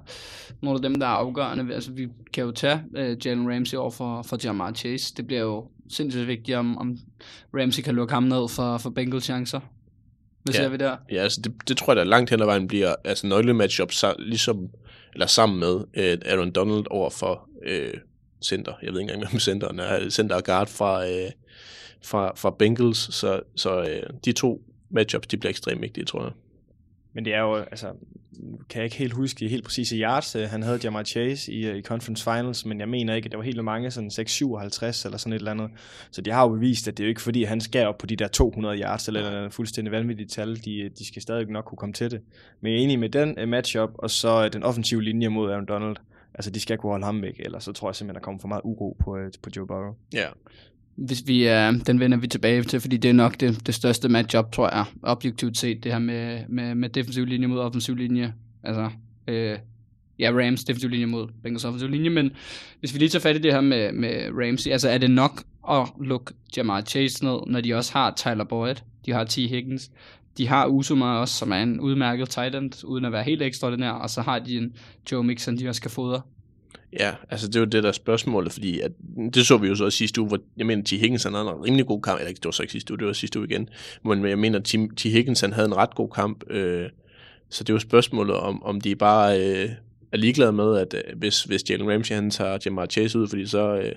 Nogle 0.61 0.77
af 0.77 0.81
dem, 0.81 0.95
der 0.95 1.05
er 1.05 1.09
afgørende. 1.09 1.73
Altså, 1.73 1.91
vi 1.91 2.07
kan 2.33 2.43
jo 2.43 2.51
tage 2.51 2.81
øh, 2.97 3.17
Jalen 3.25 3.49
Ramsey 3.53 3.77
over 3.77 3.91
for, 3.91 4.21
for 4.21 4.37
Jamar 4.43 4.71
Chase. 4.71 5.13
Det 5.17 5.27
bliver 5.27 5.41
jo 5.41 5.67
sindssygt 5.89 6.27
vigtigt, 6.27 6.57
om, 6.57 6.77
om 6.77 6.97
Ramsey 7.53 7.83
kan 7.83 7.95
lukke 7.95 8.13
ham 8.13 8.23
ned 8.23 8.49
for, 8.49 8.77
for 8.77 8.89
Bengals 8.89 9.23
chancer. 9.23 9.59
Hvad 10.43 10.53
Ja. 10.55 10.61
ser 10.61 10.69
vi 10.69 10.77
der? 10.77 10.95
Ja, 11.11 11.21
altså 11.23 11.41
det, 11.41 11.53
det 11.67 11.77
tror 11.77 11.93
jeg, 11.93 11.97
der 11.97 12.03
langt 12.03 12.29
hen 12.29 12.41
ad 12.41 12.45
vejen 12.45 12.67
bliver 12.67 12.95
altså 13.05 13.27
nøglematchup 13.27 13.91
ligesom, 14.19 14.57
eller 15.13 15.27
sammen 15.27 15.59
med 15.59 15.75
øh, 15.97 16.17
Aaron 16.25 16.51
Donald 16.51 16.85
over 16.89 17.09
for 17.09 17.49
øh, 17.67 17.93
center. 18.45 18.73
Jeg 18.83 18.93
ved 18.93 18.99
ikke 18.99 19.13
engang, 19.13 19.29
hvem 19.31 19.39
centeren 19.39 19.79
er. 19.79 20.09
Center 20.09 20.35
og 20.35 20.43
guard 20.43 20.67
fra, 20.67 21.07
øh, 21.07 21.29
fra, 22.05 22.33
fra 22.35 22.55
Bengals. 22.59 23.15
Så, 23.15 23.41
så 23.55 23.81
øh, 23.81 24.09
de 24.25 24.31
to 24.31 24.61
matchups, 24.89 25.27
de 25.27 25.37
bliver 25.37 25.49
ekstremt 25.49 25.81
vigtige, 25.81 26.05
tror 26.05 26.23
jeg. 26.23 26.31
Men 27.13 27.25
det 27.25 27.33
er 27.33 27.41
jo, 27.41 27.55
altså, 27.55 27.87
kan 28.69 28.79
jeg 28.79 28.83
ikke 28.83 28.95
helt 28.95 29.13
huske 29.13 29.47
helt 29.47 29.63
præcise 29.63 29.95
yards. 29.95 30.35
øh, 30.35 30.49
Han 30.49 30.63
havde 30.63 30.79
Jamar 30.83 31.03
Chase 31.03 31.51
i, 31.51 31.65
øh, 31.65 31.75
i 31.77 31.81
Conference 31.81 32.23
Finals, 32.23 32.65
men 32.65 32.79
jeg 32.79 32.89
mener 32.89 33.15
ikke, 33.15 33.25
at 33.25 33.31
der 33.31 33.37
var 33.37 33.43
helt 33.43 33.63
mange, 33.63 33.91
sådan 33.91 34.09
6-57 34.09 35.05
eller 35.05 35.17
sådan 35.17 35.33
et 35.33 35.37
eller 35.37 35.51
andet. 35.51 35.69
Så 36.11 36.21
de 36.21 36.31
har 36.31 36.41
jo 36.41 36.49
bevist, 36.49 36.87
at 36.87 36.97
det 36.97 37.03
er 37.03 37.07
jo 37.07 37.09
ikke 37.09 37.21
fordi, 37.21 37.43
han 37.43 37.61
skal 37.61 37.87
op 37.87 37.97
på 37.97 38.05
de 38.05 38.15
der 38.15 38.27
200 38.27 38.79
yards 38.79 39.07
eller 39.07 39.19
eller 39.19 39.37
andet 39.37 39.53
fuldstændig 39.53 39.91
vanvittigt 39.91 40.31
tal. 40.31 40.55
De, 40.65 40.89
de 40.99 41.07
skal 41.07 41.21
stadig 41.21 41.47
nok 41.47 41.65
kunne 41.65 41.77
komme 41.77 41.93
til 41.93 42.11
det. 42.11 42.21
Men 42.61 42.71
jeg 42.71 42.79
er 42.79 42.83
enig 42.83 42.99
med 42.99 43.09
den 43.09 43.49
matchup, 43.49 43.89
og 43.93 44.09
så 44.11 44.49
den 44.49 44.63
offensive 44.63 45.03
linje 45.03 45.29
mod 45.29 45.51
Aaron 45.51 45.65
Donald. 45.65 45.95
Altså, 46.33 46.51
de 46.51 46.59
skal 46.59 46.77
kunne 46.77 46.91
holde 46.91 47.05
ham 47.05 47.21
væk, 47.21 47.39
ellers 47.39 47.63
så 47.63 47.71
tror 47.73 47.89
jeg 47.89 47.95
simpelthen, 47.95 48.15
der 48.15 48.25
kommer 48.25 48.41
for 48.41 48.47
meget 48.47 48.61
uro 48.63 48.97
på, 48.99 49.17
på 49.41 49.49
Joe 49.55 49.67
Burrow. 49.67 49.93
Ja, 50.13 50.27
hvis 50.95 51.23
vi, 51.27 51.49
øh, 51.49 51.73
den 51.87 51.99
vender 51.99 52.17
vi 52.17 52.27
tilbage 52.27 52.63
til, 52.63 52.79
fordi 52.79 52.97
det 52.97 53.09
er 53.09 53.13
nok 53.13 53.39
det, 53.39 53.67
det 53.67 53.75
største 53.75 54.09
matchup, 54.09 54.51
tror 54.51 54.69
jeg, 54.75 54.85
objektivt 55.03 55.57
set, 55.57 55.83
det 55.83 55.91
her 55.91 55.99
med, 55.99 56.39
med, 56.49 56.75
med 56.75 56.89
defensiv 56.89 57.25
linje 57.25 57.47
mod 57.47 57.59
offensiv 57.59 57.95
linje. 57.95 58.33
Altså, 58.63 58.89
øh, 59.27 59.57
ja, 60.19 60.31
Rams 60.31 60.63
defensiv 60.63 60.89
linje 60.89 61.05
mod 61.05 61.27
Bengals 61.43 61.65
offensiv 61.65 61.89
linje, 61.89 62.09
men 62.09 62.31
hvis 62.79 62.93
vi 62.93 62.99
lige 62.99 63.09
tager 63.09 63.21
fat 63.21 63.35
i 63.35 63.39
det 63.39 63.53
her 63.53 63.61
med, 63.61 63.91
med 63.91 64.31
Ramsey, 64.31 64.71
altså 64.71 64.89
er 64.89 64.97
det 64.97 65.11
nok 65.11 65.43
at 65.69 65.87
lukke 66.01 66.33
Jamar 66.57 66.81
Chase 66.81 67.25
ned, 67.25 67.39
når 67.47 67.61
de 67.61 67.73
også 67.73 67.93
har 67.93 68.13
Tyler 68.17 68.43
Boyd, 68.43 68.75
de 69.05 69.11
har 69.11 69.23
T. 69.23 69.35
Higgins, 69.35 69.91
de 70.37 70.47
har 70.47 70.67
Usuma 70.67 71.05
også, 71.05 71.33
som 71.33 71.51
er 71.51 71.63
en 71.63 71.79
udmærket 71.79 72.29
tight 72.29 72.55
end, 72.55 72.83
uden 72.83 73.05
at 73.05 73.11
være 73.11 73.23
helt 73.23 73.41
ekstraordinær, 73.41 73.91
og 73.91 74.09
så 74.09 74.21
har 74.21 74.39
de 74.39 74.57
en 74.57 74.73
Joe 75.11 75.23
Mixon, 75.23 75.57
de 75.57 75.69
også 75.69 75.79
skal 75.79 75.91
fodre. 75.91 76.21
Ja, 76.99 77.13
altså 77.29 77.47
det 77.47 77.55
er 77.55 77.59
jo 77.59 77.65
det, 77.65 77.83
der 77.83 77.91
spørgsmålet, 77.91 78.51
fordi 78.51 78.79
at, 78.79 78.91
det 79.33 79.47
så 79.47 79.57
vi 79.57 79.67
jo 79.67 79.75
så 79.75 79.85
også 79.85 79.97
sidste 79.97 80.21
uge, 80.21 80.27
hvor 80.27 80.39
jeg 80.57 80.65
mener, 80.65 80.83
T. 80.83 80.89
Higgins 80.89 81.23
han 81.23 81.33
havde 81.33 81.45
en 81.45 81.65
rimelig 81.65 81.85
god 81.85 82.01
kamp, 82.01 82.19
eller 82.19 82.29
ikke, 82.29 82.39
det 82.39 82.45
var 82.45 82.51
så 82.51 82.63
ikke 82.63 82.71
sidste 82.71 82.93
uge, 82.93 82.99
det 82.99 83.07
var 83.07 83.13
sidste 83.13 83.39
uge 83.39 83.47
igen, 83.47 83.69
men 84.03 84.25
jeg 84.25 84.39
mener, 84.39 84.59
T. 84.59 84.75
T. 84.97 85.03
Higgins 85.03 85.41
han 85.41 85.53
havde 85.53 85.67
en 85.67 85.75
ret 85.75 85.95
god 85.95 86.09
kamp, 86.09 86.43
øh, 86.49 86.89
så 87.49 87.63
det 87.63 87.69
er 87.69 87.73
jo 87.73 87.79
spørgsmålet, 87.79 88.35
om, 88.35 88.63
om 88.63 88.81
de 88.81 88.95
bare 88.95 89.39
øh, 89.39 89.69
er 90.11 90.17
ligeglade 90.17 90.51
med, 90.51 90.77
at 90.77 90.93
øh, 90.93 91.17
hvis, 91.17 91.43
hvis 91.43 91.69
Jalen 91.69 91.91
Ramsey 91.91 92.15
han 92.15 92.31
tager 92.31 92.57
Jamar 92.65 92.85
Chase 92.85 93.19
ud, 93.19 93.27
fordi 93.27 93.45
så, 93.45 93.75
øh, 93.75 93.91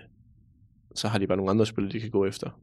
så 0.94 1.08
har 1.08 1.18
de 1.18 1.26
bare 1.26 1.37
nogle 1.37 1.50
andre 1.50 1.66
spillere, 1.66 1.92
de 1.92 2.00
kan 2.00 2.11
gå 2.11 2.26
efter. 2.26 2.61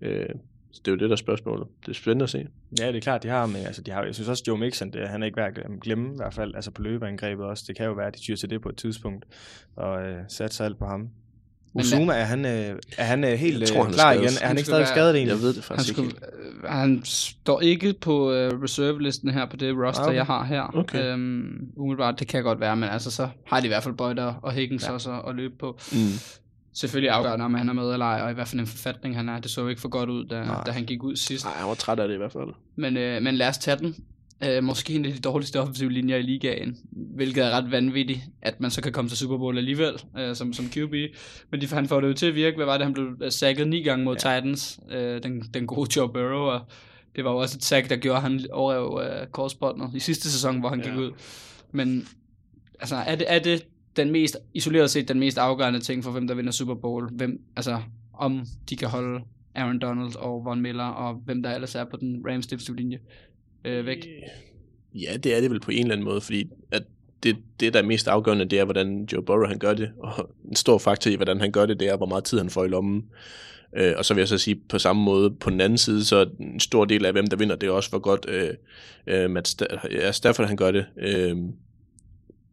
Øh, 0.00 0.28
så 0.72 0.80
det 0.84 0.90
er 0.90 0.92
jo 0.92 0.98
det, 0.98 1.08
der 1.10 1.12
er 1.12 1.16
spørgsmålet. 1.16 1.66
Det 1.82 1.88
er 1.88 1.94
spændende 1.94 2.22
at 2.22 2.30
se. 2.30 2.46
Ja, 2.80 2.86
det 2.88 2.96
er 2.96 3.00
klart, 3.00 3.22
de 3.22 3.28
har, 3.28 3.46
men 3.46 3.56
altså, 3.56 3.82
de 3.82 3.90
har, 3.90 4.04
jeg 4.04 4.14
synes 4.14 4.28
også, 4.28 4.44
Joe 4.48 4.58
Mixon, 4.58 4.90
det, 4.90 5.08
han 5.08 5.22
er 5.22 5.26
ikke 5.26 5.36
værd 5.36 5.58
at 5.58 5.64
glemme, 5.80 6.12
i 6.12 6.16
hvert 6.16 6.34
fald, 6.34 6.54
altså 6.54 6.70
på 6.70 6.82
løbeangrebet 6.82 7.44
også. 7.44 7.64
Det 7.68 7.76
kan 7.76 7.86
jo 7.86 7.92
være, 7.92 8.06
at 8.06 8.14
de 8.14 8.20
tyrer 8.20 8.36
til 8.36 8.50
det 8.50 8.62
på 8.62 8.68
et 8.68 8.76
tidspunkt, 8.76 9.24
og 9.76 10.02
øh, 10.02 10.16
satser 10.28 10.64
alt 10.64 10.78
på 10.78 10.84
ham. 10.86 11.08
Men 11.74 11.80
Usuma, 11.80 12.12
er 12.14 12.24
han, 12.24 12.44
øh, 12.44 12.78
er 12.98 13.04
han 13.04 13.24
øh, 13.24 13.30
helt 13.30 13.60
Jeg 13.60 13.68
tror, 13.68 13.74
tror, 13.76 13.84
han 13.84 13.92
klar 13.92 14.12
igen? 14.12 14.24
Er 14.24 14.28
han 14.40 14.46
Han 14.48 14.56
ikke 14.56 14.66
stadig 14.66 14.80
være- 14.80 14.88
skadet 14.88 15.16
egentlig? 15.16 15.32
Jeg 15.32 15.40
ved 15.42 15.48
det 15.48 15.54
Han 15.56 15.62
faktisk 15.62 15.92
skulle 15.92 16.08
ikke. 16.10 16.20
øh, 16.64 16.70
han 16.70 17.00
står 17.04 17.60
ikke 17.60 17.94
på 18.00 18.24
uh, 18.30 18.62
reserve-listen 18.62 19.30
her 19.30 19.46
på 19.46 19.56
det 19.56 19.74
roster, 19.86 20.02
Okay. 20.02 20.08
okay. 20.10 20.16
jeg 20.16 20.26
har 20.26 20.44
her. 20.44 20.70
Okay. 20.76 21.04
Øhm, 21.12 21.68
umiddelbart, 21.76 22.18
det 22.20 22.28
kan 22.28 22.42
godt 22.42 22.60
være, 22.60 22.76
men 22.76 22.88
altså 22.88 23.10
så 23.10 23.28
har 23.46 23.60
de 23.60 23.66
i 23.66 23.68
hvert 23.68 23.82
fald 23.82 23.94
Bøjder 23.94 24.34
og 24.42 24.52
Higgins 24.52 24.86
ja. 24.86 24.92
også 24.92 25.12
at, 25.12 25.28
at 25.28 25.34
løbe 25.34 25.54
på. 25.58 25.78
Mm. 25.92 25.98
Selvfølgelig 26.76 27.10
afgørende, 27.10 27.44
om 27.44 27.54
han 27.54 27.68
er 27.68 27.72
med 27.72 27.92
eller 27.92 28.06
ej, 28.06 28.20
og 28.22 28.30
i 28.30 28.34
hvert 28.34 28.48
fald 28.48 28.60
en 28.60 28.66
forfatning 28.66 29.16
han 29.16 29.28
er. 29.28 29.40
Det 29.40 29.50
så 29.50 29.60
jo 29.60 29.68
ikke 29.68 29.80
for 29.80 29.88
godt 29.88 30.10
ud, 30.10 30.24
da, 30.24 30.44
da 30.66 30.70
han 30.70 30.84
gik 30.84 31.02
ud 31.02 31.16
sidst. 31.16 31.44
Nej, 31.44 31.54
han 31.54 31.68
var 31.68 31.74
træt 31.74 31.98
af 31.98 32.08
det 32.08 32.14
i 32.14 32.18
hvert 32.18 32.32
fald. 32.32 32.48
Men, 32.76 32.96
øh, 32.96 33.22
men 33.22 33.34
lad 33.34 33.48
os 33.48 33.58
tage 33.58 33.76
den. 33.76 33.96
Øh, 34.44 34.64
måske 34.64 34.94
en 34.94 35.04
af 35.04 35.12
de 35.12 35.18
dårligste 35.18 35.60
offensive 35.60 35.92
linjer 35.92 36.16
i 36.16 36.22
ligaen, 36.22 36.76
hvilket 36.90 37.44
er 37.44 37.50
ret 37.50 37.70
vanvittigt, 37.70 38.20
at 38.42 38.60
man 38.60 38.70
så 38.70 38.82
kan 38.82 38.92
komme 38.92 39.08
til 39.08 39.18
Super 39.18 39.38
Bowl 39.38 39.58
alligevel, 39.58 39.92
øh, 40.18 40.36
som, 40.36 40.52
som 40.52 40.66
QB. 40.70 40.94
Men 41.50 41.60
de, 41.60 41.66
han 41.66 41.88
får 41.88 42.00
det 42.00 42.08
jo 42.08 42.12
til 42.12 42.26
at 42.26 42.34
virke. 42.34 42.56
Hvad 42.56 42.66
var 42.66 42.76
det, 42.76 42.86
han 42.86 42.94
blev 42.94 43.06
øh, 43.22 43.32
sacket 43.32 43.68
ni 43.68 43.82
gange 43.82 44.04
mod 44.04 44.16
ja. 44.24 44.38
Titans, 44.38 44.80
øh, 44.90 45.22
den, 45.22 45.42
den 45.54 45.66
gode 45.66 45.90
Joe 45.96 46.08
Burrow, 46.08 46.42
og 46.42 46.60
det 47.16 47.24
var 47.24 47.30
jo 47.30 47.36
også 47.36 47.56
et 47.58 47.64
sack, 47.64 47.90
der 47.90 47.96
gjorde, 47.96 48.16
at 48.16 48.22
han 48.22 48.46
overrev 48.52 49.00
øh, 49.02 49.26
korsbåndet 49.26 49.90
i 49.94 50.00
sidste 50.00 50.30
sæson, 50.30 50.60
hvor 50.60 50.68
han 50.68 50.80
ja. 50.80 50.90
gik 50.90 50.98
ud. 50.98 51.10
Men 51.72 52.08
altså, 52.80 52.96
er 52.96 53.16
det, 53.16 53.26
er 53.28 53.38
det 53.38 53.66
den 53.96 54.10
mest, 54.10 54.36
isoleret 54.54 54.90
set, 54.90 55.08
den 55.08 55.18
mest 55.18 55.38
afgørende 55.38 55.80
ting 55.80 56.04
for, 56.04 56.10
hvem 56.10 56.26
der 56.28 56.34
vinder 56.34 56.52
Super 56.52 56.74
Bowl? 56.74 57.08
Hvem, 57.12 57.40
altså, 57.56 57.80
om 58.12 58.46
de 58.70 58.76
kan 58.76 58.88
holde 58.88 59.24
Aaron 59.54 59.78
Donald 59.78 60.16
og 60.16 60.44
Von 60.44 60.60
Miller, 60.60 60.84
og 60.84 61.14
hvem 61.14 61.42
der 61.42 61.54
ellers 61.54 61.74
er 61.74 61.84
på 61.84 61.96
den 61.96 62.24
Rams 62.28 62.46
defensive 62.46 62.76
linje 62.76 62.98
øh, 63.64 63.86
væk? 63.86 64.06
Ja, 64.94 65.16
det 65.16 65.36
er 65.36 65.40
det 65.40 65.50
vel 65.50 65.60
på 65.60 65.70
en 65.70 65.78
eller 65.78 65.92
anden 65.92 66.04
måde, 66.04 66.20
fordi 66.20 66.50
at 66.70 66.82
det, 67.22 67.36
det, 67.60 67.74
der 67.74 67.82
er 67.82 67.84
mest 67.84 68.08
afgørende, 68.08 68.44
det 68.44 68.58
er, 68.58 68.64
hvordan 68.64 69.08
Joe 69.12 69.22
Burrow 69.22 69.48
han 69.48 69.58
gør 69.58 69.74
det, 69.74 69.90
og 69.98 70.30
en 70.48 70.56
stor 70.56 70.78
faktor 70.78 71.10
i, 71.10 71.14
hvordan 71.14 71.40
han 71.40 71.52
gør 71.52 71.66
det, 71.66 71.80
det 71.80 71.88
er, 71.88 71.96
hvor 71.96 72.06
meget 72.06 72.24
tid 72.24 72.38
han 72.38 72.50
får 72.50 72.64
i 72.64 72.68
lommen. 72.68 73.04
Øh, 73.76 73.94
og 73.96 74.04
så 74.04 74.14
vil 74.14 74.20
jeg 74.20 74.28
så 74.28 74.38
sige, 74.38 74.60
på 74.68 74.78
samme 74.78 75.02
måde, 75.02 75.30
på 75.30 75.50
den 75.50 75.60
anden 75.60 75.78
side, 75.78 76.04
så 76.04 76.28
en 76.40 76.60
stor 76.60 76.84
del 76.84 77.04
af, 77.04 77.12
hvem 77.12 77.26
der 77.26 77.36
vinder, 77.36 77.56
det 77.56 77.66
er 77.66 77.70
også, 77.70 77.90
hvor 77.90 77.98
godt 77.98 78.26
øh, 78.28 78.50
øh, 79.06 79.30
Matt 79.30 79.48
Sta- 79.48 79.94
ja, 79.94 80.12
Stafford 80.12 80.46
han 80.46 80.56
gør 80.56 80.70
det. 80.70 80.86
Øh, 80.98 81.36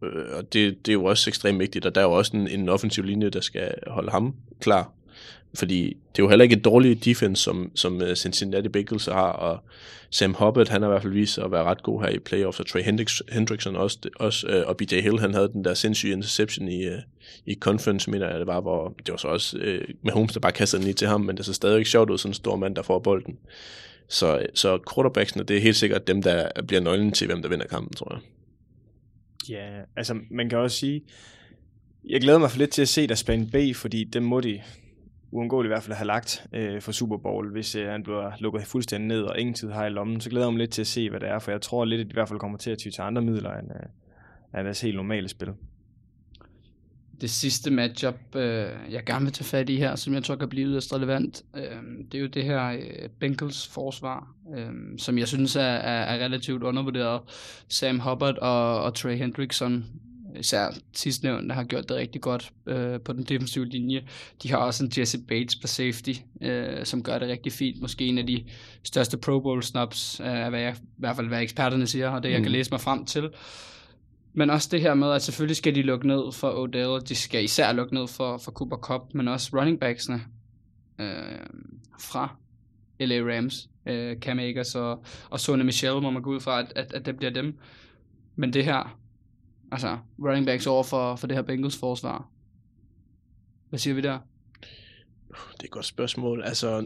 Øh, 0.03 0.37
og 0.37 0.53
det, 0.53 0.85
det 0.85 0.91
er 0.91 0.93
jo 0.93 1.05
også 1.05 1.29
ekstremt 1.29 1.59
vigtigt, 1.59 1.85
og 1.85 1.95
der 1.95 2.01
er 2.01 2.05
jo 2.05 2.11
også 2.11 2.37
en, 2.37 2.47
en 2.47 2.69
offensiv 2.69 3.03
linje, 3.03 3.29
der 3.29 3.41
skal 3.41 3.73
holde 3.87 4.11
ham 4.11 4.35
klar. 4.61 4.91
Fordi 5.55 5.83
det 5.83 6.21
er 6.21 6.23
jo 6.23 6.29
heller 6.29 6.43
ikke 6.43 6.55
et 6.55 6.65
dårligt 6.65 7.05
defense, 7.05 7.43
som, 7.43 7.71
som 7.75 8.01
øh, 8.01 8.15
Cincinnati 8.15 8.69
Bengals 8.69 9.05
har, 9.05 9.31
og 9.31 9.59
Sam 10.09 10.33
Hubbard, 10.39 10.67
han 10.67 10.81
har 10.81 10.89
i 10.89 10.91
hvert 10.91 11.01
fald 11.01 11.13
vist 11.13 11.33
sig 11.33 11.43
at 11.43 11.51
være 11.51 11.63
ret 11.63 11.83
god 11.83 12.01
her 12.01 12.09
i 12.09 12.19
playoffs, 12.19 12.59
og 12.59 12.67
Trey 12.67 12.83
Hendricks, 12.83 13.23
Hendrickson 13.31 13.75
også, 13.75 13.97
også 14.15 14.47
øh, 14.47 14.67
og 14.67 14.77
BJ 14.77 15.01
Hill, 15.01 15.19
han 15.19 15.33
havde 15.33 15.49
den 15.53 15.65
der 15.65 15.73
sindssyge 15.73 16.13
interception 16.13 16.67
i, 16.67 16.83
øh, 16.83 16.99
i 17.45 17.55
conference, 17.55 18.11
mener 18.11 18.29
jeg 18.29 18.39
det 18.39 18.47
var, 18.47 18.61
hvor 18.61 18.95
det 19.05 19.11
var 19.11 19.17
så 19.17 19.27
også 19.27 19.57
øh, 19.57 19.87
med 20.01 20.11
Holmes, 20.11 20.33
der 20.33 20.39
bare 20.39 20.51
kastede 20.51 20.79
den 20.79 20.85
lige 20.85 20.95
til 20.95 21.07
ham, 21.07 21.21
men 21.21 21.37
det 21.37 21.45
så 21.45 21.53
stadigvæk 21.53 21.85
sjovt 21.85 22.09
ud, 22.09 22.17
sådan 22.17 22.29
en 22.29 22.33
stor 22.33 22.55
mand, 22.55 22.75
der 22.75 22.81
får 22.81 22.99
bolden. 22.99 23.37
Så, 24.07 24.37
øh, 24.37 24.45
så 24.53 24.79
quarterbacksene, 24.93 25.43
det 25.43 25.57
er 25.57 25.61
helt 25.61 25.75
sikkert 25.75 26.07
dem, 26.07 26.21
der 26.21 26.47
bliver 26.67 26.81
nøglen 26.81 27.11
til, 27.11 27.27
hvem 27.27 27.41
der 27.41 27.49
vinder 27.49 27.67
kampen, 27.67 27.93
tror 27.93 28.13
jeg. 28.13 28.21
Ja, 29.49 29.81
altså 29.95 30.19
man 30.31 30.49
kan 30.49 30.57
også 30.57 30.77
sige, 30.77 31.03
jeg 32.09 32.21
glæder 32.21 32.39
mig 32.39 32.51
for 32.51 32.57
lidt 32.57 32.71
til 32.71 32.81
at 32.81 32.87
se 32.87 33.07
der 33.07 33.15
spænde 33.15 33.51
B, 33.51 33.75
fordi 33.75 34.03
dem 34.03 34.23
må 34.23 34.41
de 34.41 34.61
uundgåeligt 35.31 35.67
i 35.67 35.73
hvert 35.73 35.83
fald 35.83 35.95
have 35.95 36.07
lagt 36.07 36.45
øh, 36.53 36.81
for 36.81 36.91
Super 36.91 37.17
Bowl, 37.17 37.51
hvis 37.51 37.75
øh, 37.75 37.87
han 37.87 38.03
bliver 38.03 38.31
lukket 38.39 38.63
fuldstændig 38.63 39.07
ned 39.07 39.21
og 39.21 39.39
ingen 39.39 39.53
tid 39.53 39.71
har 39.71 39.85
i 39.85 39.89
lommen. 39.89 40.21
Så 40.21 40.29
glæder 40.29 40.45
jeg 40.45 40.53
mig 40.53 40.59
lidt 40.59 40.71
til 40.71 40.81
at 40.81 40.87
se, 40.87 41.09
hvad 41.09 41.19
det 41.19 41.29
er, 41.29 41.39
for 41.39 41.51
jeg 41.51 41.61
tror 41.61 41.85
lidt, 41.85 42.01
at 42.01 42.07
de 42.07 42.11
i 42.11 42.13
hvert 42.13 42.27
fald 42.27 42.39
kommer 42.39 42.57
til 42.57 42.71
at 42.71 42.77
ty 42.77 42.89
til 42.89 43.01
andre 43.01 43.21
midler 43.21 43.53
end, 43.53 43.67
øh, 43.71 44.59
end 44.59 44.65
deres 44.65 44.81
helt 44.81 44.95
normale 44.95 45.27
spil. 45.27 45.49
Det 47.21 47.29
sidste 47.29 47.71
matchup, 47.71 48.35
øh, 48.35 48.69
jeg 48.91 49.03
gerne 49.05 49.25
vil 49.25 49.33
tage 49.33 49.45
fat 49.45 49.69
i 49.69 49.77
her, 49.77 49.95
som 49.95 50.13
jeg 50.13 50.23
tror 50.23 50.35
kan 50.35 50.49
blive 50.49 50.67
yderst 50.67 50.93
relevant, 50.93 51.43
øh, 51.55 51.63
det 52.11 52.17
er 52.17 52.21
jo 52.21 52.27
det 52.27 52.43
her 52.43 52.69
øh, 52.69 53.09
Bengals 53.19 53.67
forsvar, 53.67 54.27
øh, 54.57 54.69
som 54.97 55.17
jeg 55.17 55.27
synes 55.27 55.55
er, 55.55 55.61
er, 55.61 56.15
er 56.15 56.25
relativt 56.25 56.63
undervurderet. 56.63 57.21
Sam 57.67 57.99
Hubbard 57.99 58.37
og, 58.37 58.83
og 58.83 58.95
Trey 58.95 59.17
Hendrickson, 59.17 59.85
især 60.39 60.67
sidstnævnte, 60.93 61.55
har 61.55 61.63
gjort 61.63 61.89
det 61.89 61.97
rigtig 61.97 62.21
godt 62.21 62.51
øh, 62.67 62.99
på 62.99 63.13
den 63.13 63.23
defensive 63.23 63.65
linje. 63.65 64.03
De 64.43 64.49
har 64.49 64.57
også 64.57 64.83
en 64.83 64.91
Jesse 64.97 65.17
Bates 65.27 65.55
på 65.55 65.67
safety, 65.67 66.13
øh, 66.41 66.85
som 66.85 67.03
gør 67.03 67.19
det 67.19 67.27
rigtig 67.27 67.51
fint. 67.51 67.81
Måske 67.81 68.05
en 68.05 68.17
af 68.17 68.27
de 68.27 68.43
største 68.83 69.17
Pro 69.17 69.39
Bowl 69.39 69.63
snaps, 69.63 70.19
øh, 70.19 70.47
hvad 70.49 70.59
jeg, 70.59 70.75
i 70.77 70.85
hvert 70.97 71.15
fald 71.15 71.27
hvad 71.27 71.41
eksperterne 71.41 71.87
siger, 71.87 72.09
og 72.09 72.23
det 72.23 72.29
jeg 72.29 72.37
mm. 72.37 72.43
kan 72.43 72.51
læse 72.51 72.71
mig 72.71 72.81
frem 72.81 73.05
til. 73.05 73.29
Men 74.33 74.49
også 74.49 74.69
det 74.71 74.81
her 74.81 74.93
med, 74.93 75.11
at 75.11 75.21
selvfølgelig 75.21 75.55
skal 75.55 75.75
de 75.75 75.81
lukke 75.81 76.07
ned 76.07 76.31
for 76.31 76.51
Odell, 76.57 77.07
de 77.09 77.15
skal 77.15 77.43
især 77.43 77.71
lukke 77.71 77.93
ned 77.93 78.07
for, 78.07 78.37
for 78.37 78.51
Cooper 78.51 78.77
Cup, 78.77 79.01
men 79.13 79.27
også 79.27 79.57
running 79.59 79.79
backsene 79.79 80.21
øh, 80.99 81.39
fra 81.99 82.35
LA 82.99 83.15
Rams, 83.15 83.69
øh, 83.85 84.19
Cam 84.19 84.39
Akers 84.39 84.75
og, 84.75 85.03
og 85.29 85.39
Sonny 85.39 85.63
Michel, 85.63 86.01
må 86.01 86.11
man 86.11 86.21
gå 86.21 86.29
ud 86.29 86.39
fra, 86.39 86.59
at, 86.59 86.73
at, 86.75 86.93
at 86.93 87.05
det 87.05 87.17
bliver 87.17 87.31
dem. 87.31 87.57
Men 88.35 88.53
det 88.53 88.65
her, 88.65 88.99
altså 89.71 89.97
running 90.19 90.45
backs 90.45 90.67
over 90.67 90.83
for, 90.83 91.15
for 91.15 91.27
det 91.27 91.37
her 91.37 91.43
Bengals 91.43 91.77
forsvar, 91.77 92.29
hvad 93.69 93.79
siger 93.79 93.93
vi 93.93 94.01
der? 94.01 94.19
Det 95.53 95.59
er 95.59 95.63
et 95.63 95.71
godt 95.71 95.85
spørgsmål. 95.85 96.43
Altså, 96.45 96.85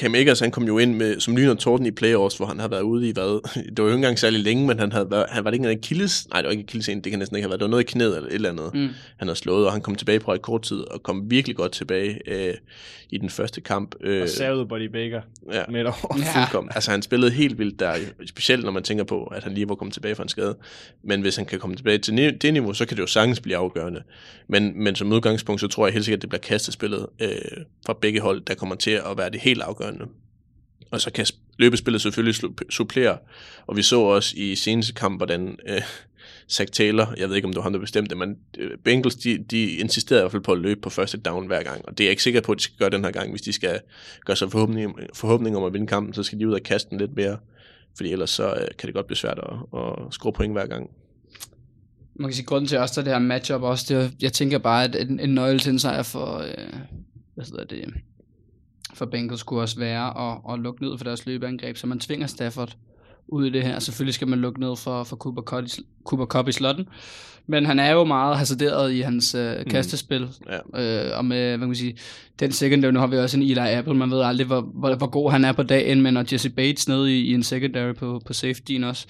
Cam 0.00 0.14
Akers, 0.14 0.40
han 0.40 0.50
kom 0.50 0.64
jo 0.64 0.78
ind 0.78 0.94
med, 0.94 1.20
som 1.20 1.36
lyn 1.36 1.48
og 1.48 1.58
torden 1.58 1.86
i 1.86 1.90
playoffs, 1.90 2.36
hvor 2.36 2.46
han 2.46 2.60
har 2.60 2.68
været 2.68 2.82
ude 2.82 3.08
i 3.08 3.12
hvad? 3.12 3.24
Det 3.54 3.78
var 3.78 3.84
jo 3.84 3.86
ikke 3.86 3.94
engang 3.94 4.18
særlig 4.18 4.40
længe, 4.40 4.66
men 4.66 4.78
han 4.78 4.92
havde 4.92 5.10
været, 5.10 5.26
han 5.28 5.44
var 5.44 5.50
det 5.50 5.54
ikke 5.54 5.70
en 5.70 5.78
Achilles? 5.78 6.28
Nej, 6.28 6.40
det 6.40 6.46
var 6.46 6.52
ikke 6.52 6.64
Achilles, 6.68 6.86
det 6.86 7.10
kan 7.10 7.18
næsten 7.18 7.36
ikke 7.36 7.44
have 7.44 7.50
været. 7.50 7.60
Det 7.60 7.64
var 7.64 7.70
noget 7.70 7.82
i 7.82 7.86
knæet 7.86 8.16
eller 8.16 8.28
et 8.28 8.34
eller 8.34 8.50
andet, 8.50 8.74
mm. 8.74 8.88
han 9.16 9.28
havde 9.28 9.38
slået, 9.38 9.66
og 9.66 9.72
han 9.72 9.80
kom 9.80 9.94
tilbage 9.94 10.20
på 10.20 10.32
et 10.32 10.42
kort 10.42 10.62
tid, 10.62 10.80
og 10.80 11.02
kom 11.02 11.30
virkelig 11.30 11.56
godt 11.56 11.72
tilbage 11.72 12.18
øh, 12.26 12.54
i 13.10 13.18
den 13.18 13.30
første 13.30 13.60
kamp. 13.60 13.94
Øh, 14.00 14.22
Og 14.22 14.28
savede 14.28 14.66
Buddy 14.66 14.86
Baker 14.86 15.20
ja. 15.52 15.62
med 15.68 15.80
et 15.80 15.86
år. 15.86 16.18
Ja. 16.18 16.40
Fuldkommen. 16.40 16.72
Altså 16.74 16.90
han 16.90 17.02
spillede 17.02 17.30
helt 17.30 17.58
vildt 17.58 17.80
der, 17.80 17.94
specielt 18.26 18.64
når 18.64 18.70
man 18.70 18.82
tænker 18.82 19.04
på, 19.04 19.24
at 19.24 19.44
han 19.44 19.54
lige 19.54 19.68
var 19.68 19.74
kommet 19.74 19.94
tilbage 19.94 20.14
fra 20.14 20.22
en 20.22 20.28
skade. 20.28 20.56
Men 21.04 21.20
hvis 21.20 21.36
han 21.36 21.46
kan 21.46 21.58
komme 21.58 21.76
tilbage 21.76 21.98
til 21.98 22.38
det 22.42 22.52
niveau, 22.52 22.72
så 22.72 22.86
kan 22.86 22.96
det 22.96 23.02
jo 23.02 23.06
sagtens 23.06 23.40
blive 23.40 23.56
afgørende. 23.56 24.02
Men, 24.48 24.82
men 24.82 24.94
som 24.94 25.12
udgangspunkt, 25.12 25.60
så 25.60 25.68
tror 25.68 25.86
jeg 25.86 25.92
helt 25.92 26.04
sikkert, 26.04 26.18
at 26.18 26.22
det 26.22 26.28
bliver 26.30 26.40
kastespillet 26.40 27.06
øh, 27.22 27.28
fra 27.86 27.98
begge 28.00 28.20
hold, 28.20 28.44
der 28.44 28.54
kommer 28.54 28.74
til 28.74 28.90
at 28.90 29.16
være 29.16 29.30
det 29.30 29.40
helt 29.40 29.62
afgørende. 29.62 30.04
Og 30.90 31.00
så 31.00 31.10
kan 31.10 31.26
løbespillet 31.58 32.02
selvfølgelig 32.02 32.50
supplere. 32.70 33.18
Og 33.66 33.76
vi 33.76 33.82
så 33.82 34.00
også 34.00 34.34
i 34.36 34.54
seneste 34.54 34.92
kamp, 34.92 35.18
hvordan 35.18 35.58
øh, 35.68 35.82
Zach 36.50 36.72
Taylor, 36.72 37.14
jeg 37.16 37.28
ved 37.28 37.36
ikke 37.36 37.46
om 37.46 37.52
det 37.52 37.56
var 37.56 37.62
ham, 37.62 37.72
der 37.72 37.80
bestemte, 37.80 38.14
men 38.16 38.36
øh, 38.58 38.70
Bengals, 38.84 39.14
de, 39.14 39.38
de 39.38 39.70
insisterede 39.70 40.20
i 40.20 40.22
hvert 40.22 40.32
fald 40.32 40.42
på 40.42 40.52
at 40.52 40.58
løbe 40.58 40.80
på 40.80 40.90
første 40.90 41.18
down 41.18 41.46
hver 41.46 41.62
gang. 41.62 41.88
Og 41.88 41.98
det 41.98 42.04
er 42.04 42.08
jeg 42.08 42.10
ikke 42.10 42.22
sikker 42.22 42.40
på, 42.40 42.52
at 42.52 42.58
de 42.58 42.62
skal 42.62 42.78
gøre 42.78 42.90
den 42.90 43.04
her 43.04 43.10
gang. 43.10 43.30
Hvis 43.30 43.42
de 43.42 43.52
skal 43.52 43.80
gøre 44.24 44.36
sig 44.36 44.50
forhåbning, 44.50 44.98
forhåbning 45.14 45.56
om 45.56 45.64
at 45.64 45.72
vinde 45.72 45.86
kampen, 45.86 46.14
så 46.14 46.22
skal 46.22 46.40
de 46.40 46.48
ud 46.48 46.52
og 46.52 46.62
kaste 46.62 46.90
den 46.90 46.98
lidt 46.98 47.16
mere. 47.16 47.38
Fordi 47.96 48.12
ellers 48.12 48.30
så 48.30 48.50
øh, 48.50 48.66
kan 48.78 48.86
det 48.86 48.94
godt 48.94 49.06
blive 49.06 49.16
svært 49.16 49.38
at, 49.38 49.80
at 49.80 50.14
score 50.14 50.32
point 50.32 50.52
hver 50.52 50.66
gang. 50.66 50.90
Man 52.14 52.28
kan 52.28 52.34
sige, 52.34 52.46
grunden 52.46 52.68
til 52.68 52.78
også, 52.78 53.00
at 53.00 53.04
det 53.04 53.12
her 53.12 53.20
matchup 53.20 53.62
også, 53.62 53.84
det 53.88 54.04
er, 54.04 54.10
jeg 54.20 54.32
tænker 54.32 54.58
bare, 54.58 54.84
at 54.84 54.96
en, 54.96 55.20
en 55.20 55.34
nøgle 55.34 55.58
til 55.58 55.72
en 55.72 55.78
sejr 55.78 56.02
for, 56.02 56.38
øh, 56.38 56.78
hvad 57.34 57.44
hedder 57.44 57.64
det, 57.64 57.84
for 58.94 59.06
Bengals 59.06 59.40
skulle 59.40 59.62
også 59.62 59.78
være 59.78 60.30
at, 60.32 60.38
at 60.54 60.60
lukke 60.60 60.82
ned 60.82 60.98
for 60.98 61.04
deres 61.04 61.26
løbeangreb, 61.26 61.76
så 61.76 61.86
man 61.86 62.00
tvinger 62.00 62.26
Stafford 62.26 62.76
ud 63.28 63.46
i 63.46 63.50
det 63.50 63.62
her. 63.62 63.78
Selvfølgelig 63.78 64.14
skal 64.14 64.28
man 64.28 64.38
lukke 64.38 64.60
ned 64.60 64.76
for, 64.76 65.04
for 65.04 65.16
Cooper, 65.16 65.42
Cup 65.42 65.64
i, 65.64 65.68
Cooper 66.04 66.26
Cup 66.26 66.48
i 66.48 66.52
slotten, 66.52 66.88
men 67.46 67.66
han 67.66 67.78
er 67.78 67.90
jo 67.90 68.04
meget 68.04 68.38
hasarderet 68.38 68.92
i 68.92 69.00
hans 69.00 69.34
øh, 69.34 69.66
kastespil, 69.66 70.28
Ja. 70.74 71.08
øh, 71.10 71.18
og 71.18 71.24
med, 71.24 71.48
hvad 71.48 71.58
kan 71.58 71.68
man 71.68 71.74
sige, 71.74 71.96
den 72.40 72.52
secondary, 72.52 72.92
nu 72.92 72.98
har 73.00 73.06
vi 73.06 73.16
også 73.16 73.36
en 73.36 73.42
Eli 73.42 73.58
Apple, 73.60 73.94
man 73.94 74.10
ved 74.10 74.20
aldrig, 74.20 74.46
hvor, 74.46 74.60
hvor, 74.60 74.94
hvor 74.94 75.06
god 75.06 75.30
han 75.30 75.44
er 75.44 75.52
på 75.52 75.62
dagen, 75.62 76.02
men 76.02 76.16
og 76.16 76.32
Jesse 76.32 76.50
Bates 76.50 76.88
nede 76.88 77.18
i, 77.18 77.20
i 77.24 77.34
en 77.34 77.42
secondary 77.42 77.92
på, 77.94 78.20
på 78.26 78.32
safetyen 78.32 78.84
også, 78.84 79.06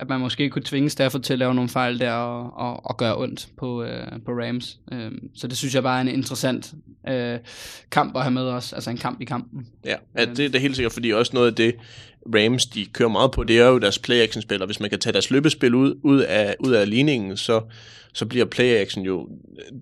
at 0.00 0.08
man 0.08 0.20
måske 0.20 0.50
kunne 0.50 0.62
tvinge 0.64 0.90
Stafford 0.90 1.22
til 1.22 1.32
at 1.32 1.38
lave 1.38 1.54
nogle 1.54 1.70
fejl 1.70 1.98
der 1.98 2.12
og, 2.12 2.52
og, 2.56 2.86
og 2.86 2.96
gøre 2.96 3.16
ondt 3.16 3.48
på, 3.56 3.82
øh, 3.82 4.06
på 4.26 4.32
Rams. 4.32 4.78
Øh, 4.92 5.12
så 5.34 5.46
det 5.46 5.56
synes 5.56 5.74
jeg 5.74 5.82
bare 5.82 5.96
er 5.96 6.00
en 6.00 6.08
interessant 6.08 6.74
øh, 7.08 7.38
kamp 7.90 8.16
at 8.16 8.22
have 8.22 8.32
med 8.32 8.42
os, 8.42 8.72
altså 8.72 8.90
en 8.90 8.96
kamp 8.96 9.20
i 9.20 9.24
kampen. 9.24 9.66
Ja, 9.84 9.96
ja 10.18 10.24
det 10.24 10.44
er 10.44 10.48
da 10.48 10.58
helt 10.58 10.76
sikkert, 10.76 10.92
fordi 10.92 11.12
også 11.12 11.30
noget 11.34 11.46
af 11.46 11.54
det, 11.54 11.74
Rams 12.34 12.66
de 12.66 12.86
kører 12.86 13.08
meget 13.08 13.30
på, 13.30 13.44
det 13.44 13.58
er 13.58 13.66
jo 13.66 13.78
deres 13.78 13.98
play-action-spil, 13.98 14.60
og 14.60 14.66
hvis 14.66 14.80
man 14.80 14.90
kan 14.90 14.98
tage 14.98 15.12
deres 15.12 15.30
løbespil 15.30 15.74
ud, 15.74 15.94
ud, 16.02 16.20
af, 16.20 16.56
ud 16.60 16.72
af 16.72 16.90
ligningen, 16.90 17.36
så, 17.36 17.60
så 18.12 18.26
bliver 18.26 18.44
play-action 18.44 19.04
jo 19.04 19.28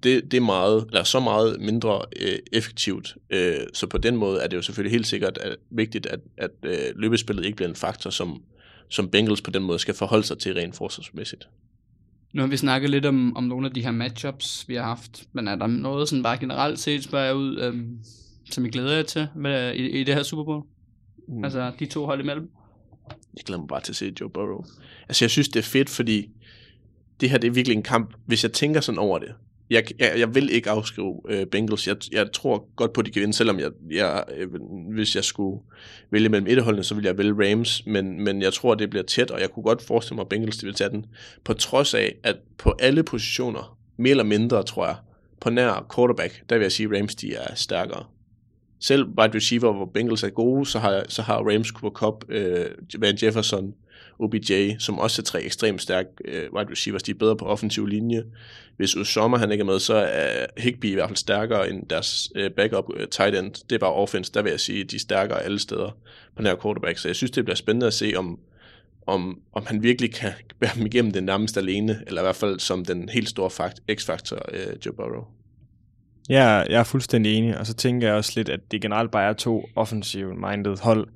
det, 0.03 0.31
det 0.31 0.37
er 0.37 0.41
meget, 0.41 0.85
eller 0.89 1.05
så 1.05 1.21
meget 1.21 1.61
mindre 1.61 2.01
øh, 2.21 2.39
effektivt. 2.53 3.17
Øh, 3.31 3.55
så 3.75 3.87
på 3.87 3.99
den 3.99 4.17
måde 4.17 4.41
er 4.41 4.47
det 4.47 4.57
jo 4.57 4.63
selvfølgelig 4.63 4.93
helt 4.93 5.07
sikkert 5.07 5.39
at, 5.39 5.57
vigtigt, 5.71 6.07
at, 6.07 6.21
at 6.37 6.51
øh, 6.63 6.77
løbespillet 6.97 7.45
ikke 7.45 7.57
bliver 7.57 7.69
en 7.69 7.77
faktor, 7.77 8.11
som, 8.11 8.43
som 8.93 9.09
Bengals 9.09 9.43
på 9.43 9.51
den 9.51 9.63
måde 9.63 9.79
skal 9.79 9.95
forholde 9.95 10.25
sig 10.25 10.39
til 10.39 10.55
rent 10.55 10.77
forsvarsmæssigt. 10.77 11.49
Nu 12.33 12.43
har 12.43 12.49
vi 12.49 12.57
snakket 12.57 12.91
lidt 12.91 13.07
om, 13.07 13.37
om 13.37 13.45
nogle 13.45 13.67
af 13.67 13.73
de 13.73 13.83
her 13.83 13.91
matchups, 13.91 14.69
vi 14.69 14.75
har 14.75 14.83
haft, 14.83 15.25
men 15.33 15.49
er 15.49 15.57
der 15.57 15.67
noget 15.67 16.09
sådan 16.09 16.23
bare 16.23 16.39
generelt 16.39 16.79
set, 16.79 17.05
spørger 17.05 17.33
ud, 17.33 17.61
øhm, 17.61 17.99
som 18.51 18.67
I 18.67 18.71
glæder 18.71 18.97
jer 18.97 19.03
til 19.03 19.29
med, 19.37 19.75
i, 19.75 20.01
i 20.01 20.05
det 20.05 20.15
her 20.15 20.23
Super 20.23 20.45
Bowl? 20.45 20.65
Mm. 21.29 21.45
Altså 21.45 21.73
de 21.79 21.87
to 21.87 22.07
hold 22.07 22.21
imellem? 22.21 22.51
Jeg 23.37 23.45
glæder 23.45 23.61
mig 23.61 23.69
bare 23.69 23.81
til 23.81 23.93
at 23.93 23.97
se 23.97 24.13
Joe 24.21 24.31
Burrow. 24.31 24.65
Altså 25.09 25.25
jeg 25.25 25.31
synes, 25.31 25.49
det 25.49 25.59
er 25.59 25.63
fedt, 25.63 25.91
fordi 25.91 26.29
det 27.21 27.31
her 27.31 27.39
det 27.39 27.49
er 27.49 27.53
virkelig 27.53 27.77
en 27.77 27.83
kamp, 27.83 28.15
hvis 28.27 28.45
jeg 28.45 28.53
tænker 28.53 28.81
sådan 28.81 28.99
over 28.99 29.19
det, 29.19 29.35
jeg, 29.73 29.85
jeg, 29.99 30.13
jeg 30.19 30.35
vil 30.35 30.51
ikke 30.51 30.71
afskrive 30.71 31.21
øh, 31.29 31.47
Bengals. 31.47 31.87
Jeg, 31.87 31.97
jeg 32.13 32.33
tror 32.33 32.69
godt 32.77 32.93
på, 32.93 33.01
at 33.01 33.07
de 33.07 33.11
kan 33.11 33.21
vinde, 33.21 33.35
selvom 33.35 33.59
jeg, 33.59 33.71
jeg, 33.91 34.25
øh, 34.37 34.49
hvis 34.95 35.17
jeg 35.17 35.25
skulle 35.25 35.63
vælge 36.11 36.29
mellem 36.29 36.47
etterholdene, 36.47 36.85
så 36.85 36.95
ville 36.95 37.09
jeg 37.09 37.19
vælge 37.19 37.51
Rams, 37.51 37.87
men, 37.87 38.25
men 38.25 38.43
jeg 38.43 38.53
tror, 38.53 38.75
det 38.75 38.91
bliver 38.91 39.03
tæt, 39.03 39.31
og 39.31 39.41
jeg 39.41 39.51
kunne 39.51 39.63
godt 39.63 39.83
forestille 39.83 40.15
mig, 40.15 40.23
at 40.23 40.29
Bengals 40.29 40.57
de 40.57 40.67
vil 40.67 40.75
tage 40.75 40.91
den, 40.91 41.07
på 41.45 41.55
trods 41.55 41.95
af, 41.95 42.15
at 42.23 42.37
på 42.59 42.75
alle 42.79 43.03
positioner, 43.03 43.79
mere 43.97 44.11
eller 44.11 44.25
mindre, 44.25 44.63
tror 44.63 44.87
jeg, 44.87 44.97
på 45.41 45.51
nær 45.51 45.87
quarterback, 45.95 46.43
der 46.49 46.57
vil 46.57 46.63
jeg 46.63 46.73
sige, 46.73 46.87
at 46.87 46.99
Rams 47.01 47.15
de 47.15 47.35
er 47.35 47.55
stærkere. 47.55 48.05
Selv 48.83 49.05
wide 49.19 49.37
receiver, 49.37 49.73
hvor 49.73 49.91
Bengals 49.95 50.23
er 50.23 50.29
gode, 50.29 50.67
så 50.67 50.79
har, 50.79 51.05
så 51.09 51.23
har 51.23 51.39
Rams 51.39 51.69
Cooper 51.69 51.99
Cup, 51.99 52.25
øh, 52.29 52.67
Van 52.99 53.19
Jefferson, 53.23 53.75
OBJ, 54.19 54.77
som 54.79 54.99
også 54.99 55.23
er 55.23 55.25
tre 55.25 55.43
ekstremt 55.43 55.83
stærke 55.83 56.09
øh, 56.25 56.53
wide 56.53 56.71
receivers. 56.71 57.03
De 57.03 57.11
er 57.11 57.15
bedre 57.15 57.37
på 57.37 57.45
offensiv 57.45 57.87
linje. 57.87 58.25
Hvis 58.77 58.97
Usommer 58.97 59.39
han 59.39 59.53
ikke 59.53 59.63
er 59.63 59.67
med, 59.67 59.79
så 59.79 59.95
er 59.95 60.47
Higby 60.59 60.85
i 60.85 60.95
hvert 60.95 61.09
fald 61.09 61.17
stærkere 61.17 61.71
end 61.71 61.87
deres 61.87 62.33
øh, 62.35 62.51
backup 62.51 62.85
øh, 62.97 63.09
tight 63.09 63.37
end. 63.37 63.53
Det 63.53 63.73
er 63.73 63.79
bare 63.79 63.93
offense. 63.93 64.33
Der 64.33 64.43
vil 64.43 64.51
jeg 64.51 64.61
sige, 64.61 64.81
at 64.81 64.91
de 64.91 64.97
er 64.97 65.01
stærkere 65.01 65.43
alle 65.43 65.59
steder 65.59 65.97
på 66.37 66.43
nær 66.43 66.57
quarterback. 66.63 66.99
Så 66.99 67.09
jeg 67.09 67.17
synes, 67.17 67.31
det 67.31 67.45
bliver 67.45 67.57
spændende 67.57 67.87
at 67.87 67.95
se, 67.95 68.13
om, 68.17 68.39
om, 69.07 69.41
om 69.53 69.67
han 69.67 69.83
virkelig 69.83 70.15
kan 70.15 70.33
bære 70.61 70.71
dem 70.75 70.87
igennem 70.87 71.13
den 71.13 71.25
nærmest 71.25 71.57
alene, 71.57 72.03
eller 72.07 72.21
i 72.21 72.25
hvert 72.25 72.37
fald 72.37 72.61
som 72.61 72.85
den 72.85 73.09
helt 73.09 73.29
store 73.29 73.51
fakt, 73.51 73.81
x-faktor, 73.95 74.43
øh, 74.53 74.77
Joe 74.87 74.95
Burrow. 74.95 75.25
Ja, 76.33 76.47
jeg 76.47 76.81
er 76.81 76.85
fuldstændig 76.85 77.35
enig, 77.35 77.59
og 77.59 77.67
så 77.67 77.75
tænker 77.75 78.07
jeg 78.07 78.17
også 78.17 78.33
lidt, 78.37 78.49
at 78.49 78.61
det 78.71 78.83
generelt 78.83 79.11
bare 79.11 79.29
er 79.29 79.33
to 79.33 79.65
offensive-minded 79.77 80.83
hold. 80.83 81.09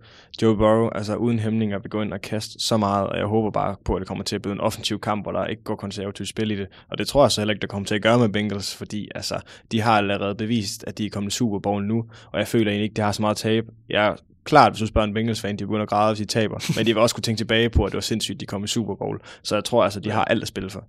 Joe 0.43 0.57
Burrow, 0.57 0.89
altså 0.95 1.17
uden 1.17 1.39
hæmninger, 1.39 1.79
vil 1.79 1.91
gå 1.91 2.03
ind 2.03 2.13
og 2.13 2.21
kaste 2.21 2.55
så 2.59 2.77
meget, 2.77 3.07
og 3.07 3.19
jeg 3.19 3.27
håber 3.27 3.51
bare 3.51 3.77
på, 3.85 3.95
at 3.95 4.01
det 4.01 4.09
kommer 4.09 4.25
til 4.25 4.37
at 4.37 4.43
blive 4.43 4.53
en 4.53 4.61
offensiv 4.61 5.01
kamp, 5.01 5.25
hvor 5.25 5.33
der 5.33 5.47
ikke 5.47 5.63
går 5.63 5.77
konservativt 5.77 6.29
spil 6.29 6.51
i 6.51 6.57
det. 6.57 6.67
Og 6.91 6.99
det 6.99 7.07
tror 7.07 7.25
jeg 7.25 7.33
så 7.33 7.41
heller 7.41 7.55
ikke, 7.55 7.61
der 7.61 7.67
kommer 7.67 7.87
til 7.87 7.95
at 7.95 8.03
gøre 8.03 8.19
med 8.19 8.29
Bengals, 8.29 8.77
fordi 8.77 9.09
altså, 9.15 9.41
de 9.73 9.81
har 9.81 9.99
allerede 9.99 10.35
bevist, 10.35 10.85
at 10.87 10.99
de 10.99 11.07
er 11.07 11.11
kommet 11.11 11.33
Super 11.33 11.59
Bowl 11.59 11.85
nu, 11.85 12.05
og 12.33 12.39
jeg 12.39 12.49
føler 12.49 12.71
egentlig 12.71 12.85
ikke, 12.85 12.95
de 12.95 13.03
har 13.03 13.13
så 13.13 13.23
meget 13.23 13.37
tab. 13.37 13.65
Jeg 13.89 14.17
klart, 14.45 14.73
hvis 14.73 14.81
du 14.81 14.87
spørger 14.87 15.09
en 15.09 15.15
Bengals-fan, 15.15 15.57
de 15.57 15.65
begynder 15.65 15.83
at 15.83 15.89
græde, 15.89 16.15
hvis 16.15 16.27
de 16.27 16.33
taber, 16.33 16.73
men 16.77 16.87
de 16.87 16.95
vil 16.95 17.03
også 17.03 17.15
kunne 17.15 17.23
tænke 17.23 17.39
tilbage 17.39 17.71
på, 17.71 17.85
at 17.85 17.93
det 17.93 17.97
var 17.97 18.01
sindssygt, 18.01 18.41
de 18.41 18.47
kom 18.47 18.65
i 18.65 18.67
Super 18.67 18.95
Bowl. 18.95 19.21
Så 19.43 19.55
jeg 19.55 19.65
tror 19.65 19.85
altså, 19.85 20.01
de 20.01 20.11
har 20.11 20.25
alt 20.25 20.43
at 20.43 20.49
spille 20.49 20.71
for. 20.71 20.85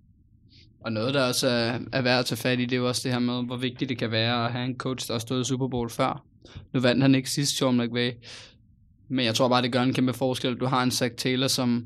Og 0.79 0.91
noget, 0.91 1.13
der 1.13 1.23
også 1.23 1.47
er, 1.47 1.79
er 1.91 2.01
værd 2.01 2.19
at 2.19 2.25
tage 2.25 2.37
fat 2.37 2.59
i, 2.59 2.65
det 2.65 2.73
er 2.73 2.77
jo 2.77 2.87
også 2.87 3.01
det 3.03 3.11
her 3.11 3.19
med, 3.19 3.45
hvor 3.45 3.57
vigtigt 3.57 3.89
det 3.89 3.97
kan 3.97 4.11
være 4.11 4.45
at 4.45 4.51
have 4.51 4.65
en 4.65 4.77
coach, 4.77 5.07
der 5.07 5.13
har 5.13 5.19
stået 5.19 5.41
i 5.41 5.47
Super 5.47 5.67
Bowl 5.67 5.89
før. 5.89 6.23
Nu 6.73 6.79
vandt 6.79 7.01
han 7.01 7.15
ikke 7.15 7.29
sidst, 7.29 7.57
Sean 7.57 7.77
McVay. 7.77 8.11
Men 9.09 9.25
jeg 9.25 9.35
tror 9.35 9.47
bare, 9.47 9.61
det 9.61 9.71
gør 9.71 9.81
en 9.81 9.93
kæmpe 9.93 10.13
forskel. 10.13 10.55
Du 10.55 10.65
har 10.65 10.83
en 10.83 10.91
Zach 10.91 11.15
Taylor, 11.15 11.47
som 11.47 11.85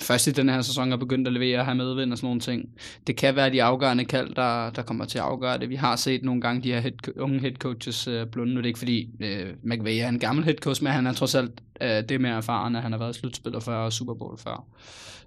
først 0.00 0.26
i 0.26 0.30
den 0.30 0.48
her 0.48 0.62
sæson 0.62 0.92
er 0.92 0.96
begyndt 0.96 1.26
at 1.26 1.32
levere 1.32 1.58
og 1.58 1.64
have 1.64 1.74
medvind 1.74 2.12
og 2.12 2.18
sådan 2.18 2.26
nogle 2.26 2.40
ting. 2.40 2.68
Det 3.06 3.16
kan 3.16 3.36
være 3.36 3.52
de 3.52 3.62
afgørende 3.62 4.04
kald, 4.04 4.34
der, 4.34 4.70
der 4.70 4.82
kommer 4.82 5.04
til 5.04 5.18
at 5.18 5.24
afgøre 5.24 5.58
det. 5.58 5.68
Vi 5.68 5.74
har 5.74 5.96
set 5.96 6.24
nogle 6.24 6.40
gange 6.40 6.62
de 6.62 6.72
her 6.72 6.80
head, 6.80 7.18
unge 7.18 7.40
head 7.40 7.52
coaches 7.52 8.08
øh, 8.08 8.26
blunde. 8.26 8.54
Nu 8.54 8.58
er 8.58 8.62
det 8.62 8.68
ikke 8.68 8.78
fordi 8.78 9.10
øh, 9.20 9.52
McVay 9.62 9.98
er 9.98 10.08
en 10.08 10.18
gammel 10.18 10.44
head 10.44 10.56
coach, 10.56 10.82
men 10.82 10.92
han 10.92 11.06
er 11.06 11.12
trods 11.12 11.34
alt 11.34 11.62
øh, 11.80 12.08
det 12.08 12.20
mere 12.20 12.36
erfaren, 12.36 12.76
at 12.76 12.82
han 12.82 12.92
har 12.92 12.98
været 12.98 13.14
slutspiller 13.14 13.60
før 13.60 13.76
og 13.76 13.92
Super 13.92 14.14
Bowl 14.14 14.38
før. 14.38 14.66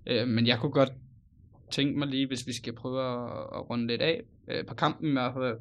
Øh, 0.07 0.27
men 0.27 0.47
jeg 0.47 0.59
kunne 0.59 0.71
godt 0.71 0.91
tænke 1.71 1.99
mig 1.99 2.07
lige, 2.07 2.27
hvis 2.27 2.47
vi 2.47 2.53
skal 2.53 2.73
prøve 2.73 3.01
at, 3.01 3.31
at 3.55 3.69
runde 3.69 3.87
lidt 3.87 4.01
af 4.01 4.21
uh, 4.47 4.65
på 4.67 4.75
kampen 4.75 5.09
i 5.09 5.11
hvert 5.11 5.33
fald. 5.33 5.55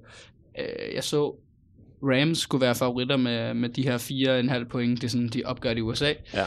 Uh, 0.58 0.94
jeg 0.94 1.04
så 1.04 1.36
Rams 2.02 2.38
skulle 2.38 2.62
være 2.62 2.74
favoritter 2.74 3.16
med, 3.16 3.54
med 3.54 3.68
de 3.68 3.82
her 3.82 3.98
4,5 4.62 4.68
point, 4.68 5.00
det 5.00 5.06
er 5.06 5.10
sådan, 5.10 5.28
de 5.28 5.42
opgør 5.44 5.70
i 5.70 5.80
USA. 5.80 6.12
Ja. 6.34 6.46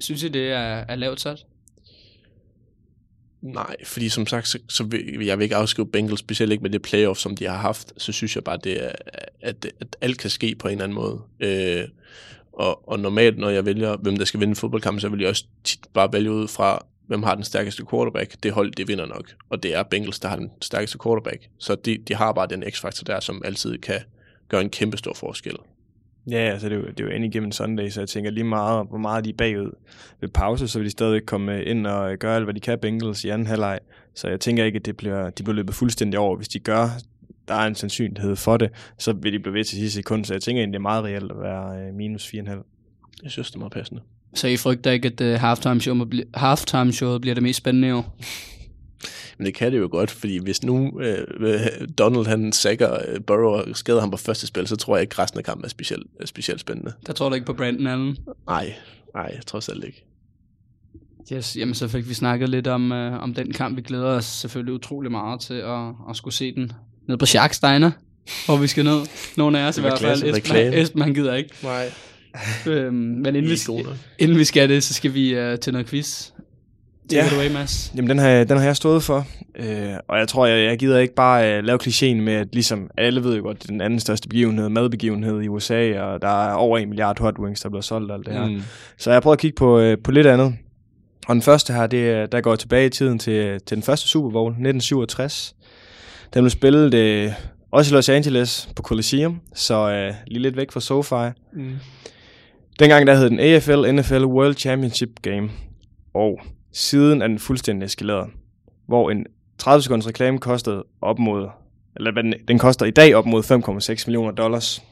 Synes 0.00 0.22
I, 0.22 0.28
det 0.28 0.50
er, 0.50 0.84
er 0.88 0.96
lavt 0.96 1.20
sat? 1.20 1.46
Nej, 3.42 3.76
fordi 3.84 4.08
som 4.08 4.26
sagt, 4.26 4.48
så, 4.48 4.58
så 4.68 4.84
vil 4.84 5.24
jeg 5.24 5.38
vil 5.38 5.44
ikke 5.44 5.56
afskrive 5.56 5.86
Bengals, 5.86 6.20
specielt 6.20 6.52
ikke 6.52 6.62
med 6.62 6.70
det 6.70 6.82
playoff, 6.82 7.20
som 7.20 7.36
de 7.36 7.44
har 7.44 7.56
haft. 7.56 7.92
Så 7.96 8.12
synes 8.12 8.36
jeg 8.36 8.44
bare, 8.44 8.58
det 8.64 8.84
er, 8.84 8.92
at, 9.40 9.66
at 9.80 9.96
alt 10.00 10.18
kan 10.18 10.30
ske 10.30 10.54
på 10.54 10.68
en 10.68 10.72
eller 10.72 10.84
anden 10.84 10.94
måde. 10.94 11.20
Øh, 11.40 11.88
og, 12.52 12.88
og 12.88 13.00
normalt, 13.00 13.38
når 13.38 13.48
jeg 13.50 13.66
vælger, 13.66 13.96
hvem 13.96 14.16
der 14.16 14.24
skal 14.24 14.40
vinde 14.40 14.50
en 14.50 14.56
fodboldkamp, 14.56 15.00
så 15.00 15.08
vil 15.08 15.20
jeg 15.20 15.28
også 15.28 15.44
tit 15.64 15.80
bare 15.92 16.12
vælge 16.12 16.32
ud 16.32 16.48
fra, 16.48 16.86
hvem 17.12 17.22
har 17.22 17.34
den 17.34 17.44
stærkeste 17.44 17.84
quarterback. 17.90 18.42
Det 18.42 18.52
hold, 18.52 18.72
det 18.72 18.88
vinder 18.88 19.06
nok. 19.06 19.24
Og 19.50 19.62
det 19.62 19.74
er 19.74 19.82
Bengals, 19.82 20.20
der 20.20 20.28
har 20.28 20.36
den 20.36 20.50
stærkeste 20.62 20.98
quarterback. 21.04 21.48
Så 21.58 21.74
de, 21.74 21.98
de 22.08 22.14
har 22.14 22.32
bare 22.32 22.46
den 22.46 22.64
x-faktor 22.70 23.04
der, 23.04 23.20
som 23.20 23.42
altid 23.44 23.78
kan 23.78 24.00
gøre 24.48 24.60
en 24.60 24.70
kæmpe 24.70 24.96
stor 24.96 25.14
forskel. 25.14 25.56
Ja, 26.30 26.36
altså 26.36 26.68
det 26.68 26.74
er 26.74 26.80
jo, 26.80 26.86
det 26.86 27.00
er 27.00 27.04
jo 27.04 27.10
ind 27.10 27.24
igennem 27.24 27.52
Sunday, 27.52 27.88
så 27.88 28.00
jeg 28.00 28.08
tænker 28.08 28.30
lige 28.30 28.44
meget, 28.44 28.86
hvor 28.88 28.98
meget 28.98 29.24
de 29.24 29.30
er 29.30 29.34
bagud 29.38 29.70
ved 30.20 30.28
pause, 30.28 30.68
så 30.68 30.78
vil 30.78 30.86
de 30.86 30.90
stadig 30.90 31.26
komme 31.26 31.64
ind 31.64 31.86
og 31.86 32.16
gøre 32.16 32.36
alt, 32.36 32.44
hvad 32.44 32.54
de 32.54 32.60
kan 32.60 32.78
Bengals 32.78 33.24
i 33.24 33.28
anden 33.28 33.46
halvleg. 33.46 33.78
Så 34.14 34.28
jeg 34.28 34.40
tænker 34.40 34.64
ikke, 34.64 34.76
at 34.76 34.86
det 34.86 34.96
bliver, 34.96 35.30
de 35.30 35.42
bliver 35.42 35.56
løbet 35.56 35.74
fuldstændig 35.74 36.18
over. 36.18 36.36
Hvis 36.36 36.48
de 36.48 36.58
gør, 36.58 36.88
der 37.48 37.54
er 37.54 37.66
en 37.66 37.74
sandsynlighed 37.74 38.36
for 38.36 38.56
det, 38.56 38.70
så 38.98 39.12
vil 39.12 39.32
de 39.32 39.38
blive 39.38 39.54
ved 39.54 39.64
til 39.64 39.78
sidste 39.78 39.96
sekund. 39.96 40.24
Så 40.24 40.34
jeg 40.34 40.42
tænker 40.42 40.60
egentlig, 40.60 40.72
det 40.72 40.78
er 40.78 40.82
meget 40.82 41.04
reelt 41.04 41.32
at 41.32 41.40
være 41.40 41.86
øh, 41.86 41.94
minus 41.94 42.34
4,5. 42.34 42.50
Jeg 43.22 43.30
synes, 43.30 43.50
det 43.50 43.54
er 43.54 43.58
meget 43.58 43.72
passende. 43.72 44.00
Så 44.34 44.48
I 44.48 44.56
frygter 44.56 44.90
ikke, 44.90 45.08
at 45.08 45.20
uh, 45.20 45.40
halftime, 45.40 45.80
show, 45.80 46.06
halftime 46.34 46.92
showet 46.92 47.20
bliver 47.20 47.34
det 47.34 47.42
mest 47.42 47.56
spændende 47.56 47.88
i 47.88 47.90
år? 47.90 48.16
Men 49.38 49.46
det 49.46 49.54
kan 49.54 49.72
det 49.72 49.78
jo 49.78 49.88
godt, 49.90 50.10
fordi 50.10 50.38
hvis 50.38 50.62
nu 50.62 51.00
øh, 51.00 51.18
Donald 51.98 52.26
han 52.26 52.52
sækker 52.52 52.94
øh, 53.08 53.20
Burrow 53.20 53.50
og 53.50 53.64
skader 53.76 54.00
ham 54.00 54.10
på 54.10 54.16
første 54.16 54.46
spil, 54.46 54.66
så 54.66 54.76
tror 54.76 54.96
jeg 54.96 55.02
ikke, 55.02 55.22
resten 55.22 55.38
af 55.38 55.44
kampen 55.44 55.64
er 55.64 55.68
specielt, 55.68 56.06
er 56.20 56.26
specielt 56.26 56.60
spændende. 56.60 56.92
Der 57.06 57.12
tror 57.12 57.28
du 57.28 57.34
ikke 57.34 57.46
på 57.46 57.52
Brandon 57.52 57.86
Allen? 57.86 58.16
Nej, 58.46 58.74
nej, 59.14 59.40
trods 59.46 59.68
alt 59.68 59.84
ikke. 59.84 60.04
Yes, 61.32 61.56
jamen 61.56 61.74
så 61.74 61.88
fik 61.88 62.08
vi 62.08 62.14
snakket 62.14 62.48
lidt 62.48 62.66
om, 62.66 62.92
øh, 62.92 63.22
om 63.22 63.34
den 63.34 63.52
kamp. 63.52 63.76
Vi 63.76 63.82
glæder 63.82 64.06
os 64.06 64.24
selvfølgelig 64.24 64.74
utrolig 64.74 65.10
meget 65.10 65.40
til 65.40 65.54
at, 65.54 65.88
at 66.10 66.16
skulle 66.16 66.34
se 66.34 66.54
den 66.54 66.72
ned 67.08 67.16
på 67.16 67.26
Shark 67.26 67.52
Steiner, 67.52 67.90
hvor 68.46 68.56
vi 68.56 68.66
skal 68.66 68.84
ned. 68.84 69.00
Nogle 69.36 69.58
af 69.58 69.68
os 69.68 69.78
i 69.78 69.80
hvert 69.80 69.98
fald. 69.98 70.22
Esben, 70.22 70.56
Esben, 70.56 71.02
han 71.02 71.14
gider 71.14 71.34
ikke. 71.34 71.50
Nej. 71.62 71.92
Øhm, 72.66 72.94
men 72.94 73.36
inden 73.36 73.50
vi, 73.50 73.84
inden 74.18 74.38
vi 74.38 74.44
skal 74.44 74.68
det, 74.68 74.84
så 74.84 74.94
skal 74.94 75.14
vi 75.14 75.38
uh, 75.38 75.58
til 75.58 75.72
noget 75.72 75.88
quiz. 75.88 76.30
Take 77.10 77.24
ja. 77.24 77.36
away, 77.36 77.52
Mads. 77.52 77.92
Jamen, 77.96 78.10
den 78.10 78.18
har, 78.18 78.44
den 78.44 78.56
har 78.56 78.64
jeg 78.64 78.76
stået 78.76 79.02
for. 79.02 79.26
Øh, 79.56 79.94
og 80.08 80.18
jeg 80.18 80.28
tror, 80.28 80.46
jeg, 80.46 80.64
jeg 80.64 80.78
gider 80.78 80.98
ikke 80.98 81.14
bare 81.14 81.58
uh, 81.58 81.64
lave 81.64 81.78
klichéen 81.82 82.14
med, 82.14 82.32
at 82.32 82.48
ligesom 82.52 82.90
alle 82.98 83.24
ved 83.24 83.36
jo 83.36 83.42
godt, 83.42 83.62
det 83.62 83.68
er 83.68 83.72
den 83.72 83.80
anden 83.80 84.00
største 84.00 84.28
begivenhed, 84.28 84.68
madbegivenhed 84.68 85.42
i 85.42 85.48
USA, 85.48 86.00
og 86.00 86.22
der 86.22 86.48
er 86.48 86.52
over 86.52 86.78
en 86.78 86.88
milliard 86.88 87.20
hot 87.20 87.38
wings, 87.38 87.60
der 87.60 87.68
bliver 87.68 87.82
solgt 87.82 88.10
og 88.10 88.16
alt 88.16 88.26
det 88.26 88.34
her. 88.34 88.46
Mm. 88.46 88.62
Så 88.98 89.10
jeg 89.10 89.14
har 89.14 89.20
prøvet 89.20 89.36
at 89.36 89.40
kigge 89.40 89.54
på, 89.54 89.80
uh, 89.80 89.94
på 90.04 90.10
lidt 90.10 90.26
andet. 90.26 90.54
Og 91.26 91.34
den 91.34 91.42
første 91.42 91.72
her, 91.72 91.86
det, 91.86 92.32
der 92.32 92.40
går 92.40 92.56
tilbage 92.56 92.86
i 92.86 92.90
tiden 92.90 93.18
til, 93.18 93.60
til 93.66 93.74
den 93.74 93.82
første 93.82 94.08
Super 94.08 94.30
Bowl, 94.30 94.50
1967. 94.50 95.54
Den 96.34 96.42
blev 96.42 96.50
spillet 96.50 97.26
uh, 97.26 97.32
også 97.70 97.94
i 97.94 97.96
Los 97.96 98.08
Angeles 98.08 98.68
på 98.76 98.82
Coliseum, 98.82 99.40
så 99.54 100.08
uh, 100.08 100.14
lige 100.26 100.42
lidt 100.42 100.56
væk 100.56 100.72
fra 100.72 100.80
SoFi. 100.80 101.38
Mm. 101.52 101.76
Dengang 102.82 103.06
der 103.06 103.14
hed 103.14 103.30
den 103.30 103.40
AFL 103.40 103.92
NFL 103.92 104.24
World 104.24 104.56
Championship 104.56 105.08
Game. 105.22 105.50
Og 106.14 106.40
siden 106.72 107.22
er 107.22 107.26
den 107.26 107.38
fuldstændig 107.38 107.86
eskaleret. 107.86 108.30
Hvor 108.86 109.10
en 109.10 109.26
30 109.58 109.82
sekunders 109.82 110.08
reklame 110.08 110.38
kostede 110.38 110.84
op 111.00 111.18
mod, 111.18 111.48
eller 111.96 112.10
den, 112.10 112.34
den 112.48 112.58
koster 112.58 112.86
i 112.86 112.90
dag 112.90 113.14
op 113.14 113.26
mod 113.26 113.42
5,6 113.98 114.04
millioner 114.06 114.30
dollars. 114.30 114.82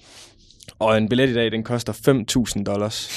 Og 0.79 0.98
en 0.98 1.09
billet 1.09 1.29
i 1.29 1.35
dag, 1.35 1.53
den 1.53 1.62
koster 1.62 1.92
5.000 2.57 2.64
dollars. 2.64 3.11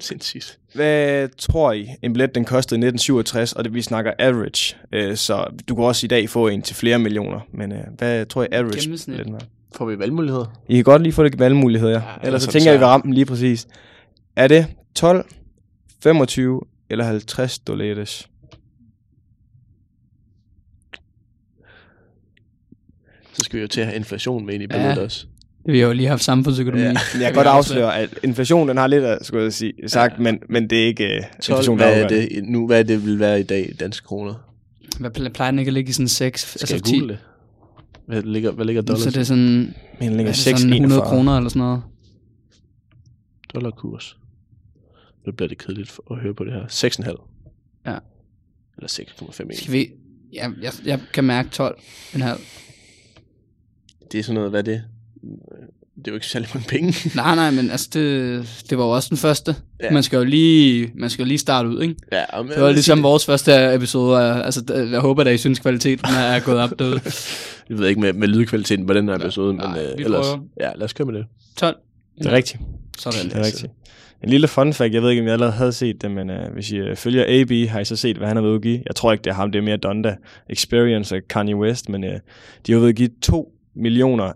Sindssygt. 0.00 0.58
Hvad 0.74 1.28
tror 1.38 1.72
I? 1.72 1.88
En 2.02 2.12
billet, 2.12 2.34
den 2.34 2.44
kostede 2.44 2.78
1967, 2.78 3.52
og 3.52 3.64
det 3.64 3.74
vi 3.74 3.82
snakker 3.82 4.12
average. 4.18 4.76
Øh, 4.92 5.16
så 5.16 5.46
du 5.68 5.74
kan 5.74 5.84
også 5.84 6.06
i 6.06 6.08
dag 6.08 6.28
få 6.28 6.48
en 6.48 6.62
til 6.62 6.76
flere 6.76 6.98
millioner. 6.98 7.40
Men 7.52 7.72
øh, 7.72 7.78
hvad 7.98 8.26
tror 8.26 8.42
I 8.42 8.46
average 8.52 8.88
billetten 9.06 9.32
var? 9.32 9.42
Får 9.74 9.86
vi 9.86 9.98
valgmuligheder? 9.98 10.46
I 10.68 10.74
kan 10.74 10.84
godt 10.84 11.02
lige 11.02 11.12
få 11.12 11.24
det 11.24 11.38
valgmuligheder, 11.38 11.92
ja. 11.92 12.02
ja 12.22 12.26
Ellers 12.26 12.42
så 12.42 12.50
tænker 12.50 12.70
jeg, 12.70 12.74
at 12.74 12.80
vi 12.80 12.84
rammer 12.84 13.14
lige 13.14 13.26
præcis. 13.26 13.66
Er 14.36 14.48
det 14.48 14.66
12, 14.94 15.26
25 16.02 16.60
eller 16.90 17.04
50 17.04 17.58
dollars? 17.58 18.28
Så 23.32 23.42
skal 23.44 23.56
vi 23.56 23.62
jo 23.62 23.68
til 23.68 23.80
at 23.80 23.86
have 23.86 23.96
inflation 23.96 24.46
med 24.46 24.54
ind 24.54 24.62
i 24.62 24.66
billedet 24.66 24.96
ja. 24.96 25.02
også. 25.02 25.26
Vi 25.64 25.80
har 25.80 25.86
jo 25.86 25.92
lige 25.92 26.08
haft 26.08 26.22
samfundsøkonomi. 26.22 26.82
Ja, 26.82 26.94
jeg 27.20 27.26
kan 27.26 27.34
godt 27.44 27.46
afsløre, 27.46 27.98
at 27.98 28.18
inflation 28.22 28.68
den 28.68 28.76
har 28.76 28.86
lidt 28.86 29.04
at 29.04 29.26
skulle 29.26 29.44
jeg 29.44 29.52
sige, 29.52 29.72
sagt, 29.86 30.12
ja. 30.18 30.22
men, 30.22 30.38
men 30.48 30.70
det 30.70 30.82
er 30.82 30.86
ikke 30.86 31.04
uh, 31.04 31.40
12, 31.40 31.56
inflation, 31.56 31.76
hvad 31.76 32.02
er 32.02 32.08
det, 32.08 32.44
nu, 32.44 32.66
hvad 32.66 32.84
det 32.84 33.06
vil 33.06 33.18
være 33.18 33.40
i 33.40 33.42
dag 33.42 33.70
i 33.70 33.72
danske 33.72 34.06
kroner? 34.06 34.34
Hvad 35.00 35.30
plejer 35.30 35.50
den 35.50 35.58
ikke 35.58 35.68
at 35.68 35.74
ligge 35.74 35.90
i 35.90 35.92
sådan 35.92 36.08
6? 36.08 36.40
Skal 36.40 36.62
altså 36.62 36.74
jeg 36.74 36.82
google 36.82 37.08
det? 37.08 37.18
Hvad 38.06 38.22
ligger, 38.22 38.50
hvad 38.50 38.64
ligger 38.64 38.82
dollars? 38.82 39.02
Så 39.02 39.10
det 39.10 39.16
er 39.16 39.24
sådan, 39.24 39.74
men 40.00 40.16
ligger 40.16 40.32
6, 40.32 40.60
sådan 40.60 40.72
100 40.74 41.02
kroner 41.02 41.36
eller 41.36 41.48
sådan 41.50 41.60
noget. 41.60 41.82
Dollarkurs. 43.54 44.16
Nu 45.26 45.32
bliver 45.32 45.48
det 45.48 45.58
kedeligt 45.58 45.98
at 46.10 46.16
høre 46.16 46.34
på 46.34 46.44
det 46.44 46.52
her. 46.52 46.64
6,5. 46.66 47.06
Ja. 47.86 47.98
Eller 48.76 48.88
6,5. 48.88 49.56
Skal 49.56 49.72
vi... 49.72 49.90
Ja, 50.32 50.50
jeg, 50.62 50.72
jeg 50.84 51.00
kan 51.14 51.24
mærke 51.24 51.48
12,5. 51.62 52.18
Det 54.12 54.18
er 54.18 54.22
sådan 54.22 54.34
noget, 54.34 54.50
hvad 54.50 54.60
er 54.60 54.64
det? 54.64 54.82
det 55.96 56.06
er 56.06 56.12
jo 56.12 56.14
ikke 56.14 56.26
særlig 56.26 56.48
mange 56.54 56.68
penge. 56.68 56.94
Nej, 57.16 57.34
nej, 57.34 57.50
men 57.50 57.70
altså, 57.70 57.88
det, 57.92 58.64
det 58.70 58.78
var 58.78 58.84
jo 58.84 58.90
også 58.90 59.08
den 59.08 59.16
første. 59.16 59.56
Ja. 59.82 59.90
Man, 59.90 60.02
skal 60.02 60.16
jo 60.16 60.24
lige, 60.24 60.92
man 60.94 61.10
skal 61.10 61.22
jo 61.22 61.26
lige 61.28 61.38
starte 61.38 61.68
ud, 61.68 61.82
ikke? 61.82 61.94
ja, 62.12 62.42
men, 62.42 62.52
Det 62.52 62.60
var 62.62 62.72
ligesom 62.72 63.02
vores 63.02 63.26
første 63.26 63.74
episode. 63.74 64.18
Altså, 64.44 64.60
d- 64.70 64.74
jeg 64.74 65.00
håber, 65.00 65.24
at 65.24 65.34
I 65.34 65.38
synes, 65.38 65.58
kvaliteten 65.58 66.06
er 66.14 66.40
gået 66.40 66.58
op 66.58 66.78
derude. 66.78 67.00
Jeg 67.68 67.78
ved 67.78 67.88
ikke 67.88 68.00
med, 68.00 68.12
med 68.12 68.28
lydkvaliteten 68.28 68.86
på 68.86 68.94
den 68.94 69.08
her 69.08 69.14
episode, 69.16 69.52
men 69.52 69.56
nej, 69.56 69.82
øh, 69.82 70.04
ellers... 70.04 70.26
prøver. 70.26 70.44
Ja, 70.60 70.72
lad 70.74 70.82
os 70.82 70.92
køre 70.92 71.06
med 71.06 71.14
det. 71.14 71.26
12. 71.56 71.76
Det 72.18 72.26
er 72.26 72.32
rigtigt. 72.32 72.60
Sådan. 72.98 73.24
Det 73.24 73.36
er 73.36 73.44
rigtigt. 73.44 73.72
En 74.22 74.28
lille 74.28 74.48
fun 74.48 74.72
fact, 74.72 74.94
jeg 74.94 75.02
ved 75.02 75.10
ikke, 75.10 75.22
om 75.22 75.26
jeg 75.26 75.32
allerede 75.32 75.52
havde 75.52 75.72
set 75.72 76.02
det, 76.02 76.10
men 76.10 76.30
uh, 76.30 76.52
hvis 76.52 76.70
I 76.70 76.80
uh, 76.80 76.96
følger 76.96 77.24
AB, 77.28 77.68
har 77.70 77.80
I 77.80 77.84
så 77.84 77.96
set, 77.96 78.16
hvad 78.16 78.28
han 78.28 78.36
har 78.36 78.44
ved 78.44 78.54
at 78.54 78.62
give. 78.62 78.82
Jeg 78.86 78.94
tror 78.96 79.12
ikke, 79.12 79.22
det 79.22 79.30
er 79.30 79.34
ham, 79.34 79.52
det 79.52 79.58
er 79.58 79.62
mere 79.62 79.76
Donda 79.76 80.16
Experience 80.50 81.16
og 81.16 81.22
Kanye 81.28 81.56
West, 81.56 81.88
men 81.88 82.04
uh, 82.04 82.10
de 82.66 82.72
har 82.72 82.78
ved 82.78 82.88
at 82.88 82.94
give 82.94 83.10
2 83.22 83.52
millioner 83.76 84.32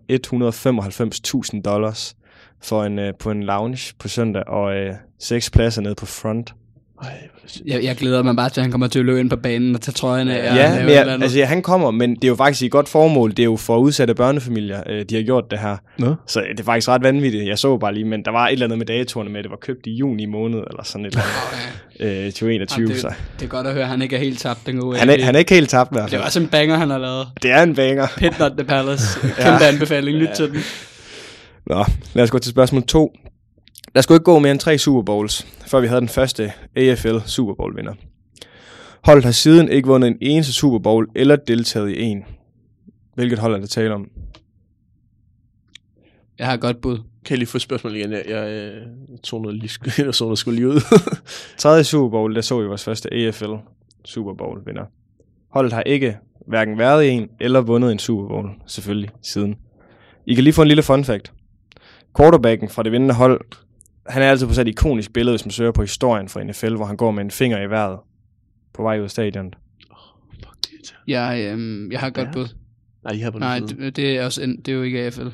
195.000 1.55 1.63
dollars 1.63 2.17
for 2.63 2.85
en, 2.85 2.99
uh, 2.99 3.05
på 3.19 3.31
en 3.31 3.43
lounge 3.43 3.95
på 3.99 4.09
søndag, 4.09 4.49
og 4.49 4.89
uh, 4.89 4.95
seks 5.19 5.51
pladser 5.51 5.83
nede 5.83 5.95
på 5.95 6.07
front. 6.07 6.55
Er 7.03 7.07
det. 7.07 7.63
Jeg, 7.67 7.85
jeg 7.85 7.97
glæder 7.97 8.23
mig 8.23 8.37
bare 8.37 8.49
til, 8.49 8.61
at 8.61 8.65
han 8.65 8.71
kommer 8.71 8.87
til 8.87 8.99
at 8.99 9.05
løbe 9.05 9.21
ind 9.21 9.31
på 9.31 9.37
banen 9.37 9.75
og 9.75 9.81
tage 9.81 9.93
trøjen 9.93 10.29
af. 10.29 10.57
Ja, 10.57 10.79
men 10.81 10.89
jeg, 10.89 11.07
altså, 11.09 11.39
ja, 11.39 11.45
han 11.45 11.63
kommer, 11.63 11.91
men 11.91 12.15
det 12.15 12.25
er 12.25 12.29
jo 12.29 12.35
faktisk 12.37 12.63
i 12.63 12.67
et 12.67 12.73
godt 12.73 12.89
formål. 12.89 13.31
Det 13.31 13.39
er 13.39 13.45
jo 13.45 13.57
for 13.57 13.79
udsatte 13.79 14.15
børnefamilier, 14.15 14.83
øh, 14.87 15.05
de 15.05 15.15
har 15.15 15.23
gjort 15.23 15.51
det 15.51 15.59
her. 15.59 15.77
Nå. 15.99 16.15
Så 16.27 16.45
det 16.51 16.61
er 16.61 16.65
faktisk 16.65 16.89
ret 16.89 17.03
vanvittigt. 17.03 17.47
Jeg 17.49 17.59
så 17.59 17.77
bare 17.79 17.95
lige, 17.95 18.05
men 18.05 18.25
der 18.25 18.31
var 18.31 18.47
et 18.47 18.53
eller 18.53 18.67
andet 18.67 18.79
med 18.79 18.87
datoerne 18.87 19.31
med, 19.31 19.39
at 19.39 19.45
det 19.45 19.51
var 19.51 19.57
købt 19.57 19.87
i 19.87 19.91
juni 19.91 20.27
måned, 20.27 20.59
eller 20.59 20.83
sådan 20.85 21.05
et 21.07 21.11
eller 21.13 21.25
andet, 22.01 22.27
øh, 22.27 22.33
2021. 22.33 22.83
Jamen, 22.85 23.01
så. 23.01 23.09
det, 23.09 23.17
det 23.41 23.47
er 23.47 23.51
godt 23.51 23.67
at 23.67 23.73
høre, 23.73 23.83
at 23.83 23.89
han 23.91 24.03
ikke 24.03 24.17
er 24.17 24.21
helt 24.21 24.39
tabt, 24.39 24.67
den 24.67 24.77
gode 24.81 24.99
Han 24.99 25.11
er, 25.11 25.25
han 25.25 25.35
er 25.35 25.39
ikke 25.39 25.55
helt 25.55 25.71
tabt 25.71 25.91
i 25.91 25.95
hvert 25.95 26.05
Det 26.05 26.11
fald. 26.11 26.21
var 26.21 26.27
også 26.27 26.41
en 26.41 26.49
banger, 26.49 26.77
han 26.77 26.91
har 26.91 26.99
lavet. 26.99 27.29
Det 27.43 27.51
er 27.51 27.63
en 27.63 27.75
banger. 27.75 28.07
Pit 28.17 28.39
Not 28.39 28.53
The 28.53 28.65
Palace. 28.65 29.21
Kæmpe 29.43 29.65
anbefaling. 29.65 30.19
Lyt 30.19 30.29
til 30.37 30.51
den. 30.51 30.59
Nå, 31.67 31.85
lad 32.15 32.25
os 32.25 32.31
gå 32.31 32.39
til 32.39 32.51
spørgsmål 32.51 32.83
2. 32.83 33.13
Der 33.95 34.01
skulle 34.01 34.17
ikke 34.17 34.25
gå 34.25 34.39
mere 34.39 34.53
end 34.53 34.61
tre 34.61 34.79
Super 34.79 35.03
Bowls, 35.03 35.47
før 35.67 35.81
vi 35.81 35.87
havde 35.87 36.01
den 36.01 36.09
første 36.09 36.53
AFL 36.77 37.19
Super 37.27 37.55
Bowl 37.55 37.77
vinder. 37.77 37.95
Holdet 39.05 39.25
har 39.25 39.33
siden 39.33 39.69
ikke 39.69 39.89
vundet 39.89 40.09
en 40.09 40.19
eneste 40.21 40.53
Super 40.53 40.79
Bowl 40.79 41.09
eller 41.15 41.37
deltaget 41.37 41.91
i 41.91 42.03
en. 42.03 42.25
Hvilket 43.15 43.39
hold 43.39 43.55
er 43.55 43.59
det 43.59 43.71
tale 43.71 43.95
om? 43.95 44.09
Jeg 46.39 46.47
har 46.47 46.55
et 46.55 46.61
godt 46.61 46.81
bud. 46.81 46.97
Kan 46.97 47.31
jeg 47.31 47.39
lige 47.39 47.49
få 47.49 47.59
et 47.59 47.63
spørgsmål 47.63 47.97
igen? 47.97 48.13
Jeg, 48.13 48.25
jeg 48.29 48.51
øh, 48.51 48.87
tog 49.23 49.43
noget 49.43 49.57
lige, 49.59 49.71
jeg 50.07 50.15
så 50.15 50.25
noget 50.25 50.39
skulle 50.39 50.57
lige 50.57 50.69
ud. 50.69 50.81
Tredje 51.59 51.85
Super 51.85 52.11
Bowl, 52.11 52.35
der 52.35 52.41
så 52.41 52.61
vi 52.61 52.67
vores 52.67 52.85
første 52.85 53.15
AFL 53.15 53.53
Super 54.05 54.35
Bowl 54.35 54.67
vinder. 54.67 54.85
Holdet 55.49 55.73
har 55.73 55.83
ikke 55.83 56.17
hverken 56.47 56.79
været 56.79 57.05
i 57.05 57.09
en 57.09 57.29
eller 57.41 57.61
vundet 57.61 57.93
en 57.93 57.99
Super 57.99 58.29
Bowl, 58.29 58.51
selvfølgelig, 58.67 59.11
siden. 59.23 59.57
I 60.27 60.35
kan 60.35 60.45
lige 60.45 60.55
få 60.55 60.63
en 60.63 60.69
lille 60.69 60.83
fun 60.83 61.05
fact. 61.05 61.33
Quarterbacken 62.17 62.69
fra 62.69 62.83
det 62.83 62.93
vindende 62.93 63.15
hold, 63.15 63.41
han 64.11 64.23
er 64.23 64.31
altid 64.31 64.47
på 64.47 64.53
sådan 64.55 64.67
et 64.69 64.73
ikonisk 64.73 65.13
billede, 65.13 65.33
hvis 65.37 65.45
man 65.45 65.51
søger 65.53 65.73
på 65.73 65.83
historien 65.83 66.29
fra 66.29 66.43
NFL, 66.45 66.75
hvor 66.75 66.85
han 66.85 66.97
går 66.97 67.11
med 67.11 67.25
en 67.25 67.31
finger 67.31 67.63
i 67.63 67.71
vejret 67.71 67.99
på 68.75 68.83
vej 68.83 68.99
ud 68.99 69.05
af 69.05 69.11
stadion. 69.11 69.55
Fuck, 70.35 70.47
det. 70.63 70.95
Jeg, 71.07 71.49
øhm, 71.53 71.93
jeg 71.93 72.01
har 72.01 72.11
godt 72.11 72.29
Ja. 72.29 72.33
bud. 72.33 72.49
Nej, 73.05 73.13
de 73.13 73.19
her 73.19 73.31
på 73.31 73.39
Nej, 73.39 73.59
det, 73.59 73.97
det, 73.97 74.17
er 74.19 74.25
også 74.25 74.43
en, 74.43 74.57
det 74.57 74.69
er 74.69 74.77
jo 74.77 74.83
ikke 74.83 75.01
AFL. 75.01 75.27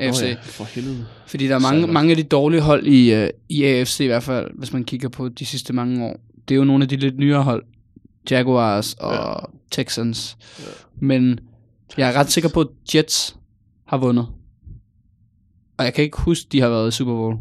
AFC. 0.00 0.20
Nå 0.20 0.26
ja, 0.26 0.36
for 0.42 0.64
helvede. 0.64 1.06
Fordi 1.26 1.46
der 1.48 1.54
er 1.54 1.58
mange, 1.58 1.80
Sejler. 1.80 1.92
mange 1.92 2.10
af 2.10 2.16
de 2.16 2.22
dårlige 2.22 2.60
hold 2.60 2.86
i, 2.86 3.22
uh, 3.24 3.28
i 3.48 3.64
AFC 3.64 4.00
i 4.00 4.06
hvert 4.06 4.22
fald, 4.22 4.50
hvis 4.58 4.72
man 4.72 4.84
kigger 4.84 5.08
på 5.08 5.28
de 5.28 5.46
sidste 5.46 5.72
mange 5.72 6.04
år. 6.04 6.20
Det 6.48 6.54
er 6.54 6.58
jo 6.58 6.64
nogle 6.64 6.82
af 6.82 6.88
de 6.88 6.96
lidt 6.96 7.18
nyere 7.18 7.42
hold. 7.42 7.64
Jaguars 8.30 8.94
og 8.94 9.12
Ja. 9.14 9.30
ja. 9.30 9.36
Texans. 9.70 10.36
Ja. 10.58 10.64
Men 11.06 11.38
jeg 11.98 12.08
er 12.08 12.12
ret 12.20 12.30
sikker 12.30 12.50
på, 12.50 12.60
at 12.60 12.66
Jets 12.94 13.36
har 13.86 13.96
vundet. 13.98 14.26
Og 15.78 15.84
jeg 15.84 15.94
kan 15.94 16.04
ikke 16.04 16.20
huske, 16.20 16.48
de 16.52 16.60
har 16.60 16.68
været 16.68 16.88
i 16.88 16.96
Super 16.96 17.12
Bowl. 17.12 17.36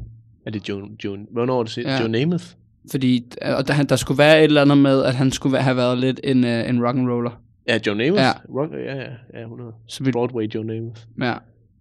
Er 0.46 0.52
det 0.52 0.70
Joe, 0.70 0.82
Joe, 1.04 1.18
hvornår 1.32 1.60
er 1.60 1.64
det 1.64 1.72
set? 1.72 1.84
Ja. 1.84 2.00
Joe 2.00 2.10
Namath? 2.10 2.46
Fordi 2.92 3.26
og 3.42 3.68
der, 3.68 3.84
der 3.84 3.96
skulle 3.96 4.18
være 4.18 4.38
et 4.40 4.44
eller 4.44 4.62
andet 4.62 4.78
med, 4.78 5.04
at 5.04 5.16
han 5.16 5.32
skulle 5.32 5.54
være- 5.54 5.62
have 5.64 5.78
været 5.78 5.98
lidt 5.98 6.20
en, 6.24 6.44
uh, 6.44 6.50
en 6.50 6.86
rock'n'roller. 6.88 7.32
Ja, 7.68 7.80
Joe 7.88 7.96
Namath? 7.96 8.22
Ja. 8.24 8.32
Rock, 8.56 8.72
ja, 8.72 8.96
ja, 8.96 9.10
ja, 9.34 9.42
100. 9.44 9.72
Så 9.88 10.04
vi, 10.04 10.12
Broadway 10.12 10.48
Joe 10.56 10.64
Namath. 10.66 11.02
ja. 11.22 11.34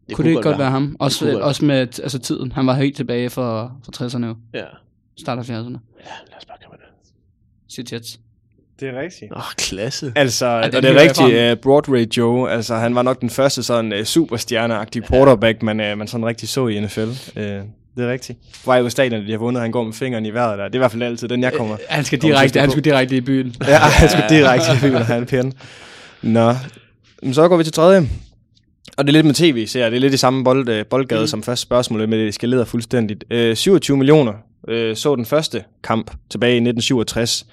Det 0.08 0.16
kunne 0.16 0.24
det 0.24 0.30
ikke 0.30 0.42
godt 0.42 0.58
være 0.58 0.70
ham? 0.70 0.96
Også, 1.00 1.18
kunne 1.24 1.32
godt. 1.32 1.42
også 1.44 1.64
med 1.64 1.76
altså, 1.76 2.18
tiden. 2.18 2.52
Han 2.52 2.66
var 2.66 2.74
helt 2.74 2.96
tilbage 2.96 3.30
fra, 3.30 3.72
fra 3.84 4.06
60'erne 4.06 4.26
jo. 4.26 4.36
Ja. 4.54 4.64
Start 5.18 5.38
af 5.38 5.42
70'erne. 5.42 5.50
Ja, 5.50 5.60
lad 5.60 6.38
os 6.38 6.44
bare 6.48 6.58
komme 6.64 6.76
det. 6.76 7.12
Siger 7.74 7.96
Jets. 7.96 8.20
Det 8.80 8.88
er 8.88 9.00
rigtigt. 9.00 9.32
Åh, 9.32 9.38
oh, 9.38 9.42
klasse. 9.56 10.12
Altså, 10.16 10.46
Ja, 10.46 10.56
og 10.66 10.72
den 10.72 10.82
det 10.82 10.90
er 10.90 11.00
rigtigt, 11.00 11.58
uh, 11.58 11.62
Broadway 11.62 12.06
Joe, 12.16 12.50
altså 12.50 12.74
han 12.76 12.94
var 12.94 13.02
nok 13.02 13.20
den 13.20 13.30
første 13.30 13.62
sådan 13.62 13.92
uh, 13.92 14.04
superstjerneagtige 14.04 15.02
quarterback, 15.10 15.62
man, 15.62 15.92
uh, 15.92 15.98
man 15.98 16.06
sådan 16.08 16.26
rigtig 16.26 16.48
så 16.48 16.66
i 16.68 16.80
NFL. 16.80 17.00
Uh, 17.36 17.44
det 17.96 18.04
er 18.04 18.12
rigtigt. 18.12 18.38
Ud 18.66 18.84
af 18.84 18.90
stadion, 18.90 19.26
de 19.26 19.30
har 19.30 19.38
vundet, 19.38 19.62
han 19.62 19.70
går 19.70 19.84
med 19.84 19.92
fingeren 19.92 20.26
i 20.26 20.30
vejret 20.30 20.58
der. 20.58 20.64
Det 20.64 20.74
er 20.74 20.76
i 20.76 20.78
hvert 20.78 20.90
fald 20.90 21.02
altid 21.02 21.28
den, 21.28 21.42
jeg 21.42 21.52
kommer. 21.52 21.76
Han 21.88 22.04
skal 22.04 22.22
direkte, 22.22 22.60
han 22.60 22.70
skulle 22.70 22.90
direkte 22.90 23.16
i 23.16 23.20
byen. 23.20 23.54
Ja, 23.68 23.78
han 23.78 24.08
skulle 24.08 24.28
direkte 24.28 24.66
i 24.72 24.76
byen 24.80 24.94
og 24.94 25.06
have 25.06 25.18
en 25.18 25.26
pinde. 25.26 25.56
Nå, 26.22 26.54
Men 27.22 27.34
så 27.34 27.48
går 27.48 27.56
vi 27.56 27.64
til 27.64 27.72
tredje. 27.72 28.08
Og 28.96 29.04
det 29.04 29.10
er 29.10 29.12
lidt 29.12 29.26
med 29.26 29.34
tv, 29.34 29.66
så 29.66 29.78
det 29.78 29.84
er 29.84 29.98
lidt 29.98 30.14
i 30.14 30.16
samme 30.16 30.44
bold, 30.44 30.68
øh, 30.68 30.86
boldgade 30.86 31.20
mm. 31.20 31.26
som 31.26 31.42
første 31.42 31.62
spørgsmål, 31.62 32.00
men 32.00 32.12
det 32.12 32.28
eskalerer 32.28 32.64
fuldstændigt. 32.64 33.24
Øh, 33.30 33.56
27 33.56 33.96
millioner 33.96 34.32
øh, 34.68 34.96
så 34.96 35.16
den 35.16 35.26
første 35.26 35.64
kamp 35.82 36.10
tilbage 36.30 36.52
i 36.52 36.56
1967 36.56 37.46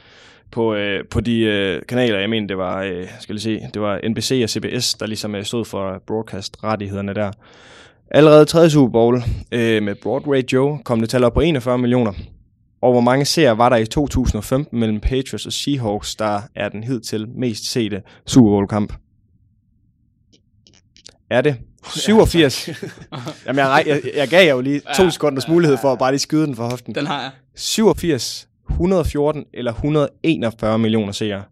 på, 0.52 0.76
øh, 0.76 1.06
på 1.06 1.22
de 1.22 1.40
øh, 1.40 1.82
kanaler, 1.88 2.20
jeg 2.20 2.30
mener, 2.30 2.48
det 2.48 2.58
var, 2.58 2.82
øh, 2.82 3.08
skal 3.20 3.36
jeg 3.36 3.42
se, 3.42 3.62
det 3.74 3.82
var 3.82 4.00
NBC 4.10 4.40
og 4.44 4.50
CBS, 4.50 4.94
der 4.94 5.06
ligesom 5.08 5.36
øh, 5.36 5.46
stod 5.46 5.66
for 5.66 6.04
broadcast-rettighederne 6.08 7.14
der. 7.14 7.32
Allerede 8.14 8.46
tredje 8.46 8.70
Super 8.70 8.92
Bowl 8.92 9.24
øh, 9.52 9.84
med 9.84 9.96
Broadway 9.96 10.44
Joe 10.54 10.80
kom 10.84 11.00
det 11.00 11.10
tal 11.10 11.24
op 11.24 11.34
på 11.34 11.42
41 11.42 11.78
millioner. 11.78 12.14
Og 12.82 12.92
hvor 12.92 13.02
mange 13.02 13.26
seere 13.26 13.58
var 13.58 13.70
der 13.70 13.76
i 13.78 13.86
2015 13.86 14.80
mellem 14.80 15.00
Patriots 15.00 15.46
og 15.46 15.54
Seahawks, 15.54 16.16
der 16.16 16.42
er 16.56 16.70
den 16.70 16.84
hidtil 16.84 17.28
mest 17.30 17.72
sete 17.72 18.02
Super 18.28 18.50
Bowl-kamp? 18.50 18.94
Er 21.30 21.42
det 21.42 21.56
87? 21.96 22.68
Jamen, 23.48 23.60
jeg, 23.60 23.84
jeg, 23.88 24.02
jeg 24.16 24.28
gav 24.28 24.46
jer 24.46 24.54
jo 24.54 24.62
lige 24.62 24.82
to 24.98 25.10
sekunders 25.10 25.48
mulighed 25.48 25.78
for 25.82 25.92
at 25.92 26.00
bare 26.00 26.12
lige 26.12 26.20
skyde 26.20 26.46
den 26.46 26.56
for 26.56 26.64
hoften. 26.70 26.96
Den 26.96 27.08
har 27.08 27.22
jeg. 27.22 27.32
87, 27.56 28.48
114 28.70 29.46
eller 29.54 29.72
141 29.72 30.80
millioner 30.80 31.12
seere. 31.12 31.44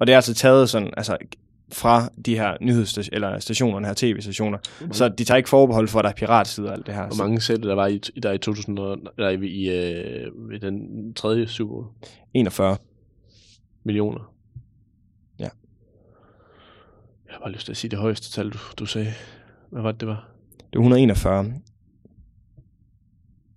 Og 0.00 0.06
det 0.06 0.12
er 0.12 0.16
altså 0.16 0.34
taget 0.34 0.70
sådan, 0.70 0.90
altså 0.96 1.16
fra 1.72 2.08
de 2.26 2.34
her 2.34 2.56
nyhedsstationer, 2.60 3.14
eller 3.16 3.38
stationerne 3.38 3.86
her, 3.86 3.94
tv-stationer. 3.96 4.58
Mm-hmm. 4.58 4.92
Så 4.92 5.08
de 5.08 5.24
tager 5.24 5.36
ikke 5.36 5.48
forbehold 5.48 5.88
for, 5.88 5.98
at 5.98 6.02
der 6.02 6.10
er 6.10 6.14
piratsider 6.14 6.68
og 6.68 6.74
alt 6.74 6.86
det 6.86 6.94
her. 6.94 7.06
Hvor 7.06 7.24
mange 7.24 7.40
sæt 7.40 7.62
der 7.62 7.74
var 7.74 7.86
i, 7.86 7.98
der 7.98 8.32
i 8.32 8.38
2000 8.38 8.78
og, 8.78 8.98
eller 9.18 9.30
i, 9.30 9.46
i, 9.46 9.70
øh, 9.70 10.54
i 10.54 10.58
den 10.58 11.14
tredje 11.14 11.46
Super 11.46 11.74
Bowl? 11.74 11.86
41. 12.34 12.76
millioner. 13.84 14.34
Ja. 15.38 15.48
Jeg 17.26 17.34
har 17.34 17.38
bare 17.40 17.52
lyst 17.52 17.64
til 17.64 17.72
at 17.72 17.76
sige 17.76 17.90
det 17.90 17.98
højeste 17.98 18.30
tal, 18.30 18.50
du, 18.50 18.58
du 18.78 18.86
sagde. 18.86 19.12
Hvad 19.70 19.82
var 19.82 19.92
det, 19.92 20.00
det 20.00 20.08
var? 20.08 20.28
Det 20.56 20.76
er 20.76 20.78
141. 20.78 21.54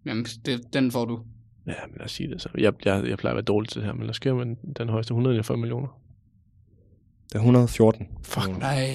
Jamen, 0.05 0.23
det, 0.23 0.73
den 0.73 0.91
får 0.91 1.05
du. 1.05 1.19
Ja, 1.67 1.73
men 1.87 1.97
lad 1.97 2.05
os 2.05 2.11
sige 2.11 2.29
det 2.29 2.41
så. 2.41 2.49
Jeg, 2.57 2.73
jeg, 2.85 3.07
jeg 3.07 3.17
plejer 3.17 3.33
at 3.33 3.35
være 3.35 3.43
dårlig 3.43 3.69
til 3.69 3.81
det 3.81 3.85
her, 3.85 3.93
men 3.93 4.01
lad 4.01 4.09
os 4.09 4.15
skrive 4.15 4.35
med 4.35 4.45
den, 4.45 4.57
den 4.77 4.89
højeste 4.89 5.11
141 5.11 5.57
millioner. 5.57 6.00
Det 7.31 7.35
er 7.37 7.39
114. 7.39 8.07
Fuck. 8.23 8.59
Nej. 8.59 8.89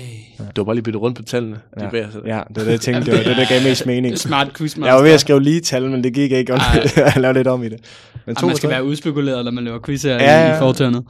Du 0.57 0.61
har 0.61 0.65
bare 0.65 0.75
lige 0.75 0.83
byttet 0.83 1.03
rundt 1.03 1.17
på 1.17 1.23
tallene. 1.23 1.61
Ja. 1.77 1.81
Ja. 1.81 1.87
De 1.87 1.91
bærer 1.91 2.11
sig. 2.11 2.21
Ja, 2.27 2.41
det 2.49 2.59
er 2.59 2.65
det, 2.65 2.71
jeg 2.71 2.81
tænkte. 2.81 3.11
Det 3.11 3.19
var 3.19 3.25
det, 3.25 3.37
der 3.37 3.49
gav 3.49 3.63
mest 3.63 3.87
mening. 3.93 4.05
Det 4.13 4.13
er 4.25 4.29
smart 4.29 4.55
quizmaster. 4.57 4.87
Jeg 4.87 4.95
var 4.97 5.03
ved 5.03 5.11
at 5.13 5.21
skrive 5.21 5.43
lige 5.43 5.61
tal, 5.61 5.91
men 5.91 6.05
det 6.05 6.15
gik 6.15 6.33
ikke. 6.33 6.53
Jeg 6.97 7.13
lavede 7.17 7.39
lidt 7.39 7.49
om 7.49 7.63
i 7.63 7.69
det. 7.69 7.81
Men 8.27 8.37
Ej, 8.37 8.47
man 8.47 8.57
skal 8.57 8.71
være 8.71 8.85
udspekuleret, 8.85 9.45
når 9.45 9.53
man 9.53 9.65
laver 9.65 9.79
quiz 9.87 10.03
her 10.03 10.15
Ja, 10.15 10.23
ja, 10.23 10.45
i, 10.47 10.49
ja. 10.49 10.57
i 10.57 10.59
fortøndet. 10.59 11.05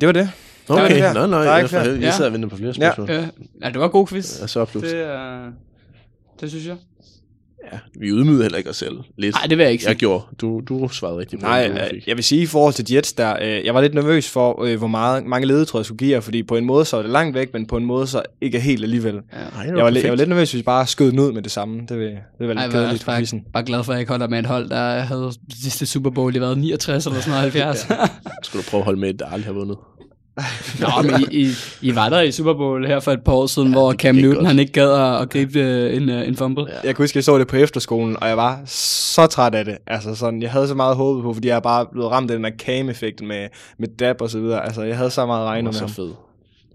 Det 0.00 0.06
var 0.06 0.12
det. 0.12 0.30
Okay, 0.68 0.88
det 0.88 0.96
her. 0.96 1.12
nej, 1.12 1.26
nej. 1.26 1.44
Er 1.46 1.56
Jeg, 1.56 1.72
jeg, 1.72 1.86
jeg 1.86 2.00
Ja. 2.00 2.10
sidder 2.10 2.26
og 2.30 2.32
venter 2.32 2.48
på 2.48 2.56
flere 2.56 2.74
Ja. 2.80 2.92
spørgsmål. 2.92 3.10
Ja, 3.10 3.28
ja, 3.62 3.68
det 3.70 3.80
var 3.80 3.88
god 3.88 4.06
quiz. 4.06 4.40
Ja, 4.40 4.46
så 4.46 4.60
opslugt. 4.60 4.86
Det, 4.86 5.00
er, 5.06 5.42
det 6.40 6.50
synes 6.50 6.66
jeg. 6.66 6.76
Ja, 7.72 7.78
vi 8.00 8.08
ydmygede 8.08 8.42
heller 8.42 8.58
ikke 8.58 8.70
os 8.70 8.76
selv. 8.76 8.98
Lidt. 9.18 9.34
Nej, 9.34 9.46
det 9.46 9.58
vil 9.58 9.64
jeg 9.64 9.72
ikke 9.72 9.84
jeg 9.84 9.90
sige. 9.90 9.98
gjorde. 9.98 10.24
Du, 10.40 10.60
du 10.68 10.88
svarede 10.88 11.18
rigtigt 11.18 11.42
på 11.42 11.46
Nej, 11.48 11.68
du 11.68 11.72
øh, 11.72 12.02
jeg 12.08 12.16
vil 12.16 12.24
sige 12.24 12.42
i 12.42 12.46
forhold 12.46 12.74
til 12.74 12.92
Jets 12.92 13.12
der, 13.12 13.36
øh, 13.42 13.64
jeg 13.66 13.74
var 13.74 13.80
lidt 13.80 13.94
nervøs 13.94 14.28
for, 14.30 14.62
øh, 14.64 14.78
hvor 14.78 14.86
meget, 14.86 15.26
mange 15.26 15.46
ledetråd 15.46 15.78
jeg 15.80 15.86
skulle 15.86 15.98
give 15.98 16.10
jer, 16.10 16.20
fordi 16.20 16.42
på 16.42 16.56
en 16.56 16.64
måde 16.64 16.84
så 16.84 16.96
er 16.96 17.02
det 17.02 17.10
langt 17.10 17.34
væk, 17.34 17.52
men 17.52 17.66
på 17.66 17.76
en 17.76 17.84
måde 17.84 18.06
så 18.06 18.22
ikke 18.40 18.60
helt 18.60 18.82
alligevel. 18.84 19.14
Ja. 19.14 19.18
Det 19.18 19.76
Jeg 19.76 19.84
var, 19.84 19.90
lidt, 19.90 20.04
jeg 20.04 20.10
var 20.12 20.16
lidt 20.16 20.28
nervøs, 20.28 20.50
hvis 20.52 20.58
vi 20.58 20.62
bare 20.62 20.86
skød 20.86 21.10
den 21.10 21.18
ud 21.18 21.32
med 21.32 21.42
det 21.42 21.52
samme. 21.52 21.80
Det 21.88 21.98
vil, 21.98 22.06
det 22.06 22.16
vil 22.38 22.48
være 22.48 22.56
Ej, 22.56 22.64
lidt 22.66 22.74
jeg 22.74 22.80
var 22.80 22.86
kedeligt 22.86 23.04
for 23.04 23.10
bare, 23.12 23.18
quizzen. 23.20 23.42
bare 23.52 23.64
glad 23.64 23.84
for, 23.84 23.92
at 23.92 23.96
jeg 23.96 24.00
ikke 24.00 24.10
holder 24.12 24.28
med 24.28 24.38
et 24.38 24.46
hold, 24.46 24.68
der 24.68 24.98
havde 25.00 25.22
det 25.22 25.56
sidste 25.62 25.86
Super 25.86 26.10
Bowl, 26.10 26.32
det 26.32 26.40
været 26.40 26.58
69 26.58 27.06
eller 27.06 27.20
sådan 27.20 27.30
noget 27.30 27.42
70. 27.52 27.86
ja. 27.90 27.96
Skulle 28.42 28.62
du 28.64 28.70
prøve 28.70 28.80
at 28.80 28.84
holde 28.84 29.00
med, 29.00 29.10
et, 29.10 29.18
der 29.18 29.26
aldrig 29.26 29.44
har 29.46 29.52
vundet? 29.52 29.76
Nå, 30.80 30.86
men 31.10 31.26
I, 31.30 31.42
I, 31.42 31.48
I, 31.82 31.94
var 31.94 32.08
der 32.08 32.20
i 32.20 32.32
Super 32.32 32.54
Bowl 32.54 32.86
her 32.86 33.00
for 33.00 33.12
et 33.12 33.20
par 33.24 33.32
år 33.32 33.46
siden, 33.46 33.68
ja, 33.68 33.74
hvor 33.74 33.90
det 33.92 34.00
Cam 34.00 34.14
Newton 34.14 34.34
godt. 34.34 34.46
han 34.46 34.58
ikke 34.58 34.72
gad 34.72 34.90
at, 34.92 35.22
at 35.22 35.30
gribe 35.30 35.58
øh, 35.58 35.96
en, 35.96 36.08
øh, 36.08 36.28
en 36.28 36.36
fumble. 36.36 36.64
Ja. 36.68 36.76
Jeg 36.84 36.96
kunne 36.96 37.02
huske, 37.02 37.16
jeg 37.16 37.24
så 37.24 37.38
det 37.38 37.46
på 37.46 37.56
efterskolen, 37.56 38.16
og 38.22 38.28
jeg 38.28 38.36
var 38.36 38.60
så 38.66 39.26
træt 39.26 39.54
af 39.54 39.64
det. 39.64 39.78
Altså 39.86 40.14
sådan, 40.14 40.42
jeg 40.42 40.50
havde 40.50 40.68
så 40.68 40.74
meget 40.74 40.96
håbet 40.96 41.22
på, 41.22 41.34
fordi 41.34 41.48
jeg 41.48 41.56
er 41.56 41.60
bare 41.60 41.86
blevet 41.92 42.10
ramt 42.10 42.30
af 42.30 42.36
den 42.36 42.44
der 42.44 42.50
cam-effekt 42.58 43.22
med, 43.22 43.48
med 43.78 43.88
dab 43.88 44.20
og 44.20 44.30
så 44.30 44.40
videre. 44.40 44.64
Altså, 44.64 44.82
jeg 44.82 44.96
havde 44.96 45.10
så 45.10 45.26
meget 45.26 45.40
Det 45.40 45.48
regnet 45.48 45.64
med 45.64 45.88
så 45.88 45.94
fed. 45.94 46.10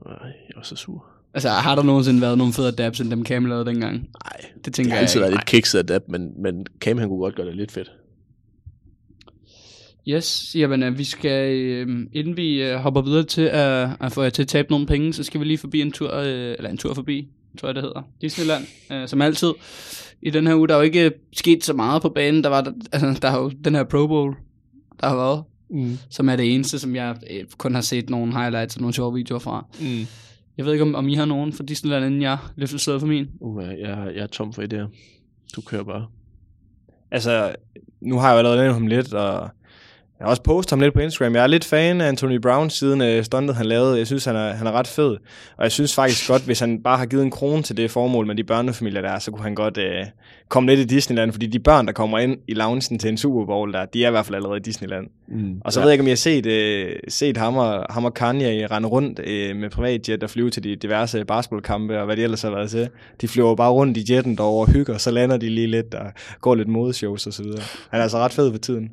Nej, 0.05 0.15
jeg 0.23 0.53
var 0.55 0.63
så 0.63 0.75
sur. 0.75 1.05
Altså, 1.33 1.49
har 1.49 1.75
der 1.75 1.83
nogensinde 1.83 2.21
været 2.21 2.37
nogle 2.37 2.53
federe 2.53 2.71
dabs, 2.71 2.99
end 2.99 3.11
dem 3.11 3.25
Cam 3.25 3.45
lavede 3.45 3.65
dengang? 3.65 3.93
Nej, 3.93 4.41
Det 4.55 4.65
det 4.65 4.73
tænker 4.73 4.91
har 4.91 4.95
jeg 4.97 5.01
altid 5.01 5.15
ikke. 5.19 5.21
været 5.21 5.33
lidt 5.33 5.45
kikset 5.45 5.79
af 5.79 5.85
dab, 5.85 6.01
men, 6.09 6.29
men 6.43 6.65
Cam 6.79 6.97
han 6.97 7.07
kunne 7.09 7.19
godt 7.19 7.35
gøre 7.35 7.45
det 7.47 7.55
lidt 7.55 7.71
fedt. 7.71 7.91
Yes, 10.09 10.55
jamen 10.55 10.83
øh, 10.83 10.97
vi 10.97 11.03
skal, 11.03 11.55
øh, 11.55 12.07
inden 12.13 12.37
vi 12.37 12.63
øh, 12.63 12.75
hopper 12.75 13.01
videre 13.01 13.23
til 13.23 13.41
at, 13.41 13.89
at 13.99 14.11
få 14.11 14.23
jer 14.23 14.29
til 14.29 14.41
at 14.41 14.47
tabe 14.47 14.71
nogle 14.71 14.85
penge, 14.85 15.13
så 15.13 15.23
skal 15.23 15.39
vi 15.39 15.45
lige 15.45 15.57
forbi 15.57 15.81
en 15.81 15.91
tur, 15.91 16.13
øh, 16.13 16.55
eller 16.57 16.69
en 16.69 16.77
tur 16.77 16.93
forbi, 16.93 17.27
tror 17.59 17.67
jeg 17.67 17.75
det 17.75 17.83
hedder, 17.83 18.01
Disneyland, 18.21 18.63
øh, 18.91 19.07
som 19.07 19.21
altid. 19.21 19.53
I 20.21 20.29
den 20.29 20.47
her 20.47 20.55
uge, 20.55 20.67
der 20.67 20.73
er 20.73 20.77
jo 20.77 20.83
ikke 20.83 21.11
sket 21.33 21.63
så 21.63 21.73
meget 21.73 22.01
på 22.01 22.09
banen, 22.09 22.43
der 22.43 22.49
var 22.49 22.61
der, 22.61 22.71
altså, 22.91 23.19
der 23.21 23.29
har 23.29 23.41
jo 23.41 23.49
den 23.49 23.75
her 23.75 23.83
Pro 23.83 24.07
Bowl, 24.07 24.35
der 25.01 25.07
har 25.07 25.15
været, 25.15 25.43
Mm. 25.69 25.97
som 26.09 26.29
er 26.29 26.35
det 26.35 26.53
eneste, 26.53 26.79
som 26.79 26.95
jeg 26.95 27.15
øh, 27.31 27.45
kun 27.57 27.73
har 27.75 27.81
set 27.81 28.09
nogle 28.09 28.33
highlights 28.33 28.75
og 28.75 28.81
nogle 28.81 28.93
sjove 28.93 29.13
videoer 29.13 29.39
fra. 29.39 29.65
Mm. 29.79 30.05
Jeg 30.57 30.65
ved 30.65 30.73
ikke, 30.73 30.83
om, 30.83 30.95
om 30.95 31.07
I 31.09 31.13
har 31.15 31.25
nogen 31.25 31.53
fra 31.53 31.63
Disneyland, 31.63 32.05
inden 32.05 32.21
jeg 32.21 32.37
løfter 32.55 32.77
slået 32.77 32.99
for 32.99 33.07
min. 33.07 33.27
Uh, 33.39 33.63
jeg, 33.63 33.77
jeg, 33.79 34.11
jeg 34.15 34.23
er 34.23 34.27
tom 34.27 34.53
for 34.53 34.61
idéer. 34.61 34.87
Du 35.55 35.61
kører 35.61 35.83
bare. 35.83 36.05
Altså, 37.11 37.55
nu 38.01 38.17
har 38.19 38.27
jeg 38.27 38.33
jo 38.33 38.37
allerede 38.37 38.59
nævnt 38.59 38.73
ham 38.73 38.87
lidt, 38.87 39.13
og 39.13 39.49
jeg 40.19 40.25
har 40.25 40.29
også 40.29 40.43
postet 40.43 40.71
ham 40.71 40.79
lidt 40.79 40.93
på 40.93 40.99
Instagram. 40.99 41.35
Jeg 41.35 41.43
er 41.43 41.47
lidt 41.47 41.65
fan 41.65 42.01
af 42.01 42.07
Anthony 42.07 42.39
Brown 42.39 42.69
siden 42.69 43.01
uh, 43.01 43.23
stuntet, 43.23 43.55
han 43.55 43.65
lavede. 43.65 43.97
Jeg 43.97 44.07
synes, 44.07 44.25
han 44.25 44.35
er, 44.35 44.53
han 44.53 44.67
er 44.67 44.71
ret 44.71 44.87
fed. 44.87 45.17
Og 45.57 45.63
jeg 45.63 45.71
synes 45.71 45.95
faktisk 45.95 46.27
godt, 46.27 46.41
hvis 46.41 46.59
han 46.59 46.83
bare 46.83 46.97
har 46.97 47.05
givet 47.05 47.23
en 47.23 47.31
krone 47.31 47.63
til 47.63 47.77
det 47.77 47.91
formål 47.91 48.27
med 48.27 48.35
de 48.35 48.43
børnefamilier 48.43 49.01
der, 49.01 49.19
så 49.19 49.31
kunne 49.31 49.43
han 49.43 49.55
godt 49.55 49.77
uh, 49.77 50.07
komme 50.49 50.75
lidt 50.75 50.79
i 50.79 50.95
Disneyland. 50.95 51.31
Fordi 51.31 51.47
de 51.47 51.59
børn, 51.59 51.87
der 51.87 51.93
kommer 51.93 52.19
ind 52.19 52.37
i 52.47 52.53
loungen 52.53 52.99
til 52.99 53.09
en 53.09 53.17
Super 53.17 53.45
Bowl 53.45 53.73
der, 53.73 53.85
de 53.85 54.03
er 54.03 54.07
i 54.07 54.11
hvert 54.11 54.25
fald 54.25 54.35
allerede 54.35 54.57
i 54.57 54.61
Disneyland. 54.61 55.07
Mm. 55.27 55.61
Og 55.65 55.73
så 55.73 55.79
ja. 55.79 55.83
ved 55.83 55.91
jeg 55.91 55.93
ikke, 55.93 56.01
om 56.01 56.07
I 56.07 56.11
har 56.11 56.15
set, 56.15 56.45
uh, 56.45 56.91
set 57.07 57.37
ham, 57.37 57.57
og, 57.57 57.85
ham 57.89 58.05
og 58.05 58.13
Kanye 58.13 58.67
rende 58.67 58.89
rundt 58.89 59.19
uh, 59.19 59.57
med 59.57 59.69
privatjet 59.69 60.23
og 60.23 60.29
flyve 60.29 60.49
til 60.49 60.63
de 60.63 60.75
diverse 60.75 61.25
basketballkampe 61.25 61.99
og 61.99 62.05
hvad 62.05 62.17
de 62.17 62.23
ellers 62.23 62.41
har 62.41 62.49
været 62.49 62.69
til. 62.69 62.89
De 63.21 63.27
flyver 63.27 63.55
bare 63.55 63.71
rundt 63.71 63.97
i 63.97 64.13
jetten 64.13 64.37
derovre 64.37 64.67
og 64.67 64.73
hygger, 64.73 64.97
så 64.97 65.11
lander 65.11 65.37
de 65.37 65.49
lige 65.49 65.67
lidt 65.67 65.93
og 65.93 66.11
går 66.41 66.55
lidt 66.55 66.67
modeshows 66.67 67.27
og 67.27 67.33
så 67.33 67.43
videre. 67.43 67.61
Han 67.89 67.99
er 67.99 68.03
altså 68.03 68.17
ret 68.17 68.33
fed 68.33 68.51
for 68.51 68.57
tiden. 68.57 68.91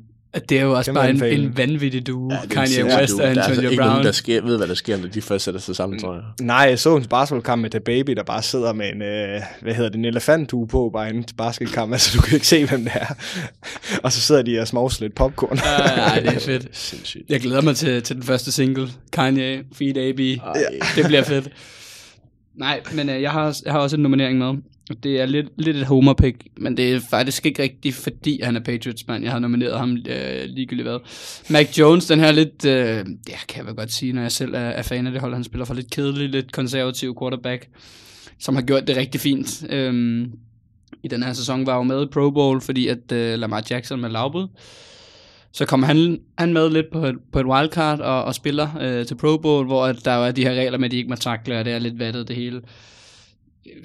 Det 0.49 0.59
er 0.59 0.63
jo 0.63 0.73
også 0.77 0.93
bare 0.93 1.09
en, 1.09 1.23
en 1.23 1.57
vanvittig 1.57 2.07
duo, 2.07 2.31
Ja, 2.31 2.39
Kanye 2.49 2.85
West 2.85 3.11
duo. 3.13 3.17
og 3.17 3.23
Der 3.23 3.23
er 3.23 3.29
altså 3.29 3.49
Antonio 3.51 3.69
ikke 3.69 3.81
Brown. 3.81 3.89
nogen, 3.91 4.05
der 4.05 4.11
sker, 4.11 4.41
ved, 4.41 4.57
hvad 4.57 4.67
der 4.67 4.73
sker, 4.73 4.97
når 4.97 5.07
de 5.07 5.21
først 5.21 5.45
sætter 5.45 5.59
sig 5.61 5.75
sammen, 5.75 5.99
tror 5.99 6.13
jeg. 6.13 6.23
Nej, 6.41 6.55
jeg 6.69 6.79
så 6.79 6.95
en 6.95 7.05
basketballkamp 7.05 7.61
med 7.61 7.69
The 7.69 7.79
Baby, 7.79 8.11
der 8.11 8.23
bare 8.23 8.41
sidder 8.41 8.73
med 8.73 8.89
en, 8.89 9.01
øh, 9.01 9.41
hvad 9.61 9.73
hedder 9.73 9.89
det, 9.89 9.97
en 9.97 10.05
elefantdue 10.05 10.67
på, 10.67 10.89
bare 10.93 11.09
en 11.09 11.25
basketkamp, 11.37 11.91
altså 11.93 12.17
du 12.17 12.21
kan 12.21 12.33
ikke 12.33 12.47
se, 12.47 12.65
hvem 12.65 12.83
det 12.83 12.91
er. 12.95 13.13
og 14.03 14.11
så 14.11 14.21
sidder 14.21 14.41
de 14.41 14.59
og 14.59 14.67
smovser 14.67 15.03
lidt 15.03 15.15
popcorn. 15.15 15.57
Ja, 16.15 16.21
det 16.21 16.35
er 16.35 16.39
fedt. 16.39 16.67
Sindssygt. 16.77 17.23
Jeg 17.29 17.39
glæder 17.41 17.61
mig 17.61 17.75
til, 17.75 18.03
til 18.03 18.15
den 18.15 18.23
første 18.23 18.51
single, 18.51 18.87
Kanye, 19.13 19.63
Feed 19.75 19.97
AB. 19.97 20.19
Ej. 20.19 20.53
Det 20.95 21.05
bliver 21.05 21.23
fedt. 21.23 21.47
Nej, 22.55 22.81
men 22.93 23.09
øh, 23.09 23.21
jeg, 23.21 23.31
har, 23.31 23.57
jeg 23.65 23.73
har 23.73 23.79
også 23.79 23.95
en 23.95 24.01
nominering 24.03 24.37
med. 24.37 24.53
Det 25.03 25.21
er 25.21 25.25
lidt, 25.25 25.47
lidt 25.57 25.77
et 25.77 25.85
homer 25.85 26.13
pick, 26.13 26.47
men 26.57 26.77
det 26.77 26.93
er 26.93 26.99
faktisk 27.09 27.45
ikke 27.45 27.63
rigtigt, 27.63 27.95
fordi 27.95 28.39
han 28.43 28.55
er 28.55 28.59
Patriots 28.59 29.07
mand. 29.07 29.23
Jeg 29.23 29.31
har 29.31 29.39
nomineret 29.39 29.79
ham 29.79 29.97
øh, 30.09 30.43
ligegyldigt 30.45 30.87
hvad. 30.87 30.99
Mac 31.49 31.79
Jones, 31.79 32.05
den 32.05 32.19
her 32.19 32.31
lidt, 32.31 32.65
øh, 32.65 33.05
ja, 33.29 33.37
kan 33.47 33.57
jeg 33.57 33.65
vel 33.65 33.75
godt 33.75 33.93
sige, 33.93 34.13
når 34.13 34.21
jeg 34.21 34.31
selv 34.31 34.53
er, 34.53 34.59
er 34.59 34.81
fan 34.81 35.05
af 35.05 35.11
det 35.11 35.21
hold. 35.21 35.33
Han 35.33 35.43
spiller 35.43 35.65
for 35.65 35.73
lidt 35.73 35.91
kedelig, 35.91 36.29
lidt 36.29 36.51
konservativ 36.51 37.15
quarterback, 37.19 37.67
som 38.39 38.55
har 38.55 38.61
gjort 38.61 38.87
det 38.87 38.97
rigtig 38.97 39.21
fint. 39.21 39.65
Øhm, 39.69 40.31
I 41.03 41.07
den 41.07 41.23
her 41.23 41.33
sæson 41.33 41.65
var 41.65 41.75
jo 41.75 41.83
med 41.83 42.03
i 42.03 42.05
Pro 42.05 42.31
Bowl, 42.31 42.61
fordi 42.61 42.87
at 42.87 43.11
øh, 43.11 43.39
Lamar 43.39 43.63
Jackson 43.69 44.01
med 44.01 44.09
lavbud. 44.09 44.47
Så 45.51 45.65
kom 45.65 45.83
han, 45.83 46.19
han 46.37 46.53
med 46.53 46.69
lidt 46.69 46.91
på 46.91 47.05
et, 47.05 47.15
på 47.31 47.39
et 47.39 47.45
wildcard 47.45 47.99
og, 47.99 48.23
og 48.23 48.35
spiller 48.35 48.69
øh, 48.81 49.05
til 49.05 49.15
Pro 49.15 49.37
Bowl, 49.37 49.65
hvor 49.65 49.85
at 49.85 50.05
der 50.05 50.11
er 50.11 50.31
de 50.31 50.43
her 50.43 50.51
regler 50.51 50.77
med, 50.77 50.85
at 50.85 50.91
de 50.91 50.97
ikke 50.97 51.09
må 51.09 51.15
takle, 51.15 51.59
og 51.59 51.65
det 51.65 51.73
er 51.73 51.79
lidt 51.79 51.99
vattet 51.99 52.27
det 52.27 52.35
hele. 52.35 52.61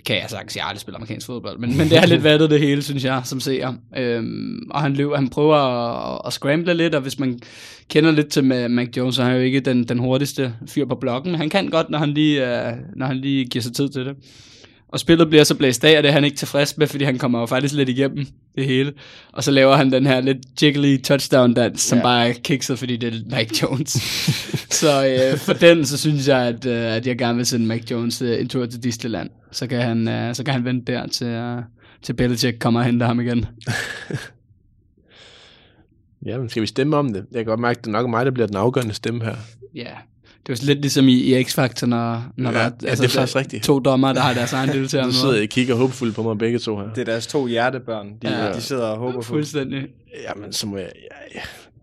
Kan 0.07 0.16
jeg 0.16 0.24
sagtens, 0.28 0.57
jeg 0.57 0.64
har 0.64 0.68
aldrig 0.68 0.81
spillet 0.81 0.97
amerikansk 0.97 1.26
fodbold, 1.26 1.59
men, 1.59 1.76
men 1.76 1.89
det 1.91 1.99
er 1.99 2.07
lidt 2.07 2.24
vattet 2.31 2.51
det 2.51 2.61
hele, 2.61 2.83
synes 2.83 3.05
jeg, 3.05 3.20
som 3.24 3.41
ser. 3.41 3.72
Øhm, 3.97 4.59
og 4.70 4.81
han, 4.81 4.95
løber, 4.95 5.16
han 5.16 5.28
prøver 5.28 5.57
at, 5.57 6.20
at 6.26 6.33
scramble 6.33 6.74
lidt, 6.74 6.95
og 6.95 7.01
hvis 7.01 7.18
man 7.18 7.41
kender 7.89 8.11
lidt 8.11 8.28
til 8.28 8.45
Mac 8.70 8.89
Jones, 8.97 9.14
så 9.14 9.22
er 9.22 9.26
han 9.26 9.35
jo 9.37 9.43
ikke 9.43 9.61
den, 9.61 9.85
den 9.85 9.99
hurtigste 9.99 10.55
fyr 10.68 10.85
på 10.87 10.95
blokken, 10.95 11.33
men 11.33 11.41
han 11.41 11.51
kan 11.51 11.68
godt, 11.68 11.91
når 11.91 11.99
han 11.99 12.09
lige, 12.09 12.66
øh, 12.68 12.72
når 12.97 13.07
han 13.07 13.16
lige 13.16 13.45
giver 13.45 13.62
sig 13.62 13.72
tid 13.72 13.89
til 13.89 14.05
det. 14.07 14.14
Og 14.89 15.01
spillet 15.01 15.28
bliver 15.28 15.45
så 15.45 15.55
blæst 15.55 15.85
af, 15.85 15.97
og 15.97 16.03
det 16.03 16.09
er 16.09 16.12
han 16.12 16.24
ikke 16.24 16.37
tilfreds 16.37 16.78
med, 16.78 16.87
fordi 16.87 17.05
han 17.05 17.18
kommer 17.18 17.41
jo 17.41 17.47
faktisk 17.47 17.74
lidt 17.74 17.89
igennem 17.89 18.26
det 18.55 18.64
hele. 18.66 18.93
Og 19.33 19.45
så 19.45 19.51
laver 19.51 19.76
han 19.76 19.93
den 19.93 20.07
her 20.07 20.20
lidt 20.20 20.39
jiggly 20.62 21.03
touchdown 21.03 21.55
dans, 21.55 21.81
som 21.81 21.99
Ja. 21.99 22.03
bare 22.03 22.28
er 22.28 22.33
kikset, 22.33 22.78
fordi 22.78 22.97
det 22.97 23.14
er 23.14 23.18
Mac 23.31 23.62
Jones. 23.62 23.91
så 24.81 25.07
øh, 25.07 25.39
for 25.39 25.53
den, 25.53 25.85
så 25.87 25.99
synes 25.99 26.28
jeg, 26.28 26.39
at, 26.39 26.66
øh, 26.66 26.97
at 26.97 27.07
jeg 27.07 27.18
gerne 27.18 27.37
vil 27.37 27.47
sende 27.47 27.66
Mac 27.66 27.81
Jones 27.91 28.22
øh, 28.22 28.41
en 28.41 28.49
tur 28.49 28.66
til 28.66 28.83
Disneyland. 28.83 29.31
Så 29.53 29.66
kan 29.66 29.82
han, 29.82 30.09
øh, 30.09 30.34
så 30.34 30.44
kan 30.44 30.55
han 30.55 30.64
vente 30.64 30.92
der 30.92 31.07
til, 31.07 31.26
øh, 31.26 31.62
til 32.03 32.12
Belichick 32.12 32.59
kommer 32.59 32.80
og 32.80 32.86
henter 32.86 33.07
ham 33.07 33.20
igen. 33.20 33.46
Ja, 36.26 36.38
men 36.38 36.48
skal 36.48 36.62
vi 36.62 36.66
stemme 36.66 36.96
om 36.96 37.12
det? 37.12 37.26
Jeg 37.32 37.38
kan 37.38 37.44
godt 37.46 37.61
mærke, 37.61 37.78
at 37.78 37.84
det 37.84 37.94
er 37.94 38.01
nok 38.03 38.11
mig, 38.11 38.24
der 38.26 38.30
bliver 38.32 38.46
den 38.46 38.57
afgørende 38.57 38.94
stemme 38.94 39.24
her. 39.24 39.34
Ja, 39.74 39.90
det 40.46 40.53
er 40.53 40.62
jo 40.62 40.66
lidt 40.66 40.80
ligesom 40.80 41.09
i, 41.09 41.12
i 41.12 41.42
X-Factor, 41.44 41.86
når, 41.86 42.24
når 42.36 42.51
Ja, 42.51 42.59
der 42.59 42.64
er, 42.64 42.70
ja, 42.82 42.90
det 42.90 43.05
er 43.05 43.09
faktisk 43.09 43.36
rigtigt. 43.36 43.64
to 43.64 43.78
dommer, 43.78 44.12
der 44.12 44.20
har 44.20 44.34
deres 44.34 44.53
egen 44.53 44.68
deltager 44.78 45.05
Nu 45.07 45.12
sidder 45.12 45.34
jeg 45.34 45.42
og 45.42 45.48
kigger 45.48 45.74
håbefuldt 45.74 46.14
på 46.14 46.22
mig 46.22 46.38
begge 46.38 46.59
to 46.59 46.76
her. 46.78 46.92
Det 46.94 47.01
er 47.01 47.05
deres 47.05 47.26
to 47.26 47.46
hjertebørn, 47.46 48.07
de, 48.22 48.28
Ja. 48.28 48.46
ja. 48.46 48.53
de 48.53 48.61
sidder 48.61 48.86
og 48.86 48.98
håber 48.98 49.12
på. 49.16 49.22
Fuldstændig. 49.22 49.86
Jamen, 50.28 50.53
så 50.53 50.66
må 50.66 50.76
jeg, 50.76 50.90
jeg, 51.11 51.18
jeg 51.34 51.42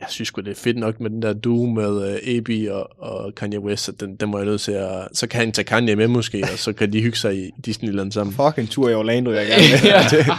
synes 0.09 0.27
sgu, 0.27 0.41
det 0.41 0.51
er 0.51 0.55
fedt 0.55 0.77
nok 0.77 0.99
med 0.99 1.09
den 1.09 1.21
der 1.21 1.33
duo 1.33 1.65
med 1.65 1.89
uh, 1.89 2.35
AB 2.35 2.49
og, 2.71 2.89
og 3.03 3.35
Kanye 3.35 3.59
West, 3.59 3.83
så 3.83 3.91
den, 3.91 4.15
den 4.15 4.29
må 4.29 4.37
jeg 4.37 4.45
nødt 4.45 4.61
til 4.61 4.71
at... 4.71 5.07
Så 5.13 5.27
kan 5.27 5.39
han 5.39 5.51
tage 5.51 5.65
Kanye 5.65 5.95
med 5.95 6.07
måske, 6.07 6.43
og 6.53 6.59
så 6.59 6.73
kan 6.73 6.93
de 6.93 7.01
hygge 7.01 7.17
sig 7.17 7.37
i 7.37 7.49
Disneyland 7.65 8.11
sammen. 8.11 8.35
Fuck 8.35 8.57
en 8.59 8.67
tur 8.67 8.89
i 8.89 8.93
Orlando, 8.93 9.31
jeg 9.31 9.47
gerne 9.47 9.63
ja, 9.93 10.35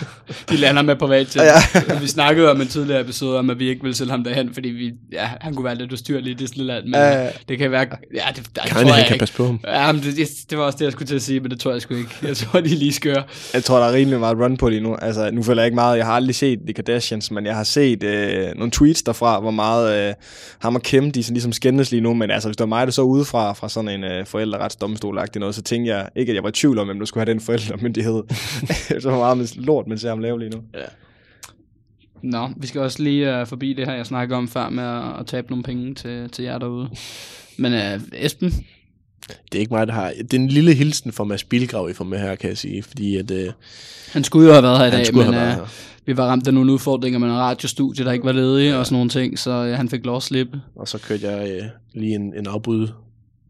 de 0.48 0.56
lander 0.56 0.82
med 0.82 0.96
privat 0.96 1.26
til. 1.26 1.40
Ja. 1.40 1.98
Vi 2.00 2.06
snakkede 2.06 2.50
om 2.50 2.60
en 2.60 2.68
tidligere 2.68 3.00
episode 3.00 3.38
om, 3.38 3.50
at 3.50 3.58
vi 3.58 3.68
ikke 3.68 3.82
ville 3.82 3.96
sælge 3.96 4.10
ham 4.10 4.24
derhen, 4.24 4.54
fordi 4.54 4.68
vi, 4.68 4.92
ja, 5.12 5.28
han 5.40 5.54
kunne 5.54 5.64
være 5.64 5.74
lidt 5.74 5.92
ustyrlig 5.92 6.30
i 6.30 6.34
Disneyland, 6.34 6.84
men 6.84 6.94
Ja. 6.94 7.24
uh, 7.26 7.30
det 7.48 7.58
kan 7.58 7.70
være... 7.70 7.86
Ja, 8.14 8.20
det, 8.36 8.46
der, 8.56 8.62
Kanye, 8.62 8.84
tror 8.84 8.92
han 8.92 8.98
jeg 8.98 9.06
kan 9.06 9.14
ikke. 9.14 9.22
passe 9.22 9.34
på 9.34 9.46
ham. 9.46 9.60
Ja, 9.66 9.92
men 9.92 10.02
det, 10.02 10.28
det, 10.50 10.58
var 10.58 10.64
også 10.64 10.78
det, 10.78 10.84
jeg 10.84 10.92
skulle 10.92 11.06
til 11.08 11.14
at 11.16 11.22
sige, 11.22 11.40
men 11.40 11.50
det 11.50 11.60
tror 11.60 11.72
jeg 11.72 11.82
sgu 11.82 11.94
ikke. 11.94 12.10
Jeg 12.22 12.36
tror, 12.36 12.60
de 12.60 12.68
lige 12.68 12.92
skøre. 12.92 13.22
Jeg 13.54 13.64
tror, 13.64 13.78
der 13.78 13.86
er 13.86 13.92
rimelig 13.92 14.20
meget 14.20 14.38
run 14.38 14.56
på 14.56 14.68
lige 14.68 14.80
nu. 14.80 14.96
Altså, 15.02 15.30
nu 15.32 15.42
føler 15.42 15.62
jeg 15.62 15.66
ikke 15.66 15.74
meget. 15.74 15.96
Jeg 15.98 16.06
har 16.06 16.12
aldrig 16.12 16.34
set 16.34 16.58
The 16.66 16.72
Kardashians, 16.72 17.30
men 17.30 17.46
jeg 17.46 17.56
har 17.56 17.64
set 17.64 18.02
øh, 18.02 18.46
nogle 18.56 18.70
tweets 18.70 19.02
derfra, 19.02 19.40
hvor 19.48 19.54
meget 19.54 20.08
øh, 20.08 20.14
ham 20.58 20.74
og 20.74 20.82
Kim, 20.82 21.10
de 21.10 21.22
sådan 21.22 21.34
ligesom 21.34 21.52
skændes 21.52 21.90
lige 21.90 22.00
nu. 22.00 22.14
Men 22.14 22.30
altså, 22.30 22.48
hvis 22.48 22.56
det 22.56 22.64
var 22.64 22.68
mig, 22.68 22.86
der 22.86 22.92
så 22.92 23.02
udefra 23.02 23.52
fra 23.52 23.68
sådan 23.68 23.90
en 23.90 24.04
øh, 24.04 24.26
forældreretsdomstol 24.26 25.20
noget, 25.36 25.54
så 25.54 25.62
tænkte 25.62 25.94
jeg 25.94 26.08
ikke, 26.16 26.30
at 26.30 26.34
jeg 26.34 26.42
var 26.42 26.48
i 26.48 26.52
tvivl 26.52 26.78
om, 26.78 26.86
hvem 26.86 26.98
der 26.98 27.06
skulle 27.06 27.24
have 27.26 27.32
den 27.32 27.40
forældremyndighed. 27.40 28.22
så 29.00 29.10
meget 29.10 29.38
med 29.38 29.64
lort, 29.64 29.86
man 29.86 29.98
ser 29.98 30.08
ham 30.08 30.18
lave 30.18 30.38
lige 30.38 30.50
nu. 30.50 30.62
Nå, 32.22 32.50
vi 32.56 32.66
skal 32.66 32.80
også 32.80 33.02
lige 33.02 33.40
uh, 33.40 33.46
forbi 33.46 33.72
det 33.72 33.86
her, 33.86 33.94
jeg 33.94 34.06
snakker 34.06 34.36
om 34.36 34.48
før 34.48 34.68
med 34.68 34.84
at, 34.84 35.20
at 35.20 35.26
tabe 35.26 35.50
nogle 35.50 35.62
penge 35.62 35.94
til, 35.94 36.30
til 36.30 36.44
jer 36.44 36.58
derude. 36.58 36.90
Men 37.56 37.72
uh, 37.72 38.02
Esben, 38.12 38.66
Det 39.28 39.54
er 39.54 39.58
ikke 39.58 39.74
mig, 39.74 39.86
der 39.86 39.92
har... 39.92 40.12
Det 40.20 40.34
er 40.34 40.38
en 40.38 40.48
lille 40.48 40.74
hilsen 40.74 41.12
fra 41.12 41.24
Mads 41.24 41.44
Bilgrav, 41.44 41.90
I 41.90 41.92
får 41.92 42.04
med 42.04 42.18
her, 42.18 42.34
kan 42.34 42.50
jeg 42.50 42.58
sige. 42.58 42.82
Fordi 42.82 43.16
at, 43.16 43.30
øh, 43.30 43.52
han 44.12 44.24
skulle 44.24 44.46
jo 44.46 44.52
have 44.52 44.62
været 44.62 44.78
her 44.78 44.86
i 44.86 44.90
han 44.90 44.98
dag, 44.98 45.06
skulle 45.06 45.24
men 45.24 45.34
have 45.34 45.46
været 45.46 45.56
uh, 45.56 45.60
her. 45.60 45.68
Vi 46.08 46.16
var 46.16 46.26
ramt 46.26 46.46
af 46.46 46.54
nogle 46.54 46.72
udfordringer 46.72 47.18
med 47.18 47.28
en 47.28 47.34
radiostudie, 47.34 48.04
der 48.04 48.12
ikke 48.12 48.24
var 48.24 48.32
ledige 48.32 48.76
og 48.76 48.86
sådan 48.86 48.94
nogle 48.96 49.10
ting, 49.10 49.38
så 49.38 49.50
uh, 49.50 49.68
han 49.68 49.88
fik 49.88 50.06
lov 50.06 50.16
at 50.16 50.22
slippe. 50.22 50.60
Og 50.76 50.88
så 50.88 50.98
kørte 50.98 51.30
jeg 51.30 51.50
øh, 51.50 51.62
lige 51.94 52.14
en, 52.14 52.34
en 52.36 52.46
afbud. 52.46 52.88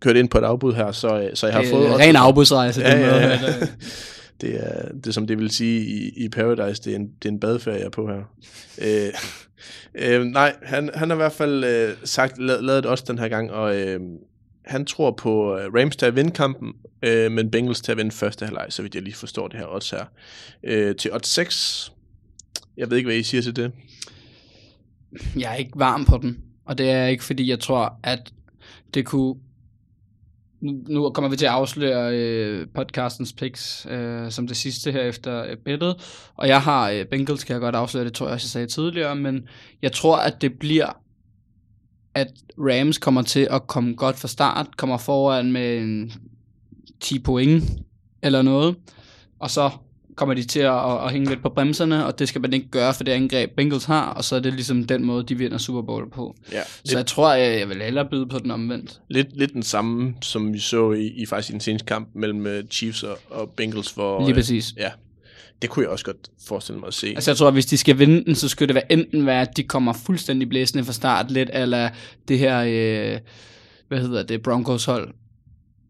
Kørte 0.00 0.18
ind 0.20 0.28
på 0.28 0.38
et 0.38 0.42
afbud 0.42 0.74
her, 0.74 0.92
så, 0.92 1.20
øh, 1.20 1.30
så 1.34 1.46
jeg 1.46 1.54
har 1.54 1.62
Det 1.62 1.70
fået... 1.70 1.86
er 1.86 1.90
også- 1.92 2.04
ren 2.04 2.16
afbudsrejse. 2.16 2.80
Ja, 2.80 2.92
den 2.92 3.00
ja, 3.00 3.28
ja. 3.28 3.38
Det 4.40 4.54
er, 4.66 4.92
det 4.94 5.06
er 5.06 5.10
som 5.12 5.26
det 5.26 5.38
vil 5.38 5.50
sige 5.50 5.80
i, 5.80 6.24
i 6.24 6.28
Paradise, 6.28 6.82
det 6.82 6.92
er, 6.92 6.96
en, 6.96 7.08
det 7.22 7.28
er 7.28 7.32
en 7.32 7.40
badeferie, 7.40 7.76
jeg 7.78 7.86
er 7.86 7.90
på 7.90 8.06
her. 8.08 8.22
øh, 8.82 9.12
øh, 10.20 10.24
nej, 10.24 10.52
han, 10.62 10.90
han 10.94 11.08
har 11.10 11.16
i 11.16 11.16
hvert 11.16 11.32
fald 11.32 11.64
øh, 11.64 11.90
sagt, 12.04 12.38
lavet, 12.38 12.64
lavet 12.64 12.82
det 12.82 12.90
også 12.90 13.04
den 13.08 13.18
her 13.18 13.28
gang, 13.28 13.50
og 13.52 13.76
øh, 13.80 14.00
han 14.64 14.84
tror 14.84 15.10
på 15.10 15.56
øh, 15.58 15.64
Rams 15.74 15.96
til 15.96 16.06
at 16.06 16.16
vinde 16.16 16.30
kampen, 16.30 16.72
øh, 17.02 17.32
men 17.32 17.50
Bengals 17.50 17.80
til 17.80 17.92
at 17.92 17.98
vinde 17.98 18.10
første 18.10 18.44
halvleg, 18.44 18.66
så 18.68 18.82
vidt 18.82 18.94
jeg 18.94 19.02
lige 19.02 19.14
forstår 19.14 19.48
det 19.48 19.58
her 19.58 19.66
odds 19.74 19.90
her. 19.90 20.04
Øh, 20.64 20.96
til 20.96 21.12
odds 21.14 21.28
6, 21.28 21.92
jeg 22.78 22.90
ved 22.90 22.96
ikke, 22.96 23.06
hvad 23.06 23.16
I 23.16 23.22
siger 23.22 23.42
til 23.42 23.56
det. 23.56 23.72
Jeg 25.36 25.52
er 25.52 25.54
ikke 25.54 25.72
varm 25.74 26.04
på 26.04 26.18
den, 26.22 26.38
og 26.64 26.78
det 26.78 26.90
er 26.90 27.06
ikke, 27.06 27.24
fordi 27.24 27.50
jeg 27.50 27.60
tror, 27.60 27.98
at 28.02 28.32
det 28.94 29.06
kunne... 29.06 29.34
Nu, 30.60 31.10
kommer 31.10 31.30
vi 31.30 31.36
til 31.36 31.46
at 31.46 31.52
afsløre 31.52 32.16
øh, 32.16 32.66
podcastens 32.74 33.32
picks 33.32 33.86
øh, 33.90 34.30
som 34.30 34.46
det 34.46 34.56
sidste 34.56 34.92
her 34.92 35.00
efter 35.00 35.44
øh, 35.44 35.56
bettet, 35.56 35.96
og 36.36 36.48
jeg 36.48 36.62
har 36.62 36.90
øh, 36.90 37.06
Bengals, 37.06 37.44
kan 37.44 37.52
jeg 37.52 37.60
godt 37.60 37.74
afsløre, 37.74 38.04
det 38.04 38.12
tror 38.12 38.26
jeg 38.26 38.34
også, 38.34 38.44
jeg 38.44 38.50
sagde 38.50 38.66
tidligere, 38.66 39.16
men 39.16 39.48
jeg 39.82 39.92
tror, 39.92 40.16
at 40.16 40.42
det 40.42 40.58
bliver, 40.58 41.02
at 42.14 42.28
Rams 42.58 42.98
kommer 42.98 43.22
til 43.22 43.48
at 43.50 43.66
komme 43.66 43.94
godt 43.94 44.16
fra 44.16 44.28
start, 44.28 44.76
kommer 44.76 44.98
foran 44.98 45.52
med 45.52 45.78
en 45.78 46.12
10 47.00 47.18
point 47.18 47.64
eller 48.22 48.42
noget, 48.42 48.76
og 49.38 49.50
så 49.50 49.70
kommer 50.18 50.34
de 50.34 50.42
til 50.42 50.60
at, 50.60 50.74
at, 50.74 51.04
at 51.04 51.12
hænge 51.12 51.28
lidt 51.28 51.42
på 51.42 51.48
bremserne, 51.48 52.06
og 52.06 52.18
det 52.18 52.28
skal 52.28 52.40
man 52.40 52.52
ikke 52.52 52.68
gøre 52.68 52.94
for 52.94 53.04
det 53.04 53.12
angreb, 53.12 53.50
Bengals 53.56 53.84
har, 53.84 54.10
og 54.10 54.24
så 54.24 54.36
er 54.36 54.40
det 54.40 54.52
ligesom 54.54 54.84
den 54.84 55.04
måde, 55.04 55.22
de 55.22 55.34
vinder 55.34 55.58
Super 55.58 55.82
Bowl 55.82 56.10
på. 56.10 56.34
Ja, 56.52 56.62
Så 56.62 56.80
lidt, 56.84 56.96
jeg 56.96 57.06
tror, 57.06 57.32
jeg, 57.34 57.58
jeg 57.58 57.68
vil 57.68 57.82
hellere 57.82 58.08
byde 58.10 58.26
på 58.26 58.38
den 58.38 58.50
omvendt. 58.50 59.00
lidt, 59.08 59.36
lidt 59.36 59.52
den 59.52 59.62
samme, 59.62 60.14
som 60.22 60.52
vi 60.52 60.58
så 60.58 60.92
i, 60.92 61.06
i 61.06 61.26
faktisk 61.26 61.50
i 61.50 61.52
den 61.52 61.60
seneste 61.60 61.86
kamp 61.86 62.08
mellem 62.14 62.46
øh, 62.46 62.64
Chiefs 62.70 63.02
og, 63.02 63.18
og 63.30 63.50
Bengals. 63.56 63.92
For, 63.92 64.20
Lige 64.20 64.30
øh, 64.30 64.34
præcis. 64.34 64.74
Ja, 64.76 64.90
det 65.62 65.70
kunne 65.70 65.82
jeg 65.82 65.90
også 65.90 66.04
godt 66.04 66.30
forestille 66.48 66.80
mig 66.80 66.86
at 66.86 66.94
se. 66.94 67.06
Altså 67.06 67.30
jeg 67.30 67.36
tror, 67.36 67.46
at 67.46 67.52
hvis 67.52 67.66
de 67.66 67.76
skal 67.78 67.98
vinde 67.98 68.24
den, 68.24 68.34
så 68.34 68.48
skulle 68.48 68.66
det 68.66 68.74
være 68.74 68.92
enten 68.92 69.26
være, 69.26 69.40
at 69.40 69.56
de 69.56 69.62
kommer 69.62 69.92
fuldstændig 69.92 70.48
blæsende 70.48 70.84
fra 70.84 70.92
start, 70.92 71.30
lidt 71.30 71.50
eller 71.52 71.88
det 72.28 72.38
her, 72.38 72.58
øh, 72.60 73.20
hvad 73.88 74.00
hedder 74.00 74.22
det, 74.22 74.42
Broncos 74.42 74.84
hold. 74.84 75.14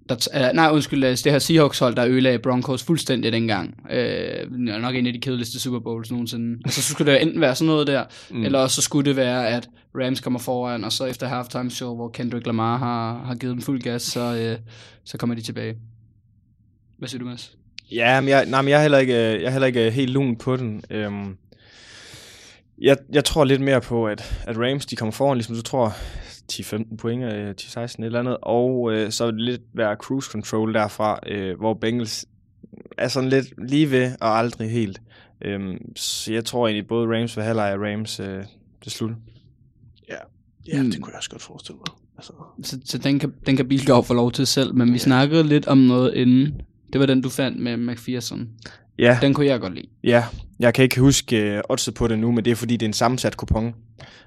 Der 0.08 0.28
øh, 0.34 0.54
nej, 0.54 0.70
undskyld, 0.72 1.04
øh, 1.04 1.10
det 1.10 1.32
her 1.32 1.38
Seahawks 1.38 1.78
hold, 1.78 1.96
der 1.96 2.06
ødelagde 2.06 2.38
Broncos 2.38 2.82
fuldstændig 2.82 3.32
dengang. 3.32 3.90
Øh, 3.90 4.50
nok 4.52 4.94
en 4.94 5.06
af 5.06 5.12
de 5.12 5.20
kedeligste 5.20 5.60
Super 5.60 5.78
Bowls 5.78 6.10
nogensinde. 6.10 6.60
Altså 6.64 6.82
så 6.82 6.92
skulle 6.92 7.12
det 7.12 7.22
enten 7.22 7.40
være 7.40 7.54
sådan 7.54 7.66
noget 7.66 7.86
der, 7.86 8.04
mm. 8.30 8.44
eller 8.44 8.58
også 8.58 8.76
så 8.76 8.82
skulle 8.82 9.08
det 9.08 9.16
være, 9.16 9.48
at 9.48 9.68
Rams 9.94 10.20
kommer 10.20 10.38
foran, 10.38 10.84
og 10.84 10.92
så 10.92 11.04
efter 11.04 11.26
halftime 11.26 11.70
show, 11.70 11.94
hvor 11.94 12.08
Kendrick 12.08 12.46
Lamar 12.46 12.76
har, 12.76 13.24
har 13.24 13.34
givet 13.34 13.54
dem 13.54 13.62
fuld 13.62 13.82
gas, 13.82 14.02
så, 14.02 14.34
øh, 14.34 14.58
så 15.04 15.18
kommer 15.18 15.34
de 15.34 15.42
tilbage. 15.42 15.74
Hvad 16.98 17.08
siger 17.08 17.18
du, 17.18 17.24
Mads? 17.24 17.56
Ja, 17.92 18.20
men 18.20 18.28
jeg, 18.28 18.46
nej, 18.46 18.62
men 18.62 18.68
jeg 18.70 18.76
er 18.78 18.82
heller 18.82 18.98
ikke, 18.98 19.14
øh, 19.14 19.42
jeg 19.42 19.46
er 19.46 19.50
heller 19.50 19.66
ikke 19.66 19.90
helt 19.90 20.10
lun 20.10 20.36
på 20.36 20.56
den. 20.56 20.82
Øhm, 20.90 21.36
jeg, 22.78 22.96
jeg 23.12 23.24
tror 23.24 23.44
lidt 23.44 23.60
mere 23.60 23.80
på, 23.80 24.06
at, 24.06 24.44
at 24.46 24.56
Rams 24.58 24.86
de 24.86 24.96
kommer 24.96 25.12
foran, 25.12 25.36
ligesom 25.36 25.56
du 25.56 25.62
tror, 25.62 25.96
10-15 26.52 26.96
point, 26.96 27.22
øh, 27.32 27.54
10-16 27.60 27.80
et 27.82 27.94
eller 28.06 28.18
andet, 28.18 28.36
og 28.42 28.92
øh, 28.92 29.10
så 29.10 29.26
vil 29.26 29.34
det 29.34 29.42
lidt 29.44 29.62
være 29.74 29.96
cruise 29.96 30.30
control 30.30 30.74
derfra, 30.74 31.18
øh, 31.26 31.58
hvor 31.58 31.74
Bengals 31.74 32.26
er 32.98 33.08
sådan 33.08 33.28
lidt 33.28 33.70
lige 33.70 33.90
ved 33.90 34.12
og 34.20 34.38
aldrig 34.38 34.70
helt. 34.70 35.00
Øhm, 35.44 35.96
så 35.96 36.32
jeg 36.32 36.44
tror 36.44 36.66
egentlig, 36.68 36.86
både 36.86 37.16
Rams 37.18 37.36
vil 37.36 37.44
halvleg 37.44 37.74
og 37.74 37.80
Rams 37.80 38.20
øh, 38.20 38.44
til 38.82 38.92
slut. 38.92 39.10
ja, 40.08 40.82
Mm. 40.82 40.90
det 40.90 41.02
kunne 41.02 41.10
jeg 41.10 41.16
også 41.18 41.30
godt 41.30 41.42
forestille 41.42 41.76
mig. 41.78 41.96
Altså, 42.16 42.32
Så, 42.62 42.78
så 42.84 42.98
den, 42.98 43.18
kan, 43.18 43.32
den 43.46 43.56
kan 43.56 43.68
Bilgaard 43.68 44.04
få 44.04 44.14
lov 44.14 44.32
til 44.32 44.46
selv, 44.46 44.74
men 44.74 44.92
vi 44.92 44.98
snakkede 44.98 45.42
lidt 45.44 45.66
om 45.66 45.78
noget 45.78 46.14
inden. 46.14 46.60
Det 46.92 47.00
var 47.00 47.06
den, 47.06 47.20
du 47.22 47.28
fandt 47.28 47.58
med 47.62 47.76
McPherson. 47.76 48.48
Ja, 48.98 49.18
Den 49.22 49.34
kunne 49.34 49.46
jeg 49.46 49.60
godt 49.60 49.74
lide. 49.74 49.86
Ja, 50.04 50.24
jeg 50.60 50.74
kan 50.74 50.82
ikke 50.82 51.00
huske 51.00 51.36
øh, 51.36 51.62
oddset 51.68 51.94
på 51.94 52.08
det 52.08 52.18
nu, 52.18 52.32
men 52.32 52.44
det 52.44 52.50
er 52.50 52.54
fordi, 52.54 52.76
det 52.76 52.86
er 52.86 52.88
en 52.88 52.92
sammensat 52.92 53.36
kupon, 53.36 53.74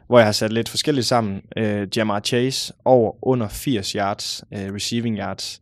hvor 0.08 0.18
jeg 0.18 0.28
har 0.28 0.32
sat 0.32 0.54
lidt 0.54 0.70
forskelligt 0.70 1.08
sammen. 1.08 1.42
Øh, 1.58 1.88
Jamar 1.98 2.20
Chase 2.20 2.74
over 2.86 3.28
under 3.28 3.48
80 3.48 3.92
yards, 3.92 4.44
øh, 4.54 4.74
receiving 4.74 5.18
yards. 5.18 5.62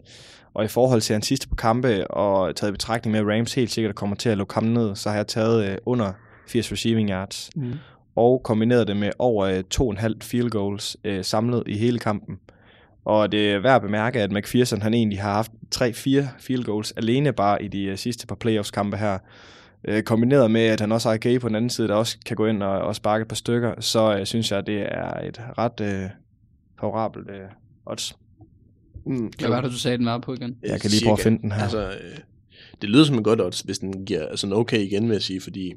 Og 0.53 0.66
i 0.66 0.68
forhold 0.68 1.01
til 1.01 1.14
hans 1.14 1.28
sidste 1.28 1.47
på 1.47 1.55
kampe, 1.55 2.12
og 2.12 2.55
taget 2.55 2.72
i 2.72 2.72
betragtning 2.72 3.12
med, 3.12 3.20
at 3.20 3.38
Rams 3.38 3.53
helt 3.53 3.72
sikkert 3.72 3.95
kommer 3.95 4.16
til 4.16 4.30
at 4.30 4.38
lukke 4.38 4.53
ham 4.53 4.64
ned, 4.64 4.95
så 4.95 5.10
har 5.10 5.16
jeg 5.16 5.28
taget 5.28 5.70
øh, 5.70 5.78
under 5.86 6.12
80 6.47 6.72
receiving 6.72 7.10
yards. 7.10 7.49
Mm. 7.55 7.74
Og 8.16 8.41
kombineret 8.43 8.88
det 8.88 8.97
med 8.97 9.12
over 9.20 9.45
øh, 9.45 9.64
2,5 9.76 10.14
field 10.22 10.49
goals 10.49 10.97
øh, 11.03 11.24
samlet 11.26 11.64
i 11.68 11.78
hele 11.78 11.99
kampen. 11.99 12.39
Og 13.10 13.32
det 13.32 13.51
er 13.51 13.60
værd 13.60 13.76
at 13.76 13.82
bemærke, 13.82 14.22
at 14.22 14.32
McPherson 14.32 14.82
han 14.82 14.93
egentlig 14.93 15.22
har 15.22 15.34
haft 15.34 15.51
3-4 15.76 16.07
field 16.39 16.64
goals 16.64 16.91
alene 16.91 17.34
bare 17.34 17.64
i 17.64 17.68
de 17.68 17.84
øh, 17.84 17.97
sidste 17.97 18.28
par 18.28 18.36
playoffs-kampe 18.36 18.97
her. 18.97 19.18
Øh, 19.88 20.03
kombineret 20.03 20.51
med, 20.51 20.62
at 20.62 20.80
han 20.80 20.91
også 20.91 21.10
har 21.10 21.14
AG 21.26 21.41
på 21.41 21.47
den 21.47 21.55
anden 21.55 21.70
side, 21.70 21.88
der 21.88 21.95
også 21.95 22.18
kan 22.26 22.38
gå 22.38 22.45
ind 22.45 22.64
og, 22.64 22.82
og 22.82 22.95
sparke 22.95 23.22
et 23.22 23.28
par 23.28 23.36
stykker, 23.36 23.82
så 23.82 24.18
øh, 24.18 24.26
synes 24.26 24.51
jeg, 24.51 24.68
det 24.68 24.82
er 24.82 25.20
et 25.28 25.41
ret 25.57 25.82
øh, 25.82 26.10
favorabelt 26.80 27.30
øh, 27.30 27.47
odds. 27.86 28.18
mm, 29.05 29.32
Hvad 29.39 29.49
var 29.49 29.62
det, 29.62 29.72
du 29.72 29.78
sagde, 29.78 29.97
den 29.97 30.05
var 30.05 30.18
på 30.18 30.34
igen? 30.34 30.55
Jeg 30.64 30.82
kan 30.82 30.89
lige 30.89 31.05
prøve 31.05 31.14
at 31.14 31.20
finde 31.20 31.41
den 31.41 31.51
her. 31.51 31.62
Altså, 31.62 31.88
øh, 31.88 32.18
det 32.82 32.89
lyder 32.89 33.03
som 33.03 33.18
en 33.18 33.24
godt 33.24 33.41
odds, 33.41 33.62
hvis 33.62 33.80
den 33.80 34.05
giver 34.05 34.28
altså 34.28 34.47
en 34.47 34.53
okay 34.53 34.80
igen, 34.80 35.03
vil 35.07 35.14
jeg 35.14 35.22
sige, 35.22 35.41
fordi 35.41 35.74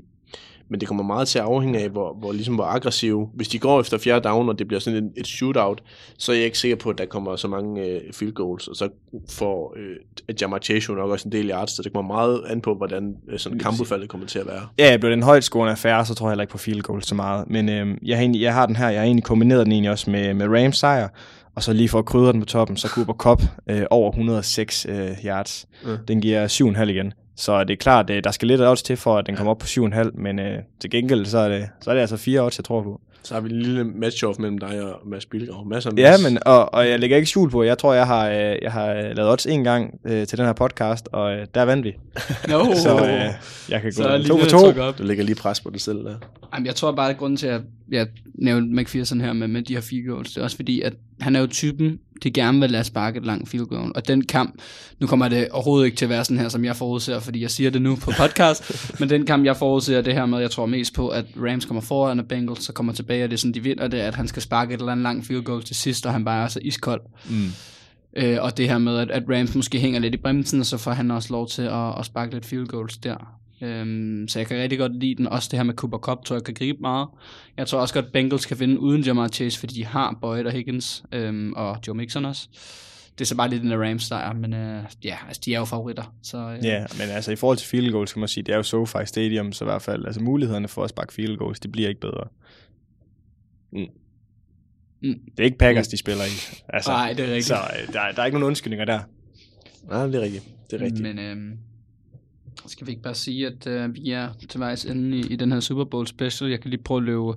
men 0.73 0.81
det 0.81 0.89
kommer 0.89 1.05
meget 1.05 1.29
til 1.29 1.39
at 1.39 1.45
afhænge 1.45 1.79
af, 1.79 1.89
hvor, 1.89 2.17
hvor, 2.19 2.33
ligesom, 2.33 2.55
hvor 2.55 2.65
aggressiv. 2.65 3.29
Hvis 3.35 3.49
de 3.49 3.59
går 3.59 3.81
efter 3.81 3.99
fjerde 3.99 4.29
down, 4.29 4.49
og 4.49 4.59
det 4.59 4.69
bliver 4.69 4.81
sådan 4.81 5.05
et, 5.05 5.13
et 5.17 5.27
shootout, 5.27 5.83
så 6.19 6.33
er 6.33 6.37
jeg 6.37 6.45
ikke 6.45 6.59
sikker 6.59 6.77
på, 6.77 6.91
at 6.91 6.99
der 6.99 7.07
kommer 7.07 7.37
så 7.37 7.49
mange 7.49 7.83
øh, 7.83 8.01
field 8.13 8.33
goals, 8.33 8.69
og 8.69 8.77
så 8.77 8.89
får 9.31 9.77
øh, 9.79 10.35
Jamar 10.41 10.59
Chase 10.59 10.93
nok 10.93 11.11
også 11.11 11.29
en 11.29 11.33
del 11.33 11.51
yards, 11.51 11.71
så 11.71 11.83
det 11.83 11.93
kommer 11.93 12.15
meget 12.15 12.43
an 12.47 12.61
på, 12.61 12.75
hvordan 12.75 13.15
øh, 13.29 13.39
sådan 13.39 13.59
kampudfaldet 13.59 14.09
kommer 14.09 14.27
til 14.27 14.39
at 14.39 14.47
være. 14.47 14.67
Ja, 14.79 14.97
blev 14.97 15.11
den 15.11 15.23
højt 15.23 15.45
scorende 15.45 15.71
affære, 15.71 16.07
så 16.07 16.15
tror 16.15 16.27
jeg 16.27 16.33
heller 16.33 16.43
ikke 16.43 16.53
på 16.53 16.59
field 16.59 16.83
goals 16.83 17.07
så 17.07 17.15
meget. 17.15 17.51
Men 17.51 17.69
øh, 17.69 17.99
jeg, 18.03 18.17
har 18.17 18.23
egentlig, 18.23 18.43
jeg 18.43 18.55
har 18.55 18.67
den 18.67 18.77
her, 18.77 18.89
jeg 18.89 19.01
har 19.01 19.05
egentlig 19.05 19.25
kombineret 19.25 19.67
den 19.67 19.73
egentlig 19.73 19.91
også 19.91 20.11
med, 20.11 20.35
med 20.35 20.47
Rams 20.49 20.79
sejr, 20.79 21.09
og 21.55 21.63
så 21.63 21.73
lige 21.73 21.89
for 21.89 21.99
at 21.99 22.05
krydre 22.05 22.33
den 22.33 22.41
på 22.41 22.47
toppen, 22.47 22.77
så 22.77 22.89
Cooper 22.89 23.15
Cup 23.15 23.43
øh, 23.71 23.83
over 23.91 24.11
106 24.11 24.87
øh, 24.89 25.11
yards. 25.25 25.67
Ja. 25.87 25.97
Den 26.09 26.21
giver 26.21 26.49
7,5 26.49 26.83
igen. 26.83 27.13
Så 27.37 27.65
det 27.65 27.73
er 27.73 27.77
klart, 27.77 28.11
at 28.11 28.25
der 28.25 28.31
skal 28.31 28.49
lidt 28.49 28.61
odds 28.61 28.83
til 28.83 28.97
for, 28.97 29.19
at 29.19 29.27
den 29.27 29.37
kommer 29.37 29.51
op 29.51 29.59
på 29.59 29.67
7,5, 29.67 30.11
men 30.21 30.39
øh, 30.39 30.59
til 30.81 30.91
gengæld, 30.91 31.27
så 31.27 31.39
er, 31.39 31.49
det, 31.49 31.69
så 31.81 31.91
er 31.91 31.95
det 31.95 32.01
altså 32.01 32.17
fire 32.17 32.41
odds, 32.41 32.59
jeg 32.59 32.65
tror 32.65 32.83
på. 32.83 33.01
Så 33.25 33.35
har 33.35 33.41
vi 33.41 33.51
en 33.51 33.63
lille 33.63 33.85
match-off 33.85 34.39
mellem 34.39 34.59
dig 34.59 34.83
og 34.83 35.09
Mads 35.09 35.27
Bilgaard. 35.27 35.67
Masser 35.67 35.91
af 35.91 35.95
Ja, 35.97 36.15
men, 36.29 36.39
og, 36.47 36.75
og 36.75 36.89
jeg 36.89 37.01
lægger 37.01 37.17
ikke 37.17 37.29
skjul 37.29 37.51
på, 37.51 37.63
jeg 37.63 37.79
tror, 37.79 37.95
jeg 37.95 38.07
har, 38.07 38.29
øh, 38.29 38.57
jeg 38.63 38.73
har 38.73 38.93
øh, 38.95 39.17
lavet 39.17 39.31
odds 39.31 39.47
en 39.47 39.65
gang 39.65 40.01
øh, 40.05 40.27
til 40.27 40.39
den 40.39 40.47
her 40.47 40.53
podcast, 40.53 41.09
og 41.13 41.33
øh, 41.35 41.47
der 41.55 41.63
vandt 41.63 41.85
vi. 41.85 41.93
No. 42.49 42.75
Så 42.75 42.97
øh, 43.07 43.25
jeg 43.69 43.81
kan 43.81 43.93
gå 43.97 44.03
så 44.03 44.25
to 44.29 44.39
for 44.39 44.47
to. 44.47 44.81
Op. 44.81 44.99
Du 44.99 45.03
lægger 45.03 45.25
lige 45.25 45.37
pres 45.37 45.61
på 45.61 45.71
dig 45.71 45.81
selv 45.81 45.99
der. 45.99 46.15
Jamen, 46.55 46.67
jeg 46.67 46.75
tror 46.75 46.93
bare, 46.93 47.11
at 47.11 47.17
grunden 47.17 47.37
til, 47.37 47.47
at 47.47 47.61
jeg 47.91 48.07
nævnte 48.35 48.77
McPherson 48.77 49.21
her 49.21 49.33
med, 49.33 49.49
med 49.49 49.63
de 49.63 49.75
her 49.75 49.81
field 49.81 50.09
goals, 50.09 50.33
det 50.33 50.41
er 50.41 50.45
også 50.45 50.57
fordi, 50.57 50.81
at 50.81 50.93
han 51.21 51.37
er 51.37 51.41
jo 51.41 51.47
typen, 51.47 51.99
de 52.23 52.31
gerne 52.31 52.61
vil 52.61 52.71
lade 52.71 52.85
sparke 52.85 53.19
et 53.19 53.27
langt 53.27 53.49
field 53.49 53.67
goal. 53.67 53.93
Og 53.95 54.09
den 54.09 54.25
kamp, 54.25 54.61
nu 55.01 55.07
kommer 55.07 55.29
det 55.29 55.49
overhovedet 55.49 55.87
ikke 55.87 55.97
til 55.97 56.05
at 56.05 56.09
være 56.09 56.25
sådan 56.25 56.39
her, 56.39 56.49
som 56.49 56.65
jeg 56.65 56.77
forudser, 56.77 57.21
fordi 57.21 57.43
jeg 57.43 57.51
siger 57.51 57.71
det 57.71 57.83
nu 57.83 57.97
på 57.97 58.13
podcast, 58.19 58.75
men 59.01 59.11
den 59.11 59.27
kamp, 59.27 59.45
jeg 59.45 59.57
forudser, 59.57 60.03
det 60.03 60.15
her 60.15 60.27
med, 60.27 60.39
jeg 60.39 60.51
tror 60.51 60.67
mest 60.67 60.95
på, 60.95 61.09
at 61.09 61.25
Rams 61.37 61.65
kommer 61.65 61.81
foran, 61.81 62.19
og 62.19 62.27
Bengals 62.27 62.65
så 62.65 62.73
kommer 62.73 62.93
tilbage, 62.93 63.25
og 63.25 63.31
det 63.31 63.37
er 63.37 63.39
sådan, 63.39 63.55
de 63.55 63.63
vinder 63.63 63.89
det, 63.89 63.99
at 63.99 64.15
han 64.15 64.29
skal 64.29 64.43
sparke 64.43 64.75
et 64.75 64.79
eller 64.79 64.93
andet 64.93 65.03
langt 65.03 65.27
field 65.27 65.43
goal 65.43 65.63
til 65.63 65.77
sidst, 65.77 66.07
og 66.07 66.13
han 66.13 66.25
bare 66.25 66.45
er 66.45 66.49
så 66.49 66.61
iskold. 66.63 67.01
Mm. 67.31 67.51
Øh, 68.17 68.39
og 68.41 68.57
det 68.57 68.69
her 68.69 68.79
med, 68.79 68.99
at, 68.99 69.11
at 69.11 69.23
Rams 69.29 69.55
måske 69.55 69.79
hænger 69.79 70.01
lidt 70.01 70.15
i 70.15 70.17
bremsen, 70.17 70.61
og 70.61 70.67
så 70.67 70.77
får 70.77 70.91
han 70.93 71.11
også 71.11 71.33
lov 71.33 71.49
til 71.49 71.63
at, 71.63 71.99
at 71.99 72.07
sparke 72.07 72.33
lidt 72.33 72.47
field 72.47 72.67
goals 72.67 72.97
der. 72.97 73.42
Øhm, 73.61 74.29
så 74.29 74.39
jeg 74.39 74.47
kan 74.47 74.57
rigtig 74.57 74.79
godt 74.79 74.97
lide 75.01 75.15
den. 75.15 75.27
Også 75.27 75.49
det 75.51 75.59
her 75.59 75.65
med 75.65 75.75
Cooper 75.75 75.99
Cup, 75.99 76.25
tror 76.25 76.37
jeg 76.37 76.45
kan 76.45 76.55
gribe 76.55 76.79
meget. 76.81 77.09
Jeg 77.57 77.67
tror 77.67 77.81
også 77.81 77.95
godt, 77.95 78.07
at 78.07 78.13
Bengals 78.13 78.47
kan 78.47 78.61
vinde 78.61 78.79
uden 78.79 79.03
Jamar 79.03 79.29
Chase, 79.29 79.59
fordi 79.59 79.75
de 79.75 79.85
har 79.85 80.19
Boyd 80.21 80.45
og 80.45 80.53
Higgins, 80.53 81.05
øhm, 81.13 81.53
og 81.53 81.79
Joe 81.89 81.97
Mixon 81.97 82.25
også. 82.25 82.49
Det 83.19 83.21
er 83.21 83.25
så 83.25 83.37
bare 83.37 83.49
lidt 83.51 83.63
den 83.63 83.71
der 83.71 83.89
Rams, 83.89 84.09
der 84.09 84.17
er, 84.17 84.33
men 84.33 84.55
øh, 84.55 84.85
ja, 85.05 85.17
altså, 85.27 85.43
de 85.45 85.55
er 85.55 85.59
jo 85.59 85.65
favoritter. 85.65 86.15
Så, 86.23 86.39
øh, 86.39 86.65
Ja, 86.65 86.85
men 86.99 87.09
altså 87.09 87.33
i 87.33 87.37
forhold 87.37 87.59
til 87.59 87.69
field 87.69 87.93
goals, 87.93 88.13
kan 88.13 88.21
man 88.21 88.29
sige, 88.29 88.45
det 88.45 88.53
er 88.53 88.57
jo 88.57 88.63
SoFi 88.63 88.99
Stadium, 89.05 89.53
så 89.53 89.65
i 89.65 89.67
hvert 89.67 89.83
fald, 89.83 90.07
altså 90.07 90.21
mulighederne 90.21 90.69
for 90.69 90.85
at 90.85 90.91
sparke 90.91 91.13
field 91.15 91.37
goals, 91.37 91.61
det 91.61 91.73
bliver 91.73 91.89
ikke 91.89 92.01
bedre. 92.01 92.25
Mm. 93.73 93.79
Mm. 95.03 95.15
Det 95.31 95.41
er 95.41 95.45
ikke 95.45 95.59
Packers, 95.59 95.89
de 95.89 95.97
spiller 95.97 96.25
i. 96.25 96.63
Altså, 96.69 96.91
Nej, 96.91 97.13
det 97.13 97.21
er 97.21 97.27
rigtigt. 97.29 97.47
Så 97.47 97.55
øh, 97.55 97.93
der, 97.93 98.13
der 98.13 98.23
er 98.23 98.27
ikke 98.27 98.39
nogen 98.39 98.47
undskyldninger 98.47 98.85
der. 98.85 99.01
Nej, 99.89 100.07
det 100.07 100.15
er 100.15 100.21
rigtigt. 100.21 100.45
Det 100.71 100.81
er 100.81 100.85
rigtigt. 100.85 101.03
Men 101.03 101.19
øhm, 101.19 101.59
skal 102.67 102.87
vi 102.87 102.93
ikke 102.93 103.03
bare 103.03 103.15
sige, 103.15 103.47
at 103.47 103.67
øh, 103.67 103.95
vi 103.95 104.11
er 104.11 104.29
til 104.49 104.61
vejs 104.61 104.85
ende 104.85 105.19
i, 105.19 105.21
i 105.21 105.37
den 105.37 105.53
her 105.53 105.61
Super 105.61 105.85
Bowl 105.85 106.07
special. 106.07 106.51
Jeg 106.51 106.61
kan 106.61 106.71
lige 106.71 106.83
prøve 106.83 106.99
at 106.99 107.05
løbe 107.05 107.33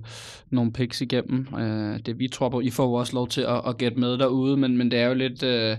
nogle 0.50 0.72
picks 0.72 1.00
igennem. 1.00 1.46
Øh, 1.58 2.00
det 2.06 2.18
vi 2.18 2.28
tror 2.28 2.48
på, 2.48 2.60
I 2.60 2.70
får 2.70 2.84
jo 2.84 2.92
også 2.92 3.14
lov 3.14 3.28
til 3.28 3.40
at, 3.40 3.62
at 3.68 3.78
gætte 3.78 4.00
med 4.00 4.18
derude, 4.18 4.56
men, 4.56 4.76
men 4.76 4.90
det 4.90 4.98
er 4.98 5.06
jo 5.06 5.14
lidt... 5.14 5.42
Øh, 5.42 5.76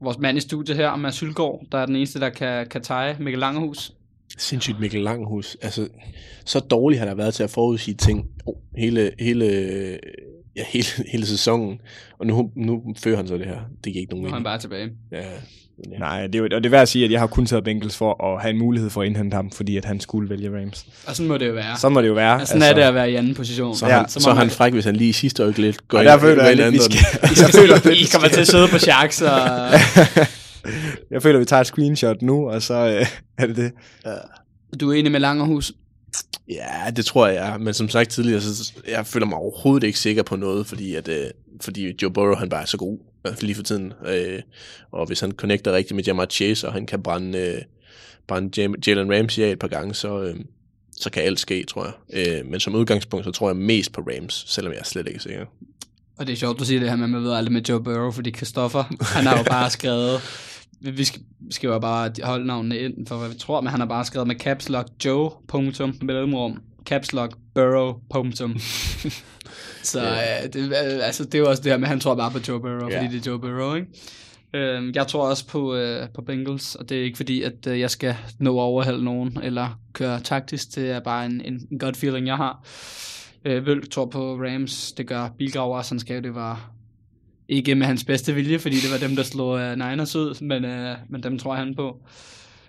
vores 0.00 0.18
mand 0.18 0.38
i 0.38 0.40
studiet 0.40 0.76
her, 0.76 0.96
Mads 0.96 1.20
Hylgaard, 1.20 1.64
der 1.72 1.78
er 1.78 1.86
den 1.86 1.96
eneste, 1.96 2.20
der 2.20 2.28
kan, 2.28 2.66
kan 2.66 2.82
tage 2.82 3.16
Mikkel 3.20 3.40
Langehus. 3.40 3.92
Sindssygt 4.38 4.80
Mikkel 4.80 5.00
Langhus. 5.02 5.56
Altså, 5.62 5.88
så 6.44 6.60
dårlig 6.60 6.98
har 6.98 7.06
der 7.06 7.14
været 7.14 7.34
til 7.34 7.42
at 7.42 7.50
forudsige 7.50 7.94
ting 7.94 8.26
oh, 8.46 8.54
hele, 8.76 9.12
hele, 9.18 9.44
ja, 10.56 10.64
hele, 10.68 10.86
hele 11.12 11.26
sæsonen. 11.26 11.80
Og 12.18 12.26
nu, 12.26 12.50
nu 12.56 12.94
fører 12.96 13.16
han 13.16 13.28
så 13.28 13.38
det 13.38 13.46
her. 13.46 13.60
Det 13.84 13.92
giver 13.92 14.00
ikke 14.00 14.10
nogen 14.10 14.22
Nu 14.22 14.28
er 14.28 14.30
han 14.30 14.34
mening. 14.34 14.44
bare 14.44 14.58
tilbage. 14.58 14.90
Ja, 15.12 15.26
ja. 15.92 15.98
Nej, 15.98 16.26
det 16.26 16.34
er, 16.34 16.38
jo, 16.38 16.44
og 16.44 16.50
det 16.50 16.66
er 16.66 16.70
værd 16.70 16.82
at 16.82 16.88
sige, 16.88 17.04
at 17.04 17.10
jeg 17.10 17.20
har 17.20 17.26
kun 17.26 17.46
taget 17.46 17.64
Bengals 17.64 17.96
for 17.96 18.34
at 18.34 18.42
have 18.42 18.50
en 18.50 18.58
mulighed 18.58 18.90
for 18.90 19.02
at 19.02 19.06
indhente 19.06 19.34
ham, 19.34 19.50
fordi 19.50 19.76
at 19.76 19.84
han 19.84 20.00
skulle 20.00 20.30
vælge 20.30 20.60
Rams. 20.60 20.86
Og 21.06 21.16
sådan 21.16 21.28
må 21.28 21.38
det 21.38 21.48
jo 21.48 21.52
være. 21.52 21.76
Så 21.78 21.88
må 21.88 22.02
det 22.02 22.08
jo 22.08 22.12
være. 22.12 22.32
Ja, 22.38 22.44
sådan 22.44 22.62
altså, 22.62 22.70
er 22.70 22.74
det 22.74 22.82
at 22.82 22.94
være 22.94 23.10
i 23.10 23.14
anden 23.14 23.34
position. 23.34 23.76
Så, 23.76 23.86
Ja, 23.86 23.92
ja, 23.92 24.00
han, 24.00 24.08
så, 24.08 24.20
så 24.20 24.32
han 24.34 24.50
fræk, 24.50 24.72
hvis 24.72 24.84
han 24.84 24.96
lige 24.96 25.08
i 25.08 25.12
sidste 25.12 25.42
øjeblik 25.42 25.76
går 25.88 25.98
Og 25.98 26.04
ind 26.04 26.10
der 26.10 26.18
føler 26.18 26.42
jeg 26.44 26.50
vælger 26.50 26.70
lidt, 26.70 26.82
vi 26.92 26.96
anden. 26.96 27.06
skal, 27.20 27.30
I, 27.32 27.34
skal 27.34 27.52
føle, 27.82 27.96
I 27.96 28.04
kommer 28.12 28.28
til 28.28 28.40
at 28.40 28.46
sidde 28.46 28.68
på 28.68 28.78
Sharks 28.78 29.22
og... 29.22 29.38
jeg 31.10 31.22
føler, 31.22 31.38
vi 31.38 31.44
tager 31.44 31.60
et 31.60 31.66
screenshot 31.66 32.22
nu, 32.22 32.50
og 32.50 32.62
så 32.62 32.74
øh, 32.74 33.06
er 33.38 33.46
det 33.46 33.56
det. 33.56 33.72
Du 34.80 34.90
er 34.90 34.94
enig 34.94 35.12
med 35.12 35.20
Langerhus? 35.20 35.72
Ja, 36.50 36.90
det 36.96 37.04
tror 37.04 37.26
jeg. 37.26 37.56
Men 37.60 37.74
som 37.74 37.88
sagt 37.88 38.10
tidligere, 38.10 38.40
så 38.40 38.72
jeg 38.88 39.06
føler 39.06 39.26
mig 39.26 39.38
overhovedet 39.38 39.86
ikke 39.86 39.98
sikker 39.98 40.22
på 40.22 40.36
noget, 40.36 40.66
fordi, 40.66 40.94
at, 40.94 41.08
øh, 41.08 41.24
fordi 41.60 41.94
Joe 42.02 42.10
Burrow 42.12 42.34
han 42.34 42.48
bare 42.48 42.62
er 42.62 42.66
så 42.66 42.76
god 42.76 42.98
lige 43.42 43.54
for 43.54 43.62
tiden. 43.62 43.92
Øh, 44.06 44.42
og 44.90 45.06
hvis 45.06 45.20
han 45.20 45.32
connecter 45.32 45.72
rigtigt 45.72 45.96
med 45.96 46.04
Jamar 46.04 46.26
Chase, 46.26 46.66
og 46.66 46.72
han 46.72 46.86
kan 46.86 47.02
brænde, 47.02 47.38
øh, 47.38 47.62
brænde 48.26 48.76
Jalen 48.86 49.12
Ramsey 49.12 49.42
af 49.42 49.52
et 49.52 49.58
par 49.58 49.68
gange, 49.68 49.94
så, 49.94 50.22
øh, 50.22 50.36
så 50.92 51.10
kan 51.10 51.22
alt 51.22 51.40
ske, 51.40 51.64
tror 51.64 51.84
jeg. 51.84 51.94
Øh, 52.40 52.46
men 52.46 52.60
som 52.60 52.74
udgangspunkt, 52.74 53.24
så 53.24 53.30
tror 53.30 53.48
jeg 53.48 53.56
mest 53.56 53.92
på 53.92 54.00
Rams, 54.00 54.44
selvom 54.46 54.72
jeg 54.72 54.80
er 54.80 54.84
slet 54.84 55.08
ikke 55.08 55.20
sikker. 55.20 55.46
Og 56.18 56.26
det 56.26 56.32
er 56.32 56.36
sjovt, 56.36 56.58
du 56.58 56.64
siger 56.64 56.80
det 56.80 56.88
her 56.88 56.96
med, 56.96 57.04
at 57.04 57.10
man 57.10 57.22
ved 57.22 57.32
aldrig 57.32 57.52
med 57.52 57.62
Joe 57.62 57.82
Burrow, 57.82 58.10
fordi 58.10 58.30
Christoffer, 58.30 58.84
han 59.14 59.26
har 59.26 59.38
jo 59.38 59.44
bare 59.44 59.70
skrevet 59.78 60.20
vi, 60.80 61.08
jo 61.62 61.78
bare 61.78 62.12
holde 62.22 62.46
navnene 62.46 62.78
ind 62.78 63.06
for, 63.06 63.16
hvad 63.18 63.28
vi 63.28 63.34
tror, 63.34 63.60
men 63.60 63.70
han 63.70 63.80
har 63.80 63.86
bare 63.86 64.04
skrevet 64.04 64.28
med 64.28 64.36
caps 64.36 64.68
lock 64.68 64.88
Joe, 65.04 65.30
punktum, 65.48 65.94
mellemrum, 66.02 66.62
caps 66.84 67.12
lock 67.12 67.36
Burrow, 67.54 67.94
punktum. 68.10 68.56
så 69.92 70.00
øh, 70.00 70.52
det, 70.52 70.56
øh, 70.68 71.06
altså, 71.06 71.24
det 71.24 71.34
er 71.34 71.38
jo 71.38 71.48
også 71.50 71.62
det 71.62 71.72
her 71.72 71.78
med, 71.78 71.84
at 71.84 71.88
han 71.88 72.00
tror 72.00 72.14
bare 72.14 72.30
på 72.30 72.38
Joe 72.48 72.60
Burrow, 72.60 72.88
Ja. 72.88 73.02
fordi 73.02 73.16
det 73.16 73.26
er 73.26 73.30
Joe 73.30 73.38
Burrow, 73.40 73.74
ikke? 73.74 73.88
Øh, 74.54 74.92
jeg 74.94 75.06
tror 75.06 75.28
også 75.28 75.46
på, 75.46 75.74
øh, 75.74 76.08
på 76.14 76.22
Bengals, 76.22 76.74
og 76.74 76.88
det 76.88 76.98
er 76.98 77.02
ikke 77.04 77.16
fordi, 77.16 77.42
at 77.42 77.66
øh, 77.68 77.80
jeg 77.80 77.90
skal 77.90 78.16
nå 78.38 78.58
at 78.58 78.62
overhælde 78.62 79.04
nogen, 79.04 79.38
eller 79.42 79.80
køre 79.92 80.20
taktisk, 80.20 80.74
det 80.74 80.90
er 80.90 81.00
bare 81.00 81.26
en, 81.26 81.40
en, 81.44 81.66
en 81.70 81.78
godt 81.78 81.96
feeling, 81.96 82.26
jeg 82.26 82.36
har. 82.36 82.66
Øh, 83.44 83.66
Vølk 83.66 83.90
tror 83.90 84.06
på 84.06 84.34
Rams, 84.34 84.92
det 84.92 85.06
gør 85.06 85.28
Bilgraver, 85.38 85.82
sådan 85.82 86.00
skal 86.00 86.22
det 86.22 86.34
være 86.34 86.56
ikke 87.48 87.74
med 87.74 87.86
hans 87.86 88.04
bedste 88.04 88.34
vilje, 88.34 88.58
fordi 88.58 88.76
det 88.76 88.90
var 88.92 89.08
dem, 89.08 89.16
der 89.16 89.22
slog 89.22 89.50
uh, 89.54 89.70
Niners 89.72 90.16
ud, 90.16 90.44
men, 90.44 90.64
uh, 90.64 90.96
men 91.08 91.22
dem 91.22 91.38
tror 91.38 91.54
han 91.54 91.74
på. 91.74 91.96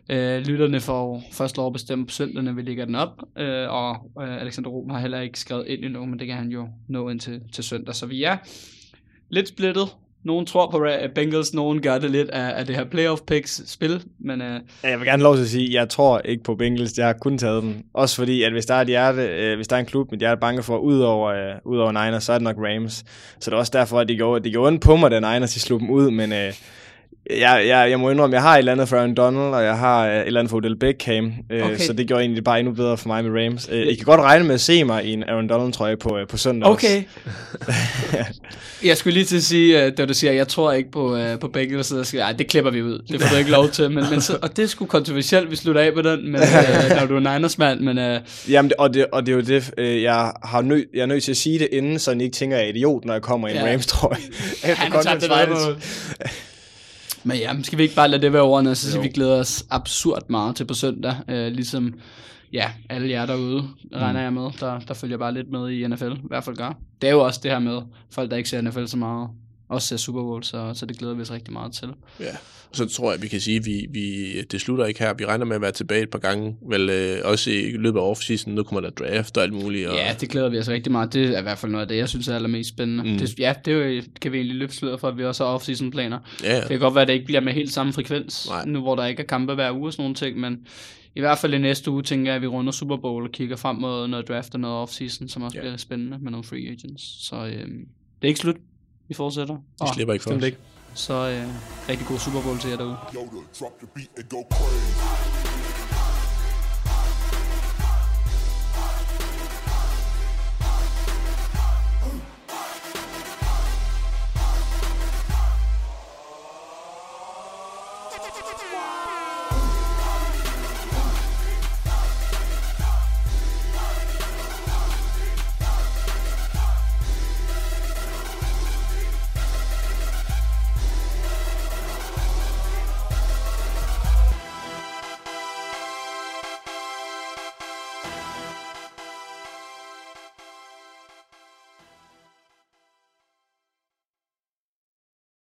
Øh, 0.09 0.41
lytterne 0.41 0.79
får 0.79 1.23
først 1.31 1.57
lov 1.57 1.67
at 1.67 1.73
bestemme 1.73 2.05
på 2.05 2.11
søndagene, 2.11 2.55
vi 2.55 2.61
lægger 2.61 2.85
den 2.85 2.95
op, 2.95 3.21
øh, 3.37 3.69
og 3.69 3.95
øh, 4.21 4.41
Alexander 4.41 4.69
Rom 4.69 4.89
har 4.89 4.99
heller 4.99 5.21
ikke 5.21 5.39
skrevet 5.39 5.67
ind 5.67 5.85
endnu, 5.85 6.05
men 6.05 6.19
det 6.19 6.27
kan 6.27 6.35
han 6.35 6.49
jo 6.49 6.67
nå 6.87 7.09
ind 7.09 7.19
til, 7.19 7.41
til 7.53 7.63
søndag. 7.63 7.95
Så 7.95 8.05
vi 8.05 8.23
er 8.23 8.37
lidt 9.29 9.47
splittet. 9.47 9.87
Nogen 10.23 10.45
tror 10.45 10.71
på 10.71 10.87
Bengals, 11.15 11.53
nogen 11.53 11.81
gør 11.81 11.97
det 11.97 12.11
lidt 12.11 12.29
af, 12.29 12.59
af 12.59 12.65
det 12.65 12.75
her 12.75 12.83
playoff 12.85 13.21
picks 13.27 13.71
spil, 13.71 14.03
men 14.19 14.41
Øh... 14.41 14.59
Ja, 14.83 14.89
Jeg 14.89 14.99
vil 14.99 15.07
gerne 15.07 15.23
lov 15.23 15.35
til 15.35 15.41
at 15.41 15.47
sige, 15.47 15.67
at 15.67 15.73
jeg 15.73 15.89
tror 15.89 16.19
ikke 16.19 16.43
på 16.43 16.55
Bengals. 16.55 16.97
Jeg 16.97 17.05
har 17.05 17.13
kun 17.13 17.37
taget 17.37 17.63
dem. 17.63 17.75
Også 17.93 18.15
fordi, 18.15 18.43
at 18.43 18.51
hvis 18.51 18.65
der 18.65 18.73
er, 18.73 18.81
et 18.81 18.87
hjerte, 18.87 19.21
øh, 19.21 19.55
hvis 19.55 19.67
der 19.67 19.75
er 19.75 19.79
en 19.79 19.85
klub, 19.85 20.11
mit 20.11 20.19
hjerte 20.19 20.37
er 20.37 20.39
bange 20.39 20.63
for, 20.63 20.77
ud 20.77 20.99
over, 20.99 21.29
øh, 21.29 21.55
ud 21.65 21.77
over 21.77 21.91
Niners, 21.91 22.23
så 22.23 22.33
er 22.33 22.37
det 22.37 22.43
nok 22.43 22.55
Rams. 22.59 22.93
Så 23.39 23.49
det 23.51 23.53
er 23.53 23.57
også 23.59 23.71
derfor, 23.75 23.99
at 23.99 24.07
det 24.07 24.17
gjorde, 24.17 24.43
det 24.43 24.51
gjorde 24.51 24.67
ondt 24.67 24.81
på 24.81 24.95
mig, 24.95 25.11
da 25.11 25.19
Niners 25.19 25.53
de 25.53 25.59
slog 25.59 25.79
dem 25.79 25.89
ud. 25.89 26.11
Men 26.11 26.33
øh, 26.33 26.53
jeg, 27.29 27.63
jeg, 27.67 27.89
jeg 27.89 27.99
må 27.99 28.09
indrømme, 28.09 28.33
jeg 28.35 28.41
har 28.41 28.53
et 28.53 28.57
eller 28.59 28.71
andet 28.71 28.89
for 28.89 28.97
Aaron 28.97 29.15
Donald, 29.15 29.53
og 29.53 29.63
jeg 29.63 29.77
har 29.77 30.07
øh, 30.07 30.13
et 30.15 30.27
eller 30.27 30.39
andet 30.39 30.49
for 30.49 30.57
Odell 30.57 30.75
Beckham. 30.79 31.33
Øh, 31.51 31.65
Okay. 31.65 31.77
Så 31.77 31.93
det 31.93 32.07
gjorde 32.07 32.21
egentlig 32.23 32.43
bare 32.43 32.59
endnu 32.59 32.73
bedre 32.73 32.97
for 32.97 33.07
mig 33.07 33.23
med 33.25 33.45
Rams. 33.45 33.69
Øh, 33.71 33.87
I 33.87 33.95
kan 33.95 34.05
godt 34.05 34.21
regne 34.21 34.45
med 34.45 34.53
at 34.53 34.61
se 34.61 34.83
mig 34.83 35.05
i 35.05 35.13
en 35.13 35.23
Aaron 35.23 35.47
Donald-trøje 35.49 35.97
på, 35.97 36.17
øh, 36.17 36.27
på 36.27 36.37
søndag. 36.37 36.69
Okay. 36.69 37.03
jeg 38.83 38.97
skulle 38.97 39.13
lige 39.13 39.25
til 39.25 39.37
at 39.37 39.43
sige, 39.43 39.85
øh, 39.85 39.91
da 39.97 40.05
du 40.05 40.13
siger, 40.13 40.33
jeg 40.33 40.47
tror 40.47 40.71
ikke 40.71 40.91
på, 40.91 41.15
uh, 41.15 41.39
på 41.41 41.47
Bengals, 41.47 41.87
så 41.87 42.03
skal, 42.03 42.19
ej, 42.19 42.31
det 42.31 42.47
klipper 42.47 42.71
vi 42.71 42.81
ud. 42.81 42.99
Det 43.11 43.21
får 43.21 43.29
du 43.33 43.39
ikke 43.39 43.51
lov 43.51 43.69
til. 43.69 43.91
Men, 43.91 44.05
men 44.11 44.21
så, 44.21 44.37
og 44.41 44.57
det 44.57 44.63
er 44.63 44.67
sgu 44.67 44.85
kontroversielt, 44.85 45.51
vi 45.51 45.55
slutter 45.55 45.81
af 45.81 45.93
på 45.93 46.01
den, 46.01 46.31
men, 46.31 46.41
uh, 46.41 46.97
når 46.99 47.05
du 47.05 47.15
er 47.15 47.33
Niners 47.33 47.57
mand. 47.57 47.79
Men 47.79 47.97
uh, 47.97 48.51
Jamen, 48.51 48.69
det- 48.69 48.77
og 48.77 48.93
det, 48.93 49.05
og 49.11 49.25
det 49.25 49.31
er 49.31 49.35
jo 49.35 49.41
det, 49.41 49.71
øh, 49.77 50.01
jeg, 50.03 50.31
har 50.43 50.61
nø, 50.61 50.83
jeg 50.93 51.01
er 51.01 51.05
nødt 51.05 51.23
til 51.23 51.31
at 51.31 51.37
sige 51.37 51.59
det 51.59 51.67
inden, 51.71 51.99
så 51.99 52.11
I 52.11 52.23
ikke 52.23 52.35
tænker, 52.35 52.55
at 52.57 52.61
jeg 52.61 52.69
er 52.69 52.73
idiot, 52.73 53.05
når 53.05 53.13
jeg 53.13 53.21
kommer 53.21 53.47
i 53.47 53.51
en 53.51 53.57
Ja. 53.57 53.71
Rams-trøje. 53.73 54.17
han 54.63 54.91
har 54.91 55.01
tabt 55.01 55.21
det 55.21 55.29
Men 57.23 57.37
ja, 57.37 57.61
skal 57.63 57.77
vi 57.77 57.83
ikke 57.83 57.95
bare 57.95 58.07
lade 58.07 58.21
det 58.21 58.33
være 58.33 58.41
ordene, 58.41 58.75
så 58.75 58.85
siger 58.91 58.95
Jo. 58.95 59.01
vi 59.01 59.07
glæder 59.07 59.39
os 59.39 59.65
absurd 59.69 60.29
meget 60.29 60.55
til 60.55 60.65
på 60.65 60.73
søndag. 60.73 61.15
Uh, 61.27 61.33
ligesom 61.33 61.93
ja, 62.53 62.71
alle 62.89 63.09
jer 63.09 63.25
derude, 63.25 63.63
regner 63.95 64.21
jeg 64.21 64.33
med, 64.33 64.49
der, 64.59 64.79
der 64.79 64.93
følger 64.93 65.17
bare 65.17 65.33
lidt 65.33 65.51
med 65.51 65.69
i 65.69 65.87
NFL, 65.87 66.11
i 66.11 66.27
hvert 66.27 66.43
fald 66.43 66.55
gør. 66.55 66.73
Det 67.01 67.07
er 67.09 67.13
jo 67.13 67.19
også 67.25 67.39
det 67.43 67.51
her 67.51 67.59
med 67.59 67.81
folk, 68.11 68.31
der 68.31 68.37
ikke 68.37 68.49
ser 68.49 68.61
NFL 68.61 68.85
så 68.85 68.97
meget, 68.97 69.29
også 69.69 69.87
ser 69.87 69.97
Super 69.97 70.21
Bowl, 70.21 70.43
så, 70.43 70.71
så 70.73 70.85
det 70.85 70.97
glæder 70.97 71.13
vi 71.13 71.21
os 71.21 71.31
rigtig 71.31 71.53
meget 71.53 71.73
til. 71.73 71.87
Ja. 72.19 72.25
Så 72.71 72.85
tror 72.89 73.11
jeg, 73.11 73.21
vi 73.21 73.27
kan 73.27 73.39
sige, 73.41 73.57
at 73.57 73.65
vi, 73.65 73.85
vi, 73.91 74.33
det 74.41 74.61
slutter 74.61 74.85
ikke 74.85 74.99
her. 74.99 75.13
Vi 75.13 75.25
regner 75.25 75.45
med 75.45 75.55
at 75.55 75.61
være 75.61 75.71
tilbage 75.71 76.01
et 76.03 76.09
par 76.09 76.19
gange, 76.19 76.55
vel 76.69 76.89
øh, 76.89 77.17
også 77.23 77.51
i 77.51 77.71
løbet 77.71 77.99
af 77.99 78.03
offseason. 78.03 78.53
Nu 78.53 78.63
kommer 78.63 78.81
der 78.81 78.89
draft 78.89 79.37
og 79.37 79.43
alt 79.43 79.53
muligt. 79.53 79.87
Og, 79.87 79.95
Ja, 79.95 80.15
det 80.21 80.29
glæder 80.29 80.49
vi 80.49 80.57
os 80.59 80.69
rigtig 80.69 80.91
meget. 80.91 81.13
Det 81.13 81.25
er 81.35 81.39
i 81.39 81.41
hvert 81.41 81.57
fald 81.57 81.71
noget 81.71 81.81
af 81.81 81.87
det, 81.87 81.97
jeg 81.97 82.09
synes 82.09 82.27
er 82.27 82.35
allermest 82.35 82.69
spændende. 82.69 83.03
Mm. 83.11 83.17
Det, 83.17 83.39
ja, 83.39 83.53
det 83.65 83.73
jo, 83.97 84.01
kan 84.21 84.31
vi 84.31 84.37
egentlig 84.37 84.57
løfte 84.57 84.75
sløret 84.77 84.99
for, 84.99 85.07
at 85.07 85.17
vi 85.17 85.23
også 85.25 85.45
har 85.45 85.57
off-season 85.57 85.89
planer. 85.91 86.19
ja, 86.43 86.59
Det 86.61 86.67
kan 86.69 86.79
godt 86.79 86.95
være, 86.95 87.01
at 87.01 87.07
det 87.07 87.13
ikke 87.13 87.25
bliver 87.25 87.41
med 87.41 87.53
helt 87.53 87.71
samme 87.71 87.93
frekvens, 87.93 88.47
Nej. 88.49 88.65
nu 88.65 88.81
hvor 88.81 88.95
der 88.95 89.05
ikke 89.05 89.23
er 89.23 89.27
kampe 89.27 89.53
hver 89.53 89.71
uge 89.71 89.87
og 89.87 89.93
sådan 89.93 90.03
nogle 90.03 90.15
ting, 90.15 90.39
men 90.39 90.59
i 91.15 91.19
hvert 91.19 91.37
fald 91.37 91.53
i 91.53 91.57
næste 91.57 91.91
uge, 91.91 92.03
tænker 92.03 92.31
jeg, 92.31 92.35
at 92.35 92.41
vi 92.41 92.47
runder 92.47 92.71
Super 92.71 92.97
Bowl 92.97 93.23
og 93.23 93.31
kigger 93.31 93.55
frem 93.55 93.75
mod 93.75 94.07
noget 94.07 94.27
draft 94.27 94.53
og 94.53 94.59
noget 94.59 94.87
off-season, 94.89 95.27
som 95.27 95.41
også 95.43 95.57
Ja. 95.57 95.61
bliver 95.61 95.77
spændende 95.77 96.17
med 96.21 96.31
nogle 96.31 96.43
free 96.43 96.67
agents. 96.67 97.27
Så 97.27 97.35
øhm, 97.35 97.79
det 98.21 98.23
er 98.23 98.27
ikke 98.27 98.39
slut. 98.39 98.55
Vi 99.09 99.13
fortsætter. 99.13 99.55
vi 99.55 99.61
Og 99.81 99.87
slipper 99.93 100.13
ikke 100.13 100.23
os. 100.37 100.43
ikke. 100.43 100.57
så 100.93 101.13
øh, 101.13 101.47
rigtig 101.89 102.07
god 102.07 102.19
Super 102.19 102.41
Bowl 102.41 102.57
til 102.59 102.69
jer 102.69 102.77
derude. 102.77 102.97
Yoda, 103.15 103.41
drop 103.59 103.73
the 103.79 103.87
beat 103.95 104.09
and 104.17 104.25
go 104.29 104.41
crazy. 104.55 104.98